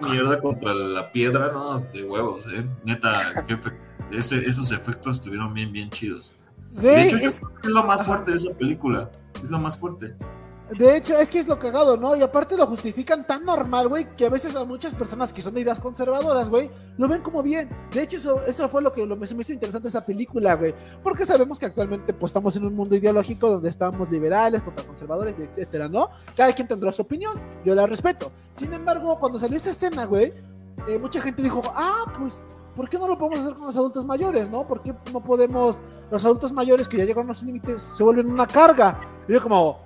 [0.00, 1.80] mierda contra la piedra, ¿no?
[1.80, 2.64] De huevos, ¿eh?
[2.84, 3.32] Neta,
[4.12, 6.32] esos efectos estuvieron bien, bien chidos.
[6.70, 7.42] de hecho, es...
[7.64, 9.10] es lo más fuerte de esa película.
[9.42, 10.14] Es lo más fuerte.
[10.78, 12.16] De hecho, es que es lo cagado, ¿no?
[12.16, 15.54] Y aparte lo justifican tan normal, güey, que a veces a muchas personas que son
[15.54, 16.68] de ideas conservadoras, güey,
[16.98, 17.70] lo ven como bien.
[17.92, 20.74] De hecho, eso, eso fue lo que lo, me hizo interesante esa película, güey.
[21.02, 25.36] Porque sabemos que actualmente pues, estamos en un mundo ideológico donde estamos liberales contra conservadores,
[25.38, 26.10] etcétera, ¿no?
[26.36, 28.32] Cada quien tendrá su opinión, yo la respeto.
[28.56, 30.32] Sin embargo, cuando salió esa escena, güey,
[30.88, 32.42] eh, mucha gente dijo, ah, pues
[32.74, 34.66] ¿por qué no lo podemos hacer con los adultos mayores, no?
[34.66, 35.78] ¿Por qué no podemos,
[36.10, 39.00] los adultos mayores que ya llegaron a los límites, se vuelven una carga?
[39.28, 39.78] Y yo como,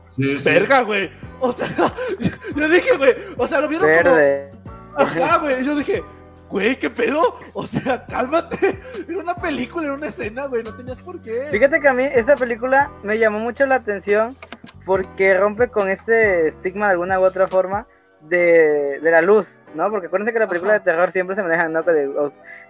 [0.44, 1.10] verga, güey.
[1.40, 1.68] O sea,
[2.56, 4.50] yo dije, güey, o sea, lo vieron Verde.
[4.94, 5.08] como...
[5.08, 6.02] Ajá, güey, yo dije,
[6.48, 7.36] güey, ¿qué pedo?
[7.52, 8.80] O sea, cálmate.
[9.08, 11.48] Era una película, era una escena, güey, no tenías por qué.
[11.50, 14.36] Fíjate que a mí esa película me llamó mucho la atención
[14.84, 17.86] porque rompe con este estigma de alguna u otra forma
[18.22, 19.90] de, de la luz, ¿no?
[19.90, 21.82] Porque acuérdense que la película de terror siempre se maneja, ¿no?
[21.82, 22.10] De,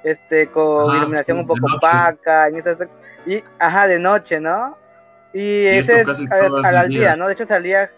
[0.05, 2.95] este, con iluminación un poco opaca, en ese aspecto.
[3.27, 4.77] Y, ajá, de noche, ¿no?
[5.33, 7.27] Y, ese es al, día, ¿no?
[7.27, 7.91] De hecho salía...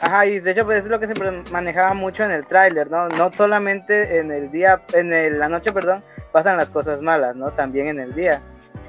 [0.00, 1.14] Ajá, y de hecho pues es lo que se
[1.52, 3.08] manejaba mucho en el tráiler, ¿no?
[3.08, 6.02] No solamente en el día, en la noche, perdón,
[6.32, 7.50] pasan las cosas malas, ¿no?
[7.50, 8.40] También en el día.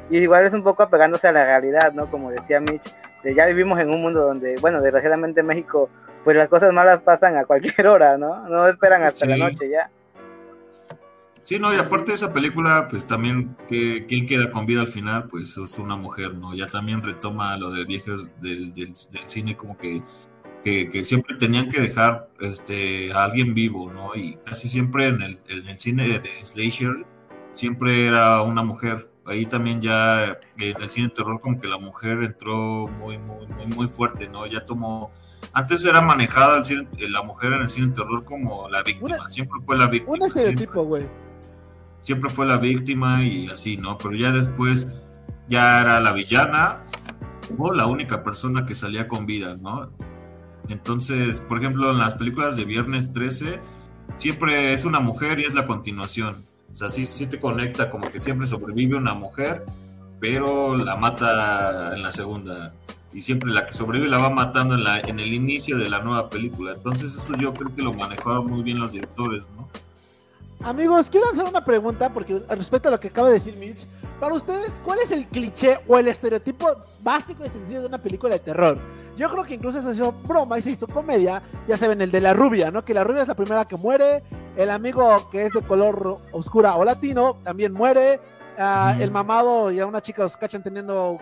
[0.10, 2.10] Y igual es un poco apegándose a la realidad, ¿no?
[2.10, 2.94] Como decía Mitch,
[3.24, 5.90] de ya vivimos en un mundo donde, bueno, desgraciadamente en México,
[6.24, 8.48] pues las cosas malas pasan a cualquier hora, ¿no?
[8.48, 9.90] No esperan hasta la noche ya.
[11.44, 14.88] Sí, no, y aparte de esa película, pues también, que, ¿quién queda con vida al
[14.88, 15.28] final?
[15.28, 16.54] Pues es una mujer, ¿no?
[16.54, 18.96] Ya también retoma lo de viejos del, del,
[19.26, 20.04] cine, como que,
[20.64, 24.16] que, siempre tenían que dejar este, a alguien vivo, ¿no?
[24.16, 27.08] Y casi siempre en el, en el cine de Slasher,
[27.54, 29.10] siempre era una mujer.
[29.26, 33.48] Ahí también ya en el cine de terror, como que la mujer entró muy, muy,
[33.48, 34.46] muy, muy fuerte, ¿no?
[34.46, 35.12] Ya tomó
[35.54, 39.28] antes era manejada el cine, la mujer en el cine de terror como la víctima,
[39.28, 40.14] siempre fue la víctima.
[40.14, 41.04] Un estereotipo, güey
[42.02, 43.98] siempre fue la víctima y así, ¿no?
[43.98, 44.94] Pero ya después
[45.48, 46.84] ya era la villana
[47.58, 49.90] o la única persona que salía con vida, ¿no?
[50.70, 53.60] Entonces, por ejemplo, en las películas de Viernes 13,
[54.18, 56.46] siempre es una mujer y es la continuación.
[56.72, 59.66] O sea, sí, sí te conecta como que siempre sobrevive una mujer,
[60.20, 62.74] pero la mata en la segunda.
[63.14, 66.02] Y siempre la que sobrevive la va matando en, la, en el inicio de la
[66.02, 66.74] nueva película.
[66.74, 69.68] Entonces eso yo creo que lo manejaban muy bien los directores, ¿no?
[70.64, 73.88] Amigos, quiero hacer una pregunta porque respecto a lo que acaba de decir Mitch,
[74.20, 76.68] para ustedes, ¿cuál es el cliché o el estereotipo
[77.00, 78.78] básico y sencillo de una película de terror?
[79.18, 81.42] Yo creo que incluso se hizo broma y se hizo comedia.
[81.68, 82.86] Ya saben, el de la rubia, ¿no?
[82.86, 84.24] Que la rubia es la primera que muere.
[84.56, 88.20] El amigo que es de color oscura o latino también muere.
[88.58, 91.18] Ah, el mamado y a una chica los cachan teniendo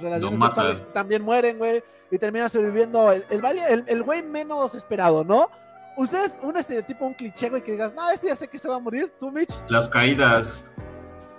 [0.00, 1.82] relaciones sexuales también mueren, güey.
[2.10, 5.50] Y termina sobreviviendo el, el, el, güey menos esperado, ¿no?
[5.96, 8.76] ¿Ustedes un estereotipo, un cliché, güey, que digas, no, este ya sé que se va
[8.76, 9.12] a morir?
[9.20, 9.54] ¿Tú, Mitch?
[9.68, 10.64] Las caídas.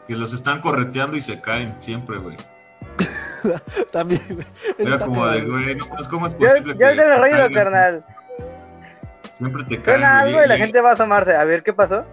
[0.08, 2.38] Que los están correteando y se caen siempre, güey.
[3.92, 4.48] También, güey.
[4.78, 6.80] Era como de, güey, no, ¿cómo es posible yo, que...
[6.80, 8.06] Yo te lo ruido, carnal.
[9.38, 11.36] Siempre te caen, Suena algo y la gente va a asomarse.
[11.36, 12.06] A ver, ¿qué pasó?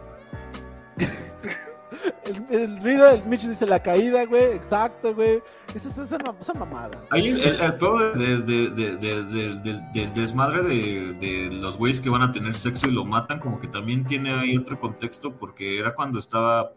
[2.51, 4.53] El, ruido del Mitch dice la caída, güey.
[4.55, 5.43] Exacto, güey.
[5.75, 7.07] Esas son, son, mamadas.
[7.11, 12.89] Ahí el, el, peor de, del desmadre de, los güeyes que van a tener sexo
[12.89, 16.73] y lo matan, como que también tiene ahí otro contexto, porque era cuando estaba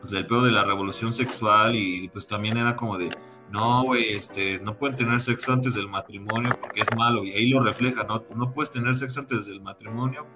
[0.00, 3.10] pues, el peor de la revolución sexual y pues también era como de.
[3.50, 7.48] No, güey, este, no pueden tener sexo antes del matrimonio porque es malo, y ahí
[7.48, 8.24] lo refleja, ¿no?
[8.34, 10.26] No puedes tener sexo antes del matrimonio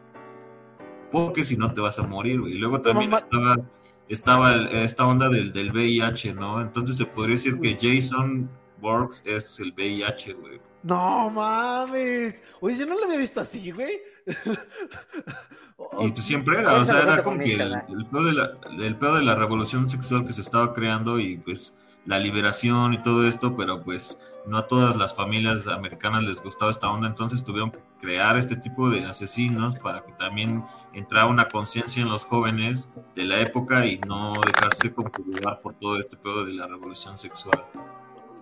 [1.11, 2.55] porque si no te vas a morir, güey.
[2.55, 3.57] Y luego también estaba
[4.11, 6.61] estaba esta onda del, del VIH, ¿no?
[6.61, 10.61] Entonces se podría decir que Jason Borgs es el VIH, güey.
[10.83, 12.43] No mames.
[12.61, 14.01] Oye, yo no lo había visto así, güey.
[16.01, 18.51] y pues siempre era, o sea, era como que el, el, pedo de la,
[18.85, 21.77] el pedo de la revolución sexual que se estaba creando y pues
[22.07, 26.71] la liberación y todo esto, pero pues no a todas las familias americanas les gustaba
[26.71, 31.49] esta onda, entonces tuvieron que crear este tipo de asesinos para que también entrara una
[31.49, 36.45] conciencia en los jóvenes de la época y no dejarse conjugar por todo este pedo
[36.45, 37.65] de la revolución sexual.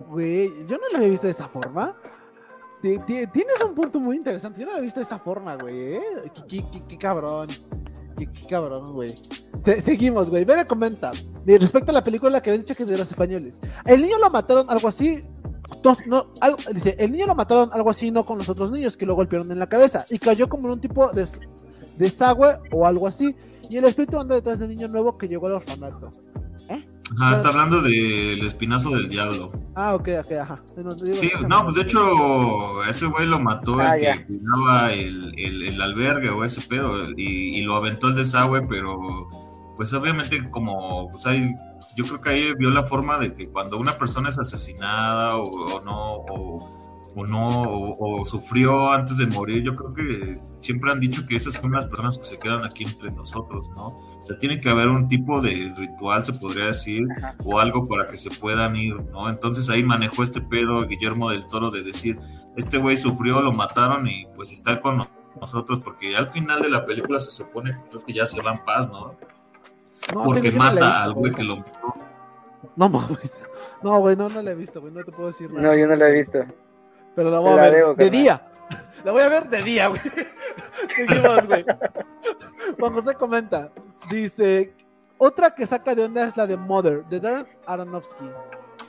[0.09, 1.95] Güey, yo no lo había visto de esa forma.
[2.81, 4.61] Tienes un punto muy interesante.
[4.61, 5.95] Yo no lo he visto de esa forma, güey.
[5.95, 6.03] ¿eh?
[6.49, 7.49] ¿Qué, cabrón.
[8.17, 9.17] Qué, cabrón, güey.
[9.83, 10.45] seguimos, güey.
[10.45, 11.15] Ven a comentar.
[11.45, 13.61] Respecto a la película que habéis dicho que es de los españoles.
[13.85, 15.21] El niño lo mataron, algo así
[16.07, 16.27] no,
[16.73, 19.51] dice, el niño lo mataron algo así, no con los otros niños que lo golpearon
[19.53, 21.27] en la cabeza y cayó como en un tipo de
[21.97, 23.35] desagüe o algo así.
[23.69, 26.11] Y el espíritu anda detrás del niño nuevo que llegó al orfanato.
[26.71, 26.87] ¿Eh?
[27.19, 29.53] Ajá, está hablando del espinazo del diablo.
[29.75, 30.63] Ah, ok, ok, ajá.
[31.15, 35.81] sí, no, pues de hecho, ese güey lo mató el ah, que cuidaba el, el,
[35.81, 39.29] albergue o ese pedo y, y, lo aventó al desagüe, pero
[39.77, 41.55] pues obviamente como pues hay
[41.99, 45.81] yo creo que ahí vio la forma de que cuando una persona es asesinada o,
[45.81, 47.63] no, o, no,
[47.99, 51.87] o, sufrió antes de morir, yo creo que siempre han dicho que esas son las
[51.87, 53.89] personas que se quedan aquí entre nosotros, ¿no?
[53.89, 57.09] O sea, tiene que haber un tipo de ritual, se podría decir,
[57.45, 59.29] o algo para que se puedan ir, ¿no?
[59.29, 62.17] Entonces ahí manejó este pedo Guillermo del Toro de decir,
[62.57, 65.09] este güey sufrió, lo mataron y pues está con
[65.41, 68.53] nosotros, porque al final de la película se supone que creo que ya se va
[68.53, 69.17] en paz, ¿no?
[70.13, 71.65] Porque mata al güey que lo
[72.77, 73.39] No mames.
[73.81, 74.93] No, güey, no, no la he visto, güey.
[74.93, 75.69] No te puedo decir nada.
[75.69, 76.45] No, yo no la he visto.
[77.15, 78.43] Pero la voy a ver de día.
[79.05, 80.01] La voy a ver de día, güey.
[80.97, 81.65] Seguimos, güey.
[82.79, 83.71] Juan José comenta.
[84.11, 84.75] Dice:
[85.17, 88.29] Otra que saca de onda es la de Mother, de Darren Aronofsky.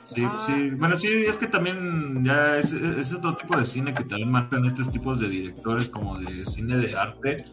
[0.04, 0.42] Sí, ah.
[0.44, 0.70] sí.
[0.70, 4.64] Bueno, sí, es que también ya es, es, otro tipo de cine que también marcan
[4.66, 7.44] estos tipos de directores como de cine de arte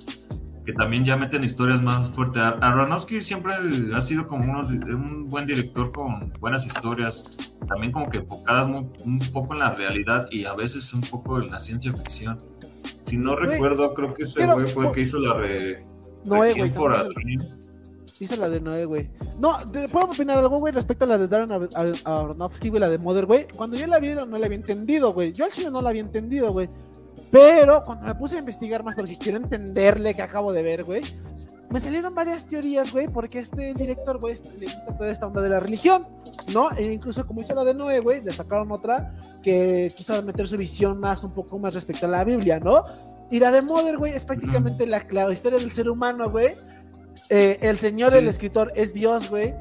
[0.68, 2.44] que también ya meten historias más fuertes.
[2.44, 3.54] Aronofsky siempre
[3.96, 7.24] ha sido como un buen director con buenas historias,
[7.70, 11.52] también como que enfocadas un poco en la realidad y a veces un poco en
[11.52, 12.38] la ciencia ficción.
[13.04, 15.80] Si no recuerdo, creo que ese güey fue el que hizo la re...
[16.26, 16.74] Noé, güey.
[18.20, 19.10] Hizo la de Noé, güey.
[19.40, 21.70] No, ¿puedo opinar algo, güey, respecto a la de Darren
[22.04, 23.48] Aronofsky, güey, la de Mother, güey?
[23.56, 25.32] Cuando yo la vi, no la había entendido, güey.
[25.32, 26.68] Yo al chile no la había entendido, güey.
[27.32, 31.02] Pero cuando me puse a investigar más, porque quiero entenderle que acabo de ver, güey,
[31.70, 35.50] me salieron varias teorías, güey, porque este director, güey, le gusta toda esta onda de
[35.50, 36.02] la religión,
[36.54, 36.72] ¿no?
[36.78, 39.14] E incluso como hizo la de Noé, güey, le sacaron otra
[39.44, 42.84] que quiso meter su visión más, un poco más respecto a la Biblia, ¿no?
[43.30, 46.56] Y la de Mother, güey, es prácticamente la, historia del ser humano, güey.
[47.30, 49.54] Eh, el señor, el escritor, es Dios, güey.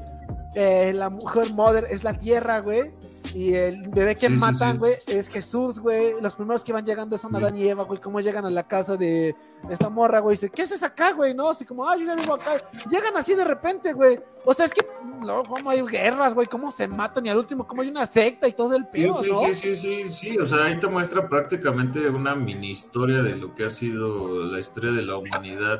[0.55, 2.91] Eh, la mujer Mother es la tierra, güey.
[3.33, 6.13] Y el bebé que matan, güey, es Jesús, güey.
[6.21, 7.99] Los primeros que van llegando son Adán y Eva, güey.
[7.99, 9.35] Cómo llegan a la casa de
[9.69, 10.35] esta morra, güey.
[10.35, 11.33] Dice, ¿qué haces acá, güey?
[11.33, 12.57] No, así como, ah, yo ya vivo acá.
[12.89, 14.19] Llegan así de repente, güey.
[14.45, 14.85] O sea, es que,
[15.21, 16.47] no, cómo hay guerras, güey.
[16.47, 17.25] Cómo se matan.
[17.25, 20.13] Y al último, cómo hay una secta y todo el pedo, sí, sí, sí, sí,
[20.13, 20.37] sí.
[20.37, 24.59] O sea, ahí te muestra prácticamente una mini historia de lo que ha sido la
[24.59, 25.79] historia de la humanidad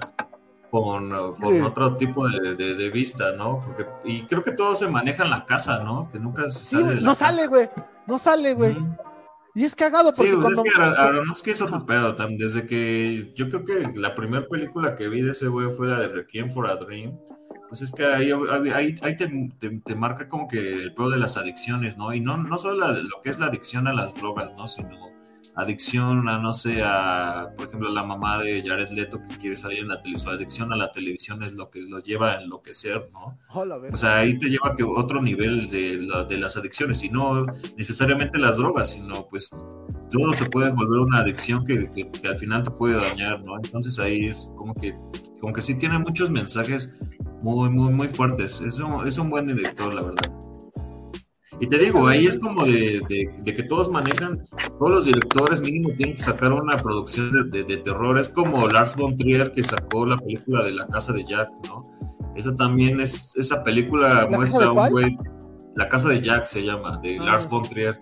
[0.69, 3.61] con, otro tipo de, vista, ¿no?
[3.65, 6.09] Porque, y creo que todo se maneja en la casa, ¿no?
[6.11, 6.91] Que nunca sale.
[6.91, 7.69] Sí, no sale, güey.
[8.05, 8.75] No sale, güey.
[9.55, 10.63] Y es cagado porque sí, cuando...
[10.63, 12.39] es que Aronofsky es otro pedo también.
[12.39, 15.99] Desde que yo creo que la primera película que vi de ese güey fue la
[15.99, 17.17] de Requiem for a Dream.
[17.67, 18.31] Pues es que ahí,
[18.71, 22.13] ahí, te, marca como que el pedo de las adicciones, ¿no?
[22.13, 24.67] Y no, no solo lo que es la adicción a las drogas, ¿no?
[24.67, 25.16] Sino
[25.57, 29.79] adicción a, no sé, a, por ejemplo, la mamá de Jared Leto que quiere salir
[29.79, 33.39] en la televisión, adicción a la televisión es lo que lo lleva a enloquecer, ¿no?
[33.91, 37.45] o sea, ahí te lleva a que otro nivel de, de las adicciones, y no
[37.75, 39.49] necesariamente las drogas, sino pues
[40.11, 43.55] todo se puede volver una adicción que, que, al final te puede dañar, ¿no?
[43.57, 44.93] Entonces ahí es como que,
[45.41, 46.95] como que sí tiene muchos mensajes
[47.41, 48.61] muy, muy, muy fuertes.
[48.61, 50.31] Es un, es un buen director, la verdad.
[51.59, 53.01] Y te digo, ahí es como de,
[53.43, 54.45] que todos manejan,
[54.77, 58.19] todos los directores mínimo tienen que sacar una producción de, terror.
[58.19, 61.81] Es como Lars von Trier que sacó la película de La Casa de Jack, ¿no?
[62.35, 65.17] Esa también es, esa película muestra un güey,
[65.75, 67.23] La Casa de Jack se llama, de ah.
[67.23, 67.97] Lars von Trier.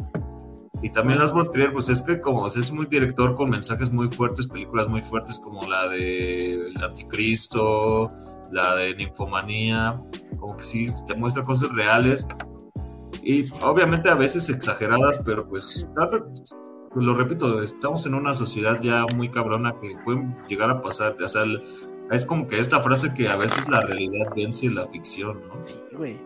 [0.82, 4.10] Y también Lars von Trier, pues es que como es muy director con mensajes muy
[4.10, 8.10] fuertes, películas muy fuertes como la de El Anticristo,
[8.52, 9.96] la de Ninfomanía,
[10.38, 12.28] como que sí te muestra cosas reales
[13.26, 15.88] y obviamente a veces exageradas, pero pues,
[16.96, 21.28] lo repito, estamos en una sociedad ya muy cabrona que pueden llegar a pasar, o
[21.28, 21.44] sea,
[22.12, 25.62] es como que esta frase que a veces la realidad vence la ficción, ¿no?
[25.64, 26.22] Sí, güey.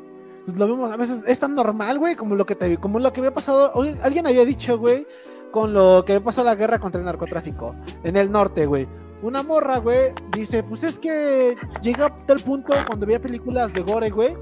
[0.45, 3.13] Pues lo vemos, a veces es tan normal, güey, como lo que te como lo
[3.13, 3.71] que había pasado,
[4.01, 5.07] alguien había dicho, güey,
[5.51, 8.87] con lo que pasó la guerra contra el narcotráfico en el norte, güey.
[9.21, 13.81] Una morra, güey, dice, pues es que llega a tal punto cuando veía películas de
[13.81, 14.35] gore, güey,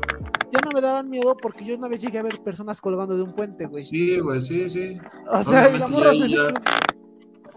[0.51, 3.23] ya no me daban miedo porque yo una vez llegué a ver personas colgando de
[3.23, 3.83] un puente, güey.
[3.83, 4.97] Sí, güey, sí, sí.
[5.31, 6.37] O sea, y la morra se...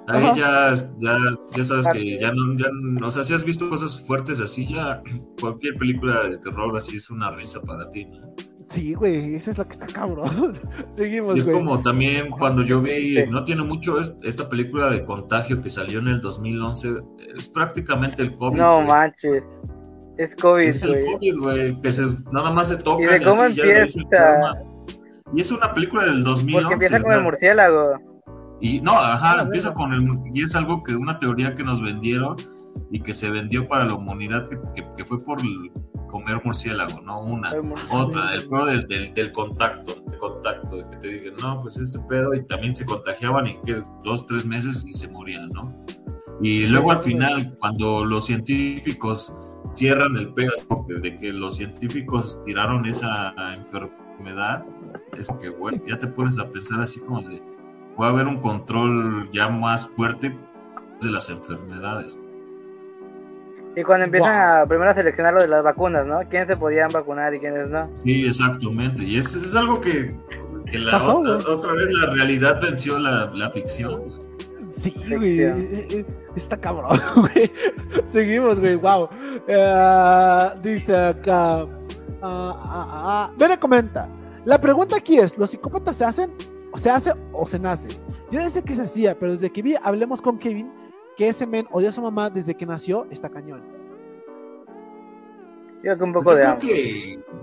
[0.07, 1.17] Ahí ya, ya,
[1.57, 2.67] ya sabes que ya no, ya,
[3.05, 5.01] o sea, si has visto cosas fuertes así, ya
[5.41, 8.35] cualquier película de terror así es una risa para ti, ¿no?
[8.69, 10.59] Sí, güey, esa es la que está cabrón.
[10.93, 15.61] Seguimos, y es como también cuando yo vi, no tiene mucho, esta película de contagio
[15.61, 17.01] que salió en el 2011,
[17.37, 18.59] es prácticamente el COVID.
[18.59, 19.43] No manches.
[20.21, 23.03] Es COVID, Es el COVID, güey, que se, nada más se toca.
[23.03, 24.01] ¿Y de cómo empieza?
[25.35, 26.53] Y es una película del 2011.
[26.53, 27.95] Porque empieza con el murciélago.
[28.61, 31.81] Y no, ajá, ah, empieza con el y es algo que una teoría que nos
[31.81, 32.37] vendieron
[32.91, 34.59] y que se vendió para la humanidad que,
[34.95, 35.39] que, fue por
[36.11, 37.23] comer murciélago, ¿no?
[37.23, 37.55] Una,
[37.91, 41.99] otra, el pedo del, del, contacto, de contacto, de que te digan, no, pues este
[42.01, 45.71] pedo, y también se contagiaban y que dos, tres meses y se morían, ¿no?
[46.43, 49.33] Y luego al final, cuando los científicos
[49.73, 50.53] cierran el pedo
[50.89, 54.65] de que los científicos tiraron esa enfermedad,
[55.17, 57.43] es que, güey, ya te pones a pensar así como de,
[57.97, 60.37] puede haber un control ya más fuerte
[61.01, 62.19] de las enfermedades.
[63.77, 66.19] Y cuando empiezan a primero a seleccionar lo de las vacunas, ¿no?
[66.29, 67.87] ¿Quiénes se podían vacunar y quiénes no?
[67.95, 69.05] Sí, exactamente.
[69.05, 70.11] Y es, es algo que,
[70.73, 74.30] la otra, vez la realidad venció la, la ficción.
[74.81, 75.41] Sí, güey.
[75.41, 77.53] Eh, eh, eh, está cabrón, güey.
[78.11, 78.77] Seguimos, güey.
[78.77, 79.09] Wow.
[80.63, 81.65] dice acá.
[82.23, 84.09] Uh, uh, uh, comenta.
[84.47, 86.33] La pregunta aquí es: ¿los psicópatas se hacen?
[86.73, 87.89] ¿O se hace o se nace?
[88.31, 90.73] Yo desde que se hacía, pero desde que vi Hablemos con Kevin,
[91.17, 93.63] que ese men odió a su mamá desde que nació, está cañón.
[95.83, 96.67] Yo que un poco de ambos.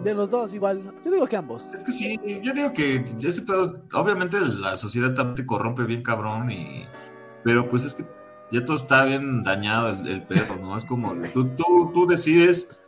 [0.03, 0.93] De los dos, igual.
[1.03, 1.73] Yo digo que ambos.
[1.73, 6.03] Es que sí, yo digo que ese pedo, obviamente la sociedad también te corrompe bien
[6.03, 6.85] cabrón y
[7.47, 8.03] pero pues es que
[8.51, 10.75] ya todo está bien dañado el, perro, ¿no?
[10.75, 12.85] Es como tú, tú, tú decides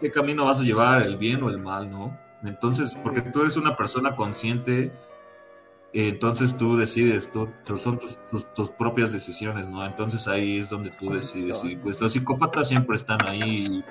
[0.00, 2.18] qué camino vas a llevar, el bien o el mal, ¿no?
[2.44, 4.90] Entonces, porque tú eres una persona consciente,
[5.92, 8.00] entonces tú decides, tú, son
[8.54, 9.84] tus, propias decisiones, ¿no?
[9.84, 11.62] Entonces ahí es donde tú decides.
[11.62, 13.84] Y pues los psicópatas siempre están ahí.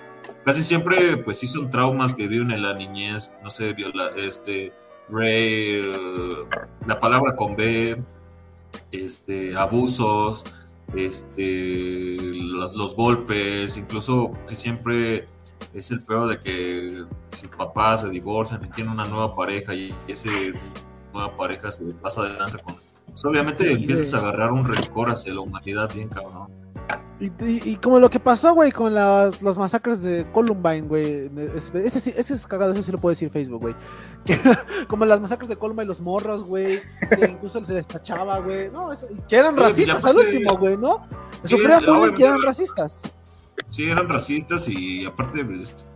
[0.43, 4.73] Casi siempre, pues sí son traumas que viven en la niñez, no sé, viola, este,
[5.07, 5.83] Ray,
[6.87, 8.03] la palabra con B,
[8.91, 10.43] este, abusos,
[10.95, 15.25] este, los, golpes, incluso si siempre
[15.73, 17.03] es el peor de que
[17.39, 20.53] sus papás se divorcian y tienen una nueva pareja y ese
[21.13, 22.75] nueva pareja se pasa adelante con...
[23.05, 26.62] Pues obviamente empiezas a agarrar un rencor hacia la humanidad bien cabrón.
[27.19, 31.31] Y, como lo que pasó, güey, con las, los masacres de Columbine, güey.
[31.55, 33.75] Ese, ese, ese, es cagado, eso sí lo puede decir Facebook, güey.
[34.89, 36.81] como las masacres de Columbine, los morros, güey.
[37.17, 38.69] Que incluso se les tachaba, güey.
[38.71, 41.07] No, eso, que eran racistas al último, güey, ¿no?
[41.45, 43.01] Sí, que eran racistas.
[43.69, 45.87] Sí, eran racistas y aparte pues,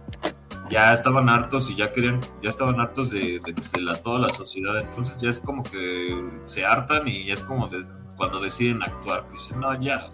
[0.69, 3.41] ya estaban hartos y ya querían, ya estaban hartos de,
[3.79, 4.79] la, toda la sociedad.
[4.79, 7.69] Entonces ya es como que se hartan y ya es como
[8.15, 9.29] cuando deciden actuar.
[9.31, 10.09] Dicen, no, ya,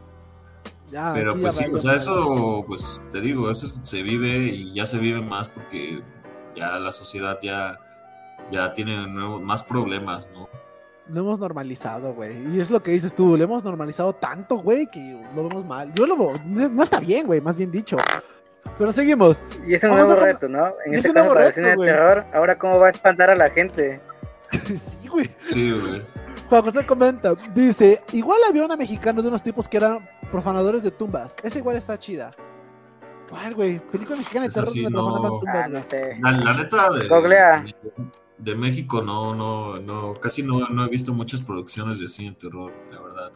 [1.13, 4.97] pero pues sí, o sea, eso, pues te digo, eso se vive y ya se
[4.97, 6.01] vive más porque
[6.55, 7.79] ya la sociedad ya,
[8.51, 10.47] ya tiene más problemas, ¿no?
[11.09, 12.55] Lo hemos normalizado, güey.
[12.55, 15.91] Y es lo que dices tú, lo hemos normalizado tanto, güey, que lo vemos mal.
[15.95, 16.15] Yo lo
[16.45, 17.97] no está bien, güey, más bien dicho.
[18.77, 19.43] Pero seguimos.
[19.65, 20.73] Y es un nuevo reto, ¿no?
[20.85, 23.99] En este caso, para el terror, ahora cómo va a espantar a la gente.
[24.65, 25.29] sí, güey.
[25.51, 26.01] Sí, güey.
[26.49, 30.89] Juan José comenta, dice, igual había una mexicana de unos tipos que eran profanadores de
[30.89, 31.35] tumbas.
[31.43, 32.31] Esa igual está chida.
[33.29, 33.79] ¿Cuál, güey?
[33.91, 35.39] Película mexicana de terror donde no...
[35.39, 36.17] tumbas, ah, no sé.
[36.23, 37.75] la, neta de,
[38.39, 42.35] de, México no, no, no, casi no, no he visto muchas producciones de cine de
[42.35, 43.31] terror, la verdad.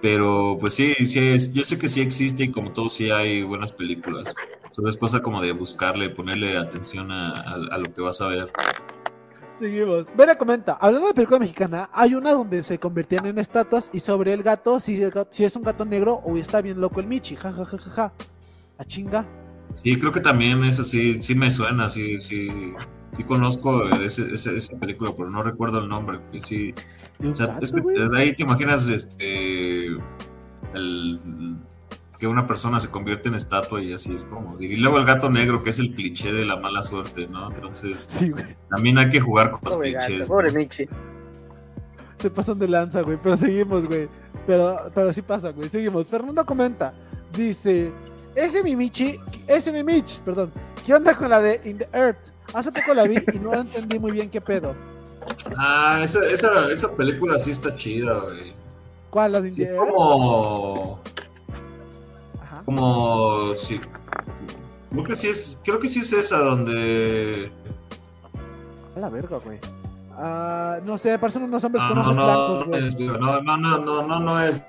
[0.00, 3.72] Pero pues sí, sí yo sé que sí existe y como todo sí hay buenas
[3.72, 4.34] películas.
[4.70, 8.50] Solo es cosa como de buscarle, ponerle atención a, a lo que vas a ver.
[9.58, 10.06] Seguimos.
[10.14, 14.32] Vera comenta, hablando de película mexicana, hay una donde se convertían en estatuas y sobre
[14.32, 15.00] el gato, si,
[15.30, 17.90] si es un gato negro, o está bien loco el Michi, ja, ja, ja, ja,
[17.90, 18.12] ja.
[18.78, 19.26] A chinga.
[19.74, 22.48] Sí, creo que también eso sí, sí me suena, sí, sí,
[23.16, 26.20] sí conozco ese, esa película, pero no recuerdo el nombre.
[26.40, 26.74] Sí,
[27.18, 29.86] desde ahí te imaginas este
[30.74, 31.56] el
[32.18, 34.58] que una persona se convierte en estatua y así es como.
[34.60, 37.50] Y luego el gato negro, que es el cliché de la mala suerte, ¿no?
[37.52, 38.08] Entonces,
[38.70, 40.28] también hay que jugar con los clichés.
[40.28, 40.88] pobre Michi.
[42.18, 44.08] Se pasan de lanza, güey, pero seguimos, güey.
[44.46, 45.68] Pero, pero sí pasa, güey.
[45.68, 46.06] Seguimos.
[46.06, 46.94] Fernando comenta,
[47.34, 47.92] dice,
[48.34, 50.50] ese mi Michi, ese mi Mich, perdón.
[50.84, 52.32] ¿Qué onda con la de In the Earth?
[52.54, 54.74] Hace poco la vi y no entendí muy bien qué pedo.
[55.58, 58.54] Ah, esa, esa, esa película sí está chida, güey.
[59.10, 59.78] ¿Cuál, la de In the Earth?
[59.78, 61.00] Como
[62.66, 63.80] como si
[64.90, 67.50] creo que sí es creo que sí es esa donde
[68.94, 69.58] a la verga güey.
[70.18, 72.94] Ah, no sé parecen unos hombres con ojos blancos güey.
[73.06, 74.60] no, no no no no no es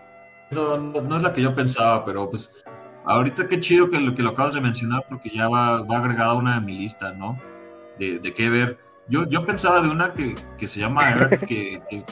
[0.51, 2.55] no, no, es la que yo pensaba pero pues
[3.03, 6.35] ahorita qué chido que lo que lo acabas de mencionar porque ya va, va agregada
[6.35, 7.37] una de mi lista no
[7.99, 8.77] de, de qué ver
[9.09, 12.03] yo, yo pensaba de una que, que se llama Earth, que, que,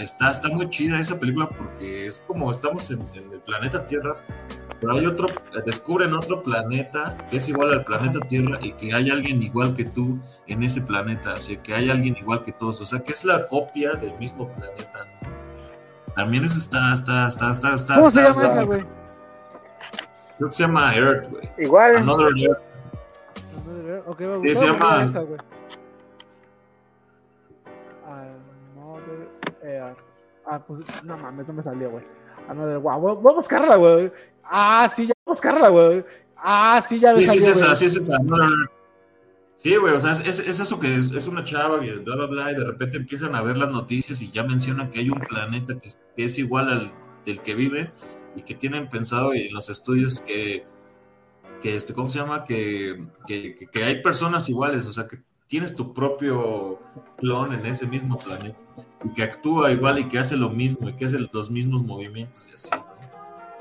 [0.00, 4.16] está, está muy chida esa película porque es como estamos en, en el planeta Tierra,
[4.80, 5.28] pero hay otro,
[5.64, 9.84] descubren otro planeta que es igual al planeta Tierra y que hay alguien igual que
[9.84, 13.24] tú en ese planeta, así que hay alguien igual que todos, o sea que es
[13.24, 15.06] la copia del mismo planeta.
[16.14, 17.94] También eso está, está, está, está, está.
[17.96, 18.84] ¿Cómo se llama esa, güey?
[20.36, 21.50] Creo que se llama Earth, güey.
[21.58, 21.96] Igual.
[21.96, 22.62] Another Earth.
[23.64, 24.08] Another Earth.
[24.08, 25.04] Ok, va sí, se llama.
[25.04, 25.24] Esa,
[30.46, 32.04] Ah, pues no mames, no me salió, güey.
[32.48, 34.12] Another, wow, voy a buscarla, güey.
[34.44, 36.04] Ah, sí, ya vamos a buscarla, güey.
[36.36, 37.30] Ah, sí, ya ves.
[37.30, 38.18] Sí, sí, es esa, sí, es esa.
[39.54, 42.26] Sí, güey, o sea, es, es, eso que es, es, una chava y bla, bla,
[42.26, 45.20] bla, y de repente empiezan a ver las noticias y ya mencionan que hay un
[45.20, 46.92] planeta que es, que es igual al
[47.24, 47.92] del que vive
[48.34, 50.64] y que tienen pensado en los estudios que,
[51.62, 52.42] que este, ¿cómo se llama?
[52.42, 56.80] Que, que, que, hay personas iguales, o sea, que tienes tu propio
[57.16, 58.58] clon en ese mismo planeta
[59.04, 62.48] y que actúa igual y que hace lo mismo y que hace los mismos movimientos
[62.50, 62.70] y así.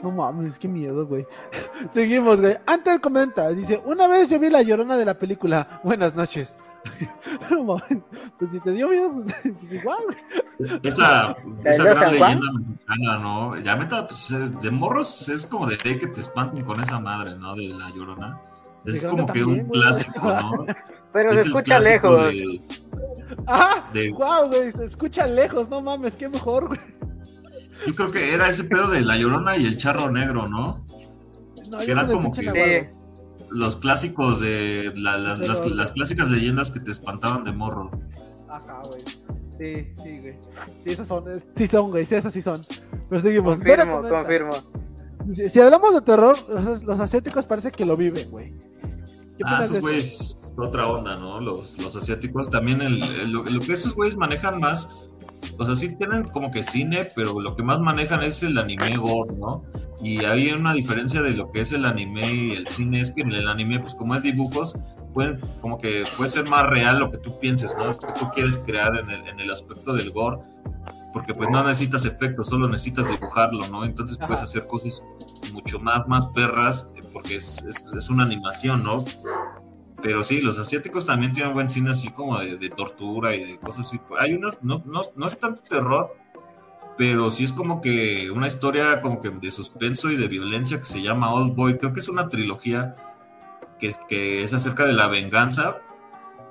[0.02, 1.26] No mames, qué miedo, güey.
[1.92, 2.58] Seguimos, güey.
[2.66, 5.80] Antes comenta, dice, una vez yo vi la llorona de la película.
[5.84, 6.58] Buenas noches.
[7.50, 8.00] no mames,
[8.38, 9.28] pues si te dio miedo, pues,
[9.60, 10.80] pues igual, güey.
[10.84, 13.58] Esa, esa gran leyenda mexicana, ¿no?
[13.60, 17.56] Ya meta, pues de morros es como de que te espanten con esa madre, ¿no?
[17.56, 18.42] De la llorona.
[18.86, 20.66] Es como que un clásico, ¿no?
[21.14, 22.34] Pero se escucha lejos.
[23.48, 24.12] Ah, de...
[24.12, 26.80] wow, güey, se escucha lejos, no mames, qué mejor, güey.
[27.88, 30.86] Yo creo que era ese pedo de la llorona y el charro negro, ¿no?
[31.70, 32.90] no que eran como que
[33.50, 37.92] los clásicos de las, las, clásicas leyendas que te espantaban de morro.
[38.50, 39.02] Ajá, güey.
[39.50, 40.38] Sí, sí, güey.
[40.84, 41.26] Sí, esas son,
[41.56, 42.66] sí son, güey, sí, esas sí son.
[43.10, 43.60] Pero seguimos.
[43.60, 44.54] Confirmo, confirmo.
[45.32, 46.36] Si, hablamos de terror,
[46.84, 48.54] los, asiáticos parece que lo viven, güey.
[49.46, 51.40] Ah, esos güeyes, otra onda, ¿no?
[51.40, 54.90] Los, los asiáticos también, el, lo, lo, que esos güeyes manejan más
[55.58, 58.98] o sea, sí tienen como que cine, pero lo que más manejan es el anime
[58.98, 59.64] gore, ¿no?
[60.02, 63.22] Y hay una diferencia de lo que es el anime y el cine, es que
[63.22, 64.78] en el anime, pues como es dibujos,
[65.14, 67.86] pueden, como que puede ser más real lo que tú pienses, ¿no?
[67.86, 70.40] Lo que tú quieres crear en el, en el aspecto del gore.
[71.14, 73.86] porque pues no necesitas efectos, solo necesitas dibujarlo, ¿no?
[73.86, 75.06] Entonces puedes hacer cosas
[75.54, 79.06] mucho más, más perras, porque es, es, una animación, ¿no?
[80.02, 83.88] Pero sí, los asiáticos también tienen buen cine así como de, tortura y de cosas
[83.88, 84.00] así.
[84.20, 86.18] Hay unos, no, no, no es tanto terror,
[86.98, 90.86] pero sí es como que una historia como que de suspenso y de violencia que
[90.86, 91.78] se llama Old Boy.
[91.78, 92.96] Creo que es una trilogía
[93.80, 95.78] que, que es acerca de la venganza,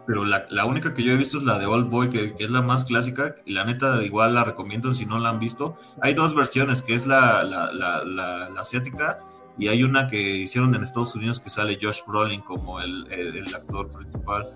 [0.07, 2.51] pero la, la, única que yo he visto es la de Old Boy, que, es
[2.51, 5.77] la más clásica, y la neta igual la recomiendo si no la han visto.
[6.01, 9.21] Hay dos versiones, que es la, la, la asiática,
[9.59, 13.55] y hay una que hicieron en Estados Unidos que sale Josh Brolin como el, el,
[13.55, 14.53] actor principal.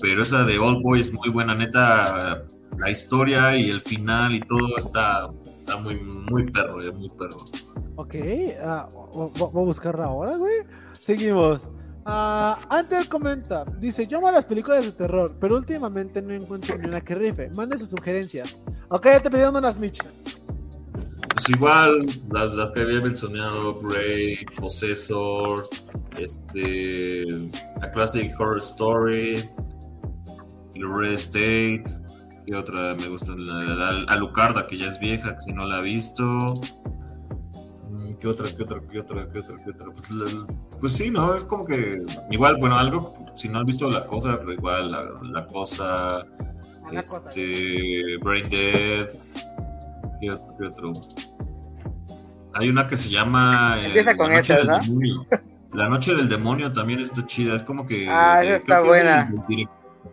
[0.00, 2.44] Pero esa de Old Boy es muy buena, neta,
[2.78, 7.38] la historia y el final y todo está, está muy, muy perro, eh, muy perro.
[7.96, 10.64] Ok, uh, voy a buscarla ahora, güey.
[11.00, 11.68] Seguimos.
[12.06, 16.86] Uh, antes comenta, dice, yo amo las películas de terror, pero últimamente no encuentro ni
[16.86, 17.50] una que rife.
[17.56, 18.60] Mande sus sugerencias.
[18.90, 20.00] Ok, ya te pidieron unas Mitch.
[21.46, 25.68] Pues igual, las, que había mencionado, Grey, Possessor,
[26.18, 27.24] este,
[27.82, 29.48] A Classic Horror Story,
[30.74, 31.84] Red State,
[32.46, 33.32] ¿qué otra me gusta?
[34.08, 36.54] Alucarda, que ya es vieja, que si no la ha visto.
[38.18, 39.90] ¿Qué otra, qué otra, qué otra, qué otra, qué otra?
[39.92, 40.34] Pues,
[40.80, 41.32] pues, sí, ¿no?
[41.32, 42.02] Es como que
[42.32, 46.26] igual, bueno, algo, si no has visto la cosa, pero igual la, cosa,
[46.90, 49.10] este, Brain Dead,
[50.20, 50.92] ¿qué otro, qué otro?
[52.54, 53.76] Hay una que se llama...
[53.80, 54.78] Eh, Empieza con esa, ¿no?
[55.72, 58.08] La Noche del Demonio también está chida, es como que...
[58.08, 59.30] Ah, esa está buena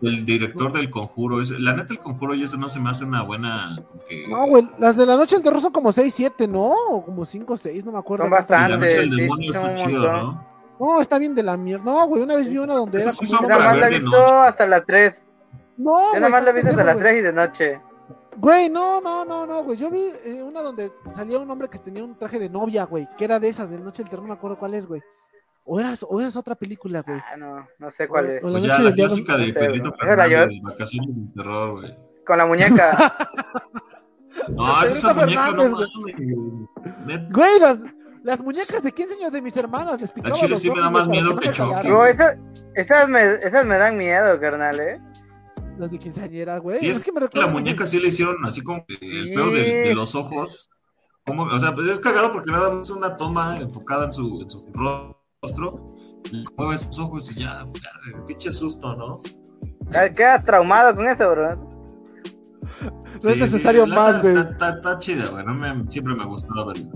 [0.02, 1.42] el director del conjuro.
[1.42, 3.76] Es, la neta, el conjuro y eso no se me hace una buena.
[4.30, 6.74] No, güey, las de la noche del terror son como 6, 7, ¿no?
[6.90, 8.26] O como 5, 6, no me acuerdo.
[8.26, 8.70] Son bastantes.
[8.70, 10.54] La noche del demonio está chido, ¿no?
[10.80, 11.84] No, está bien de la mierda.
[11.86, 13.48] No, güey, una vez vi una donde era como.
[13.48, 15.28] nada más la he visto hasta la 3.
[15.78, 17.82] No, Yo nada más la he visto hasta la 3 y de noche.
[18.38, 19.78] Güey, no, no, no, no, güey.
[19.78, 23.08] Yo vi eh, una donde salía un hombre que tenía un traje de novia, güey.
[23.18, 25.02] Que era de esas, de Noche del Terror, no me acuerdo cuál es, güey.
[25.66, 27.20] O eras, o eras otra película, güey.
[27.20, 28.42] Ah, no, no sé cuál es.
[28.42, 31.98] Pues ya, la clásica de Pedrito Fernández, Vacaciones del Terror, güey.
[32.26, 33.16] Con la muñeca.
[34.50, 37.30] no, esa es esa muñeca, no mames.
[37.32, 37.80] Güey, las,
[38.24, 41.08] las muñecas de 15 años de mis hermanas les picaba Chile sí me da más
[41.08, 41.52] miedo que.
[41.88, 42.38] No, esas,
[42.76, 45.02] esas, me, esas me dan miedo, carnal, ¿eh?
[45.78, 46.80] Las de quinceañera, güey.
[46.80, 47.48] Sí, es, que me recuerdo.
[47.48, 50.70] La muñeca sí le hicieron así como que el pelo de, de, los ojos.
[51.26, 54.50] Como, o sea, pues es cagado porque nada más una toma enfocada en su, en
[54.50, 55.88] su rostro
[56.58, 57.66] mueve sus ojos y ya,
[58.28, 59.22] pinche susto, ¿no?
[60.16, 61.70] Quedas traumado con eso, bro.
[63.24, 64.38] No es necesario más, güey.
[64.38, 65.44] Está, está, chida, güey.
[65.46, 66.92] No me, siempre me gustó verlo.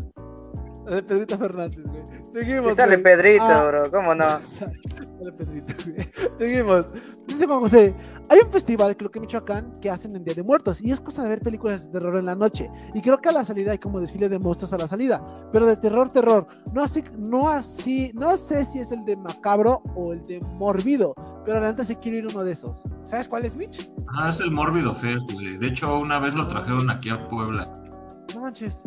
[0.89, 1.96] De Pedrito Fernández, güey.
[2.33, 2.71] Seguimos.
[2.71, 3.67] Sí, sale Pedrito, ah.
[3.67, 3.91] bro.
[3.91, 4.25] ¿Cómo no?
[4.59, 6.09] sale Pedrito, güey.
[6.37, 6.91] Seguimos.
[7.27, 7.93] Dice Juan José,
[8.29, 10.81] hay un festival, creo que en Michoacán, que hacen en Día de Muertos.
[10.81, 12.69] Y es cosa de ver películas de terror en la noche.
[12.93, 15.21] Y creo que a la salida hay como desfile de monstruos a la salida.
[15.51, 16.47] Pero de terror, terror.
[16.73, 21.13] No así, no así, no sé si es el de macabro o el de morbido.
[21.45, 22.77] Pero adelante sí quiero ir uno de esos.
[23.03, 23.89] ¿Sabes cuál es, Mitch?
[24.13, 25.57] Ah, es el Mórbido Fest, güey.
[25.57, 27.71] De hecho, una vez lo trajeron aquí a Puebla.
[28.33, 28.83] No manches.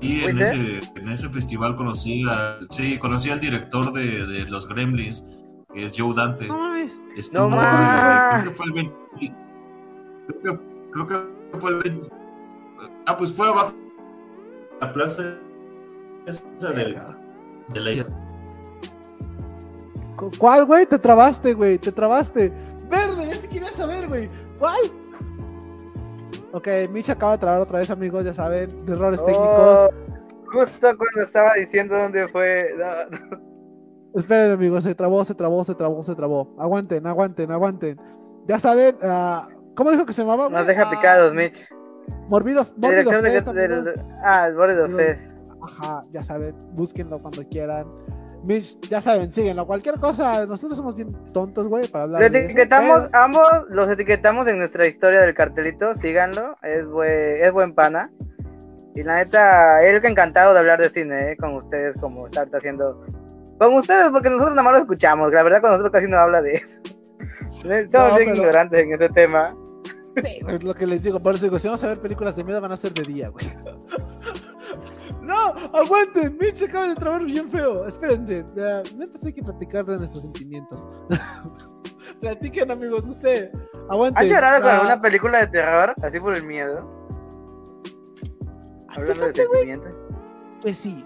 [0.00, 4.66] Y en ese, en ese, festival conocí, a, sí, conocí al director de, de los
[4.66, 5.24] Gremlins
[5.72, 6.46] que es Joe Dante.
[6.46, 7.00] No mames.
[7.32, 8.42] no mames.
[8.42, 8.94] Creo que fue el 20.
[10.26, 12.08] Creo que, creo que fue el 20.
[13.06, 13.74] Ah, pues fue abajo.
[14.80, 15.36] La plaza
[16.26, 17.18] esa de la
[20.38, 20.86] ¿Cuál, güey?
[20.86, 21.78] Te trabaste, güey.
[21.78, 22.52] Te trabaste.
[22.90, 24.28] Verde, ya se quería saber, güey.
[24.58, 24.80] ¿Cuál?
[26.52, 29.90] Ok, Micha acaba de trabar otra vez, amigos, ya saben, errores oh, técnicos.
[30.46, 32.70] Justo cuando estaba diciendo dónde fue.
[32.76, 33.50] No,
[34.14, 36.54] Esperen, amigos, se trabó, se trabó, se trabó, se trabó.
[36.58, 38.00] Aguanten, aguanten, aguanten.
[38.48, 40.48] Ya saben, uh, ¿cómo dijo que se llamaba?
[40.48, 41.68] Nos deja picados, Mitch.
[42.28, 43.94] Morbido, Morbido Fest, de,
[44.24, 45.36] Ah, el Morbido Fest.
[45.62, 47.86] Ajá, ya saben, búsquenlo cuando quieran.
[48.44, 49.66] Mitch, ya saben, síguenlo.
[49.66, 52.20] Cualquier cosa, nosotros somos bien tontos, güey, para hablar.
[52.20, 57.74] Lo etiquetamos, ambos los etiquetamos en nuestra historia del cartelito, síganlo, es buen, es buen
[57.74, 58.10] pana.
[58.94, 61.36] Y la neta, él que encantado de hablar de cine, ¿eh?
[61.36, 63.04] con ustedes, como estar haciendo
[63.58, 65.32] con ustedes, porque nosotros nada más lo escuchamos.
[65.32, 66.66] La verdad, con nosotros casi no habla de eso.
[67.92, 69.54] Somos bien ignorantes en ese tema.
[70.16, 72.60] es lo que les digo, por eso digo, si vamos a ver películas de miedo
[72.60, 73.46] van a ser de día, güey.
[75.30, 77.86] No, aguanten, Mitch acaba de trabar bien feo.
[77.86, 78.44] Espérense,
[78.96, 80.88] mientras hay que platicar de nuestros sentimientos.
[82.20, 83.52] Platiquen, amigos, no sé.
[83.88, 84.24] Aguanten.
[84.24, 85.94] ¿Has llorado con alguna película de terror?
[86.02, 86.84] Así por el miedo.
[88.88, 89.96] Hablando de sentimientos.
[90.62, 91.04] Pues sí,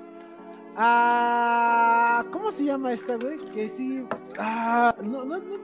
[0.76, 3.38] Ah, ¿cómo se llama esta, güey?
[3.52, 4.06] Que sí.
[4.38, 5.55] Ah, no, no, no,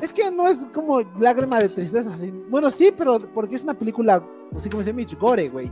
[0.00, 2.16] Es que no es como lágrima de tristeza.
[2.48, 4.24] Bueno, sí, pero porque es una película,
[4.56, 5.68] así como dice Mitch, gore, güey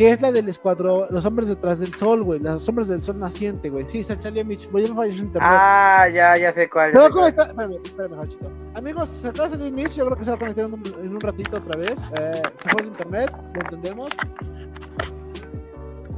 [0.00, 3.18] que es la del escuadrón, los hombres detrás del sol, güey, los hombres del sol
[3.18, 3.86] naciente, güey.
[3.86, 5.42] Sí, se salió Mitch, voy a fallar internet.
[5.42, 6.96] Ah, ya, ya sé cuál.
[6.96, 8.50] Espérame, espérame, Jachito.
[8.76, 10.82] Amigos, se acaba de salir Mitch, yo creo que se va a conectar en un,
[11.04, 12.00] en un ratito otra vez.
[12.16, 14.08] Eh, se fue internet, lo entendemos.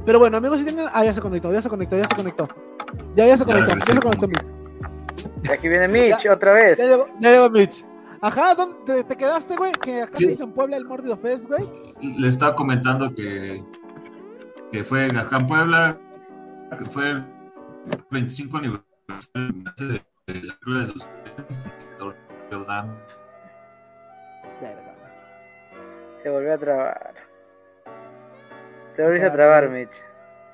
[0.05, 0.87] Pero bueno, amigos, si tienen.
[0.93, 2.47] Ah, ya se conectó, ya se conectó, ya se conectó.
[3.15, 5.51] Ya, ya se conectó, ya, se conectó Mitch.
[5.51, 6.77] Aquí viene Mitch, otra vez.
[6.77, 7.85] Ya llegó, ya llegó Mitch.
[8.23, 9.73] Ajá, ¿dónde te, quedaste, güey?
[9.73, 11.69] Que acá se hizo en Puebla el Mordido Fest, güey.
[11.99, 13.61] Le estaba comentando que,
[14.71, 15.97] que fue acá en Puebla,
[16.79, 17.25] que fue el
[18.09, 18.85] 25 aniversario
[20.25, 21.01] de la Cruz de sus
[26.21, 27.13] Se volvió a trabar.
[28.95, 30.01] Te volviste a trabar, Mitch.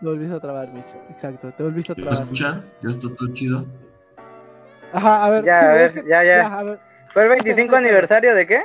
[0.02, 0.96] Te volviste a trabar, Mitch.
[1.12, 2.14] Exacto, te volviste a trabar.
[2.16, 2.66] ¿Me escuchan?
[2.82, 3.64] ¿Ya está todo chido?
[4.92, 5.46] Ajá, a ver.
[5.46, 6.24] Ya, a ver, ya, ya.
[6.24, 6.89] ya a ver.
[7.14, 8.64] ¿Fue el 25 aniversario de qué?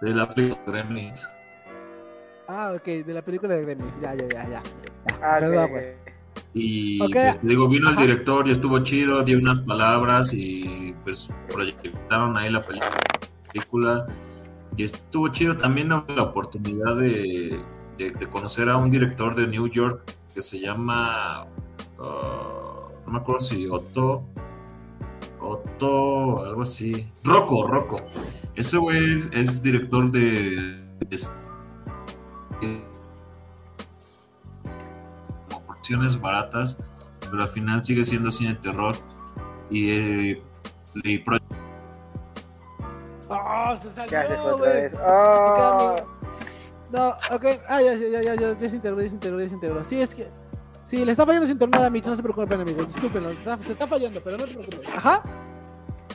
[0.00, 1.28] De la película de Gremlins.
[2.48, 4.00] Ah, ok, de la película de Gremlins.
[4.00, 4.62] Ya, ya, ya, ya.
[5.22, 6.10] Ah, Perdón, güey.
[6.52, 12.36] Y pues, digo, vino el director y estuvo chido, dio unas palabras y pues proyectaron
[12.36, 14.06] ahí la película.
[14.76, 17.60] Y estuvo chido también la oportunidad de,
[17.98, 21.46] de, conocer a un director de New York que se llama
[21.98, 22.79] uh,
[23.10, 24.22] no me acuerdo si Otto,
[25.40, 27.96] Otto, algo así, Rocco, Rocco.
[28.54, 32.84] Ese güey es, director de, de,
[35.68, 36.78] opciones baratas,
[37.28, 38.94] pero al final sigue siendo cine de terror
[39.70, 40.42] y, eh,
[43.28, 44.88] ¡Oh, se salió, güey!
[45.04, 45.96] ¡Oh!
[46.92, 49.48] No, ok, ah, ya, ya, ya, ya, ya, ya se integró, ya se integró, ya
[49.48, 49.84] se integró.
[49.84, 50.28] Sí, es que
[50.90, 52.88] Sí, le está fallando sin tornada a Mitch, no se preocupen, amigos.
[52.88, 54.80] Discúlpenlo, se está fallando, pero no se preocupen.
[54.96, 55.22] Ajá.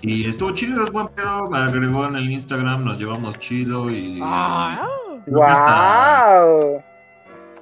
[0.01, 1.49] Y estuvo chido, es buen pedo.
[1.49, 4.19] Me agregó en el Instagram, nos llevamos chido y.
[4.21, 4.85] ¡Ah!
[5.27, 6.83] ¡Wow!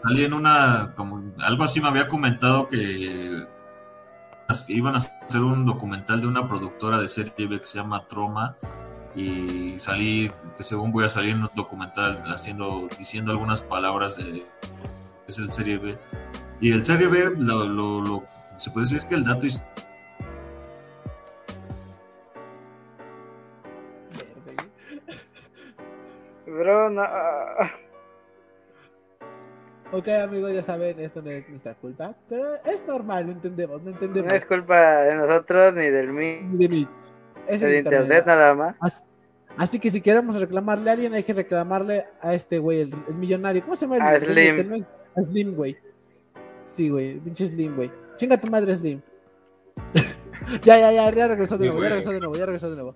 [0.01, 0.91] Salí en una.
[0.95, 3.45] como Algo así me había comentado que.
[4.69, 8.55] Iban a hacer un documental de una productora de serie B que se llama Troma.
[9.15, 14.47] Y salí, que según voy a salir en un documental haciendo, diciendo algunas palabras de.
[15.27, 15.95] es el serie B
[16.63, 18.23] y el Serie B, lo, lo,
[18.55, 19.61] se puede decir que el dato es...
[26.45, 27.03] Bro, no.
[29.91, 33.89] Ok, amigos, ya saben, esto no es nuestra culpa, pero es normal, lo entendemos, lo
[33.91, 34.31] entendemos.
[34.31, 36.39] No es culpa de nosotros ni del mí.
[36.43, 36.87] Ni de mí.
[37.45, 39.03] Es el internet, nada más.
[39.57, 43.61] Así, que si queremos reclamarle a alguien, hay que reclamarle a este güey, el, millonario.
[43.63, 43.97] ¿Cómo se llama?
[43.97, 44.85] A Slim.
[45.13, 45.77] A Slim, güey.
[46.73, 47.91] Sí, güey, pinche Slim, güey.
[48.17, 48.99] Chinga tu madre, Slim.
[50.63, 52.95] ya, ya, ya, ya regresó de nuevo, ya regresó de nuevo, ya regresó de nuevo.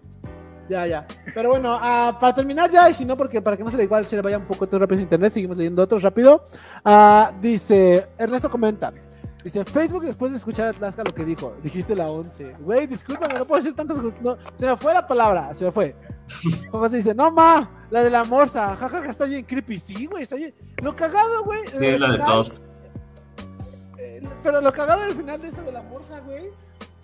[0.68, 1.08] Ya, ya.
[1.34, 3.84] Pero bueno, uh, para terminar ya, y si no, porque para que no se le
[3.84, 6.48] igual, se le vaya un poco todo rápido a internet, seguimos leyendo otros rápido.
[6.84, 8.92] Uh, dice, Ernesto comenta.
[9.44, 12.56] Dice, Facebook después de escuchar a Tlaxca lo que dijo, dijiste la 11.
[12.60, 15.96] Güey, discúlpame, no puedo decir tantas no, Se me fue la palabra, se me fue.
[16.72, 19.78] Papá se dice, no ma, la de la morsa, jajaja, está bien creepy.
[19.78, 20.54] Sí, güey, está bien.
[20.82, 21.62] Lo cagado, güey.
[21.72, 22.60] Sí, es la de todos
[24.44, 26.50] pero lo cagado al final de eso de la morsa, güey,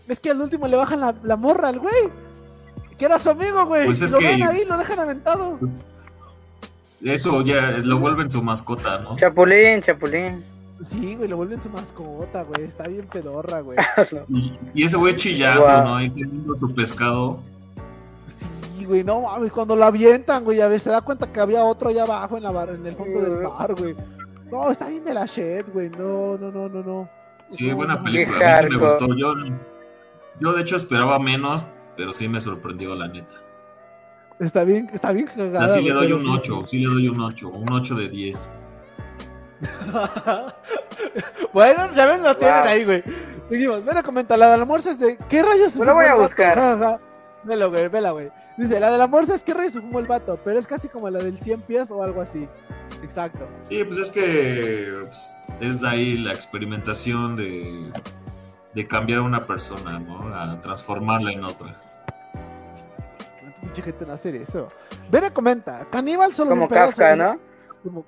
[0.07, 2.09] es que al último le bajan la, la morra al güey.
[2.97, 3.85] Que era su amigo, güey.
[3.85, 5.59] Pues lo ven ahí, lo dejan aventado.
[7.03, 9.15] Eso ya lo vuelven su mascota, ¿no?
[9.17, 10.43] Chapulín, chapulín.
[10.89, 12.63] Sí, güey, lo vuelven su mascota, güey.
[12.63, 13.77] Está bien pedorra, güey.
[14.73, 15.95] y, ese güey chillando, ¿no?
[15.95, 17.39] Ahí teniendo su pescado.
[18.27, 21.63] Sí, güey, no mames, cuando lo avientan, güey, a veces se da cuenta que había
[21.63, 23.95] otro allá abajo en, la bar, en el fondo del bar, güey.
[24.53, 25.89] No, está bien de la shit, güey.
[25.89, 27.09] No, no, no, no, no.
[27.49, 28.59] Sí, buena película.
[28.59, 29.07] A mí sí me gustó.
[29.15, 29.33] Yo,
[30.39, 31.65] yo de hecho esperaba menos,
[31.97, 33.33] pero sí me sorprendió, la neta.
[34.39, 35.67] Está bien, está bien cagada.
[35.67, 38.49] sí le doy un 8, sí, le doy un 8, un 8 de 10.
[41.53, 43.03] bueno, ya ven, lo tienen ahí, güey.
[43.49, 45.17] Seguimos, ven a comentar, la de almuerzo es de...
[45.29, 45.75] ¿Qué rayos?
[45.79, 46.99] No lo voy a buscar.
[47.43, 48.29] Vela, güey, vela, güey.
[48.57, 51.09] Dice, la de la morsa es que rayos fumó el vato, pero es casi como
[51.09, 52.47] la del 100 pies o algo así.
[53.01, 53.47] Exacto.
[53.61, 57.91] Sí, pues es que pues, es de ahí la experimentación de,
[58.73, 60.35] de cambiar a una persona, ¿no?
[60.35, 61.75] A transformarla en otra.
[63.61, 64.67] Mucha gente no hacer eso.
[65.09, 67.39] Vene comenta, caníbal solo Como Kafka, ¿no?
[67.83, 68.05] Como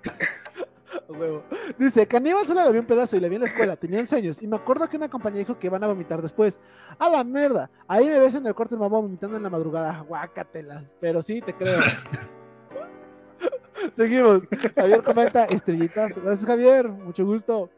[1.77, 4.15] Dice, Caníbal solo le vi un pedazo y le vi en la escuela, tenía 11
[4.15, 4.41] años.
[4.41, 6.59] Y me acuerdo que una compañía dijo que van a vomitar después.
[6.99, 7.69] A la mierda.
[7.87, 10.03] Ahí me ves en el corte de mamá vomitando en la madrugada.
[10.07, 10.93] Guácatelas.
[10.99, 11.79] Pero sí, te creo.
[13.93, 14.43] Seguimos.
[14.75, 16.17] Javier comenta estrellitas.
[16.17, 16.87] Gracias, Javier.
[16.87, 17.69] Mucho gusto.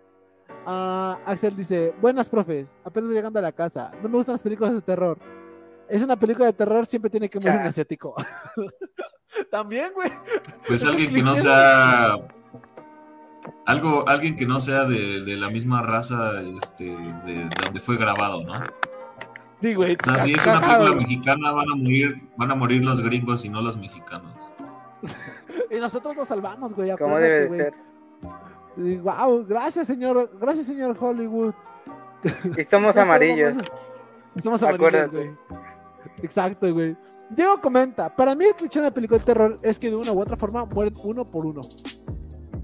[0.65, 3.91] Ah, Axel dice, buenas profes, apenas llegando a la casa.
[4.02, 5.18] No me gustan las películas de terror.
[5.88, 8.14] Es una película de terror, siempre tiene que morir un asiático.
[9.52, 10.11] También, güey.
[10.68, 12.18] Pues alguien que no sea
[13.65, 18.43] algo, alguien que no sea de, de la misma raza este, de, donde fue grabado,
[18.43, 18.65] ¿no?
[19.59, 19.97] Sí, güey.
[19.99, 23.43] O sea, si es una película mexicana, van a morir, van a morir los gringos
[23.43, 24.53] y no los mexicanos.
[25.71, 26.95] y nosotros nos salvamos, güey.
[26.97, 27.73] ¿Cómo debe de ser?
[29.01, 30.31] wow, gracias, señor.
[30.39, 31.53] Gracias, señor Hollywood.
[32.57, 33.55] Y somos amarillos.
[34.43, 35.31] somos amarillos, güey.
[36.21, 36.95] Exacto, güey.
[37.29, 40.13] Diego comenta, para mí el cliché de la película de terror es que de una
[40.13, 41.61] u otra forma mueren uno por uno.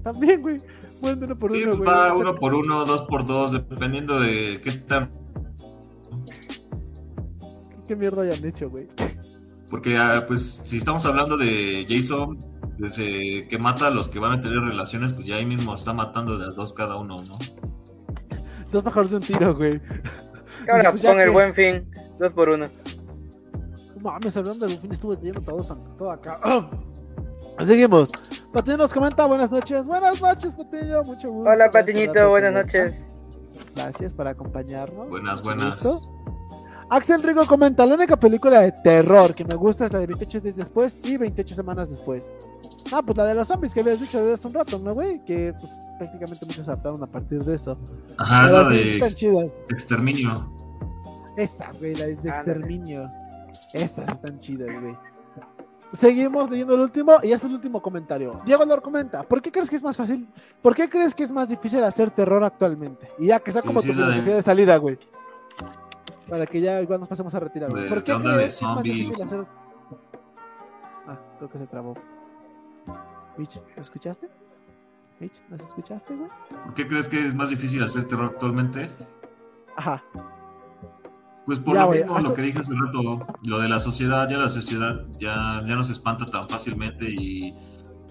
[0.04, 0.58] También, güey.
[1.00, 4.60] Mueren uno por sí, uno, pues va uno por uno, dos por dos, dependiendo de
[4.62, 5.10] qué tan...
[7.86, 8.86] ¿Qué mierda hayan hecho, güey?
[9.70, 12.38] Porque, ah, pues, si estamos hablando de Jason,
[12.78, 15.92] desde que mata a los que van a tener relaciones, pues ya ahí mismo está
[15.92, 17.38] matando de a dos cada uno, ¿no?
[18.70, 19.80] Dos pájaros de un tiro, güey.
[20.70, 22.66] Ahora, pues con el buen fin, dos por uno.
[24.02, 26.40] Mames, hablando del fin, estuve leyendo todo, todo acá.
[27.64, 28.10] Seguimos.
[28.54, 29.84] Patiño nos comenta, buenas noches.
[29.84, 31.50] Buenas noches, Patiño, mucho gusto.
[31.50, 32.94] Hola, Patiñito, buenas noches.
[33.74, 35.08] Gracias por acompañarnos.
[35.08, 35.84] Buenas, buenas.
[36.88, 40.40] Axel Rigo comenta, la única película de terror que me gusta es la de 28
[40.40, 42.22] días después y 28 semanas después.
[42.92, 45.24] Ah, pues la de los zombies que habías dicho desde hace un rato, ¿no, güey?
[45.24, 47.76] Que pues prácticamente muchos adaptaron a partir de eso.
[48.18, 48.98] Ajá, la de
[49.68, 50.48] exterminio.
[51.36, 53.08] Estas, güey, la de exterminio.
[53.72, 54.96] Esas están chidas, güey.
[55.94, 58.40] Seguimos leyendo el último y es el último comentario.
[58.44, 60.28] Diego Lor comenta, ¿por qué crees que es más fácil?
[60.60, 63.08] ¿Por qué crees que es más difícil hacer terror actualmente?
[63.18, 64.42] Y ya que está como tu filosofía de...
[64.42, 64.98] salida, güey.
[66.28, 67.70] Para que ya igual nos pasemos a retirar.
[67.70, 69.46] ¿Por qué crees que es más difícil hacer
[71.06, 71.94] Ah, creo que se trabó.
[73.36, 74.28] Mitch, ¿lo escuchaste?
[75.20, 76.30] Mitch, ¿nos escuchaste, güey?
[76.64, 78.90] ¿Por qué crees que es más difícil hacer terror actualmente?
[79.76, 80.02] Ajá.
[81.46, 84.48] Pues por lo mismo, lo que dije hace rato, lo de la sociedad, ya la
[84.48, 87.54] sociedad ya, ya no se espanta tan fácilmente y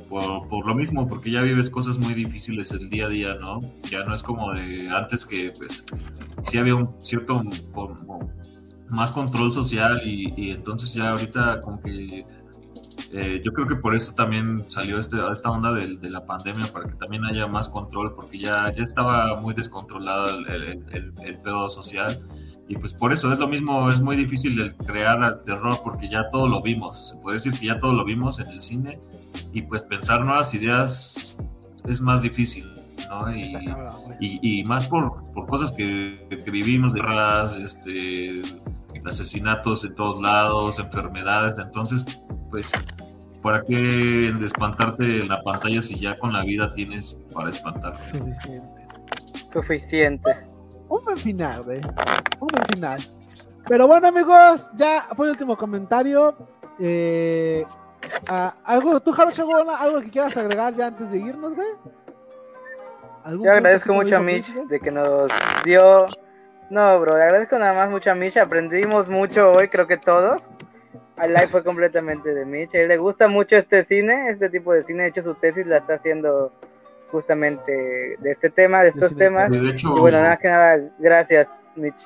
[0.07, 3.59] por, lo mismo, porque ya vives cosas muy difíciles el día a día, ¿no?
[3.89, 5.83] Ya no es como de antes que pues
[6.43, 7.41] sí había un cierto
[8.89, 12.25] más control social y, entonces ya ahorita como que
[13.11, 16.71] eh, yo creo que por eso también salió este, esta onda de, de, la pandemia,
[16.71, 21.37] para que también haya más control, porque ya, ya estaba muy descontrolado el, el, el
[21.37, 22.21] pedo social
[22.67, 26.29] y pues por eso es lo mismo, es muy difícil el crear terror porque ya
[26.31, 27.09] todo lo vimos.
[27.09, 28.99] Se puede decir que ya todo lo vimos en el cine
[29.51, 31.37] y pues pensar nuevas ideas
[31.85, 32.73] es más difícil,
[33.09, 33.35] ¿no?
[33.35, 37.01] Y, y, más por, por cosas que, que, vivimos, de
[37.63, 38.41] este,
[39.05, 41.59] asesinatos en todos lados, enfermedades.
[41.59, 42.05] Entonces,
[42.49, 42.71] pues,
[43.41, 48.17] ¿para qué espantarte en la pantalla si ya con la vida tienes para espantarte?
[48.17, 48.87] Suficiente.
[49.51, 50.53] Suficiente
[50.93, 51.81] un buen final, güey.
[52.43, 52.99] Un buen final.
[53.69, 56.35] Pero bueno, amigos, ya fue el último comentario.
[56.77, 57.63] Eh,
[58.27, 61.69] ah, ¿Algo, tú, Jaro Chagona, algo que quieras agregar ya antes de irnos, güey?
[63.41, 65.31] Yo agradezco mucho a Mitch de que nos
[65.63, 66.07] dio.
[66.69, 68.35] No, bro, le agradezco nada más mucho a Mitch.
[68.35, 70.41] Aprendimos mucho hoy, creo que todos.
[71.21, 72.75] El live fue completamente de Mitch.
[72.75, 75.03] A él le gusta mucho este cine, este tipo de cine.
[75.03, 76.51] De hecho, su tesis la está haciendo
[77.09, 79.49] justamente de este tema, de estos temas.
[79.49, 81.47] De hecho, y bueno, nada que nada, gracias,
[81.77, 82.05] Mitch.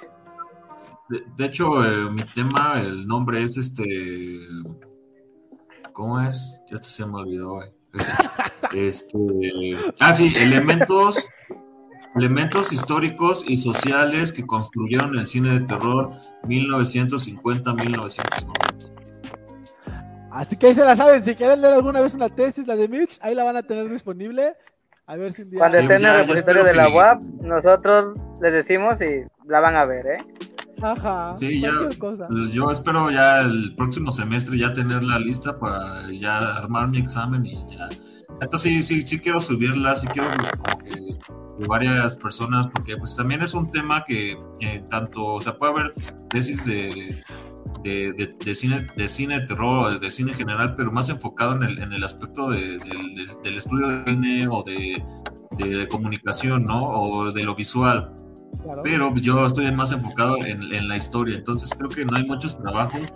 [1.10, 3.86] De, hecho, eh, mi tema, el nombre es este.
[5.94, 6.62] ¿Cómo es?
[6.70, 7.62] Ya se me olvidó,
[8.74, 9.18] este.
[10.00, 11.24] Ah, sí, elementos.
[12.16, 16.14] Elementos históricos y sociales que construyeron el cine de terror
[16.44, 18.92] 1950-1990.
[20.32, 22.88] Así que ahí se la saben, si quieren leer alguna vez una tesis, la de
[22.88, 24.56] Mitch, ahí la van a tener disponible.
[25.06, 25.60] A ver si un día...
[25.60, 29.86] Cuando estén en el repositorio de la UAP, nosotros les decimos y la van a
[29.86, 30.18] ver, ¿eh?
[30.82, 31.36] Ajá.
[31.38, 31.72] Sí, ya.
[31.99, 32.20] Pues,
[32.52, 37.45] yo espero ya el próximo semestre ya tener la lista para ya armar mi examen
[37.45, 37.88] y ya.
[38.40, 43.16] Entonces sí, sí, sí quiero subirla, sí quiero como que de varias personas, porque pues
[43.16, 45.94] también es un tema que eh, tanto, o sea, puede haber
[46.30, 47.24] tesis de
[47.84, 51.94] de, de, cine, de cine terror, de cine general, pero más enfocado en el, en
[51.94, 52.80] el aspecto de,
[53.44, 56.84] del estudio de cine o de, comunicación, ¿no?
[56.84, 58.14] O de lo visual.
[58.84, 62.57] Pero yo estoy más enfocado en, en, la historia, entonces creo que no hay muchos
[62.57, 63.14] trabajos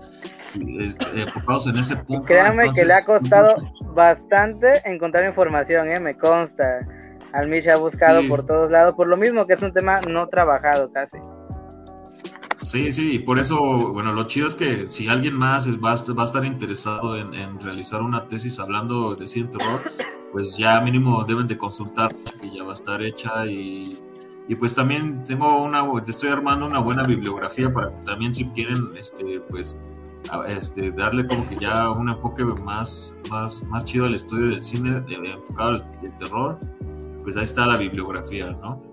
[0.55, 2.25] eh, enfocados en ese punto.
[2.25, 3.55] créanme que le ha costado
[3.93, 5.99] bastante encontrar información, ¿eh?
[5.99, 6.85] Me consta.
[7.33, 10.91] Almish ha buscado por todos lados, por lo mismo que es un tema no trabajado
[10.91, 11.17] casi.
[12.61, 13.57] Sí, sí, y por eso,
[13.91, 18.01] bueno, lo chido es que si alguien más es, va, a estar interesado en, realizar
[18.01, 19.81] una tesis hablando de cine terror,
[20.31, 23.99] pues ya mínimo deben de consultar que ya va a estar hecha y,
[24.51, 28.91] Y pues también tengo una, estoy armando una buena bibliografía para que también si quieren,
[28.97, 29.79] este, pues,
[30.45, 35.01] este, darle como que ya un enfoque más, más, más chido al estudio del cine,
[35.07, 36.59] enfocado al terror,
[37.23, 38.83] pues ahí está la bibliografía, ¿no?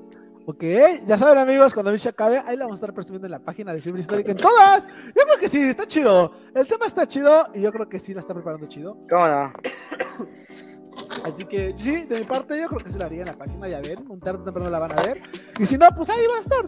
[0.46, 0.62] Ok,
[1.08, 3.74] ya saben amigos, cuando Misha acabe, ahí la vamos a estar presumiendo en la página
[3.74, 4.86] de Fibra Histórica en todas.
[4.86, 6.34] Yo creo que sí, está chido.
[6.54, 8.96] El tema está chido y yo creo que sí la está preparando chido.
[9.10, 9.52] ¿Cómo no?
[11.24, 13.68] Así que sí, de mi parte yo creo que se la haría en la página,
[13.68, 15.20] ya ven, un tarde temprano la van a ver.
[15.58, 16.66] Y si no, pues ahí va a estar.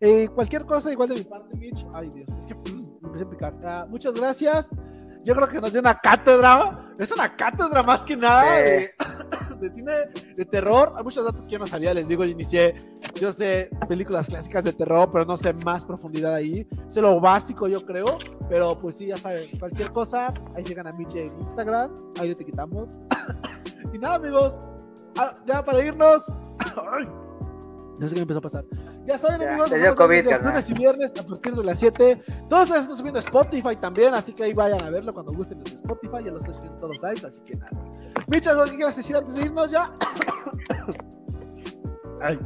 [0.00, 1.84] Eh, cualquier cosa igual de mi parte, Mitch.
[1.94, 3.54] Ay Dios, es que me empecé a picar.
[3.64, 4.70] Ah, muchas gracias
[5.24, 8.52] yo creo que nos dio una cátedra, es una cátedra más que nada
[9.60, 9.92] de, cine
[10.34, 10.92] de terror.
[10.96, 12.74] Hay muchos datos que yo no sabía, les digo, yo inicié,
[13.14, 16.66] yo sé películas clásicas de terror, pero no sé más profundidad ahí.
[16.88, 18.18] Sé lo básico, yo creo,
[18.48, 22.34] pero pues sí, ya saben, cualquier cosa, ahí llegan a Miche en Instagram, ahí lo
[22.34, 22.98] te quitamos.
[23.92, 24.58] y nada, amigos,
[25.18, 26.24] ah, ya para irnos.
[28.00, 28.64] No sé qué empezó a pasar.
[29.04, 32.22] Ya saben, ya, amigos, los lunes y viernes a partir de las 7.
[32.48, 35.66] Todos los están subiendo Spotify también, así que ahí vayan a verlo cuando gusten en
[35.74, 36.24] Spotify.
[36.24, 37.70] Ya lo estoy subiendo todos los lives, así que nada.
[38.26, 39.92] Micha, ¿algo que quieras decir antes de irnos ya?
[42.22, 42.38] Ay.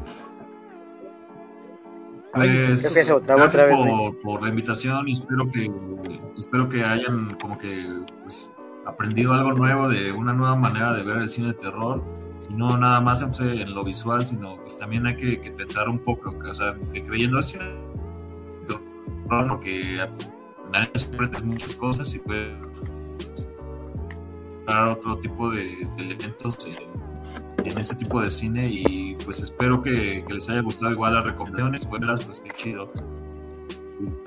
[2.32, 2.92] Pues,
[3.24, 5.70] gracias por, por, la invitación y espero que,
[6.36, 8.50] espero que hayan como que pues,
[8.86, 12.02] aprendido algo nuevo de una nueva manera de ver el cine de terror
[12.56, 16.54] no nada más en lo visual, sino pues también hay que, pensar un poco, o
[16.54, 17.58] sea, creyendo así,
[19.60, 20.06] que
[20.94, 22.56] siempre muchas cosas y puede
[24.66, 26.58] dar otro tipo de, elementos
[27.64, 31.86] en, ese tipo de cine y pues espero que, les haya gustado igual las recomendaciones,
[31.86, 32.92] pues, pues qué chido.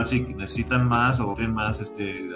[0.06, 2.30] Si necesitan más o quieren más, este,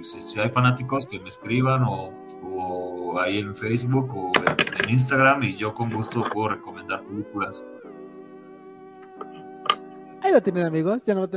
[0.00, 2.12] si hay fanáticos que me escriban o
[2.42, 7.64] o ahí en Facebook o en, Instagram y yo con gusto puedo recomendar películas.
[10.22, 11.28] Ahí lo tienen amigos, ya, no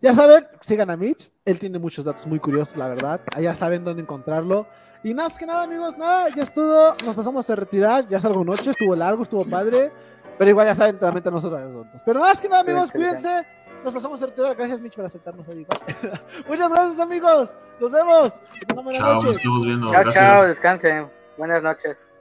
[0.00, 3.84] ya saben, sigan a Mitch, él tiene muchos datos muy curiosos, la verdad, ya saben
[3.84, 4.66] dónde encontrarlo.
[5.02, 8.20] Y nada, es que nada amigos, nada, ya es todo, nos pasamos a retirar, ya
[8.20, 9.90] salgo noche, estuvo largo, estuvo padre,
[10.38, 11.68] pero igual ya saben, también tenemos otras
[12.04, 13.46] Pero nada, es que nada amigos, cuídense.
[13.84, 14.56] Nos pasamos a retirar.
[14.56, 15.46] Gracias, Mitch, por aceptarnos.
[16.48, 17.56] Muchas gracias, amigos.
[17.80, 18.34] Nos vemos.
[18.92, 19.90] Chao, nos estamos viendo.
[19.90, 20.44] Chao, chao.
[20.44, 21.10] Descansen.
[21.36, 22.09] Buenas noches.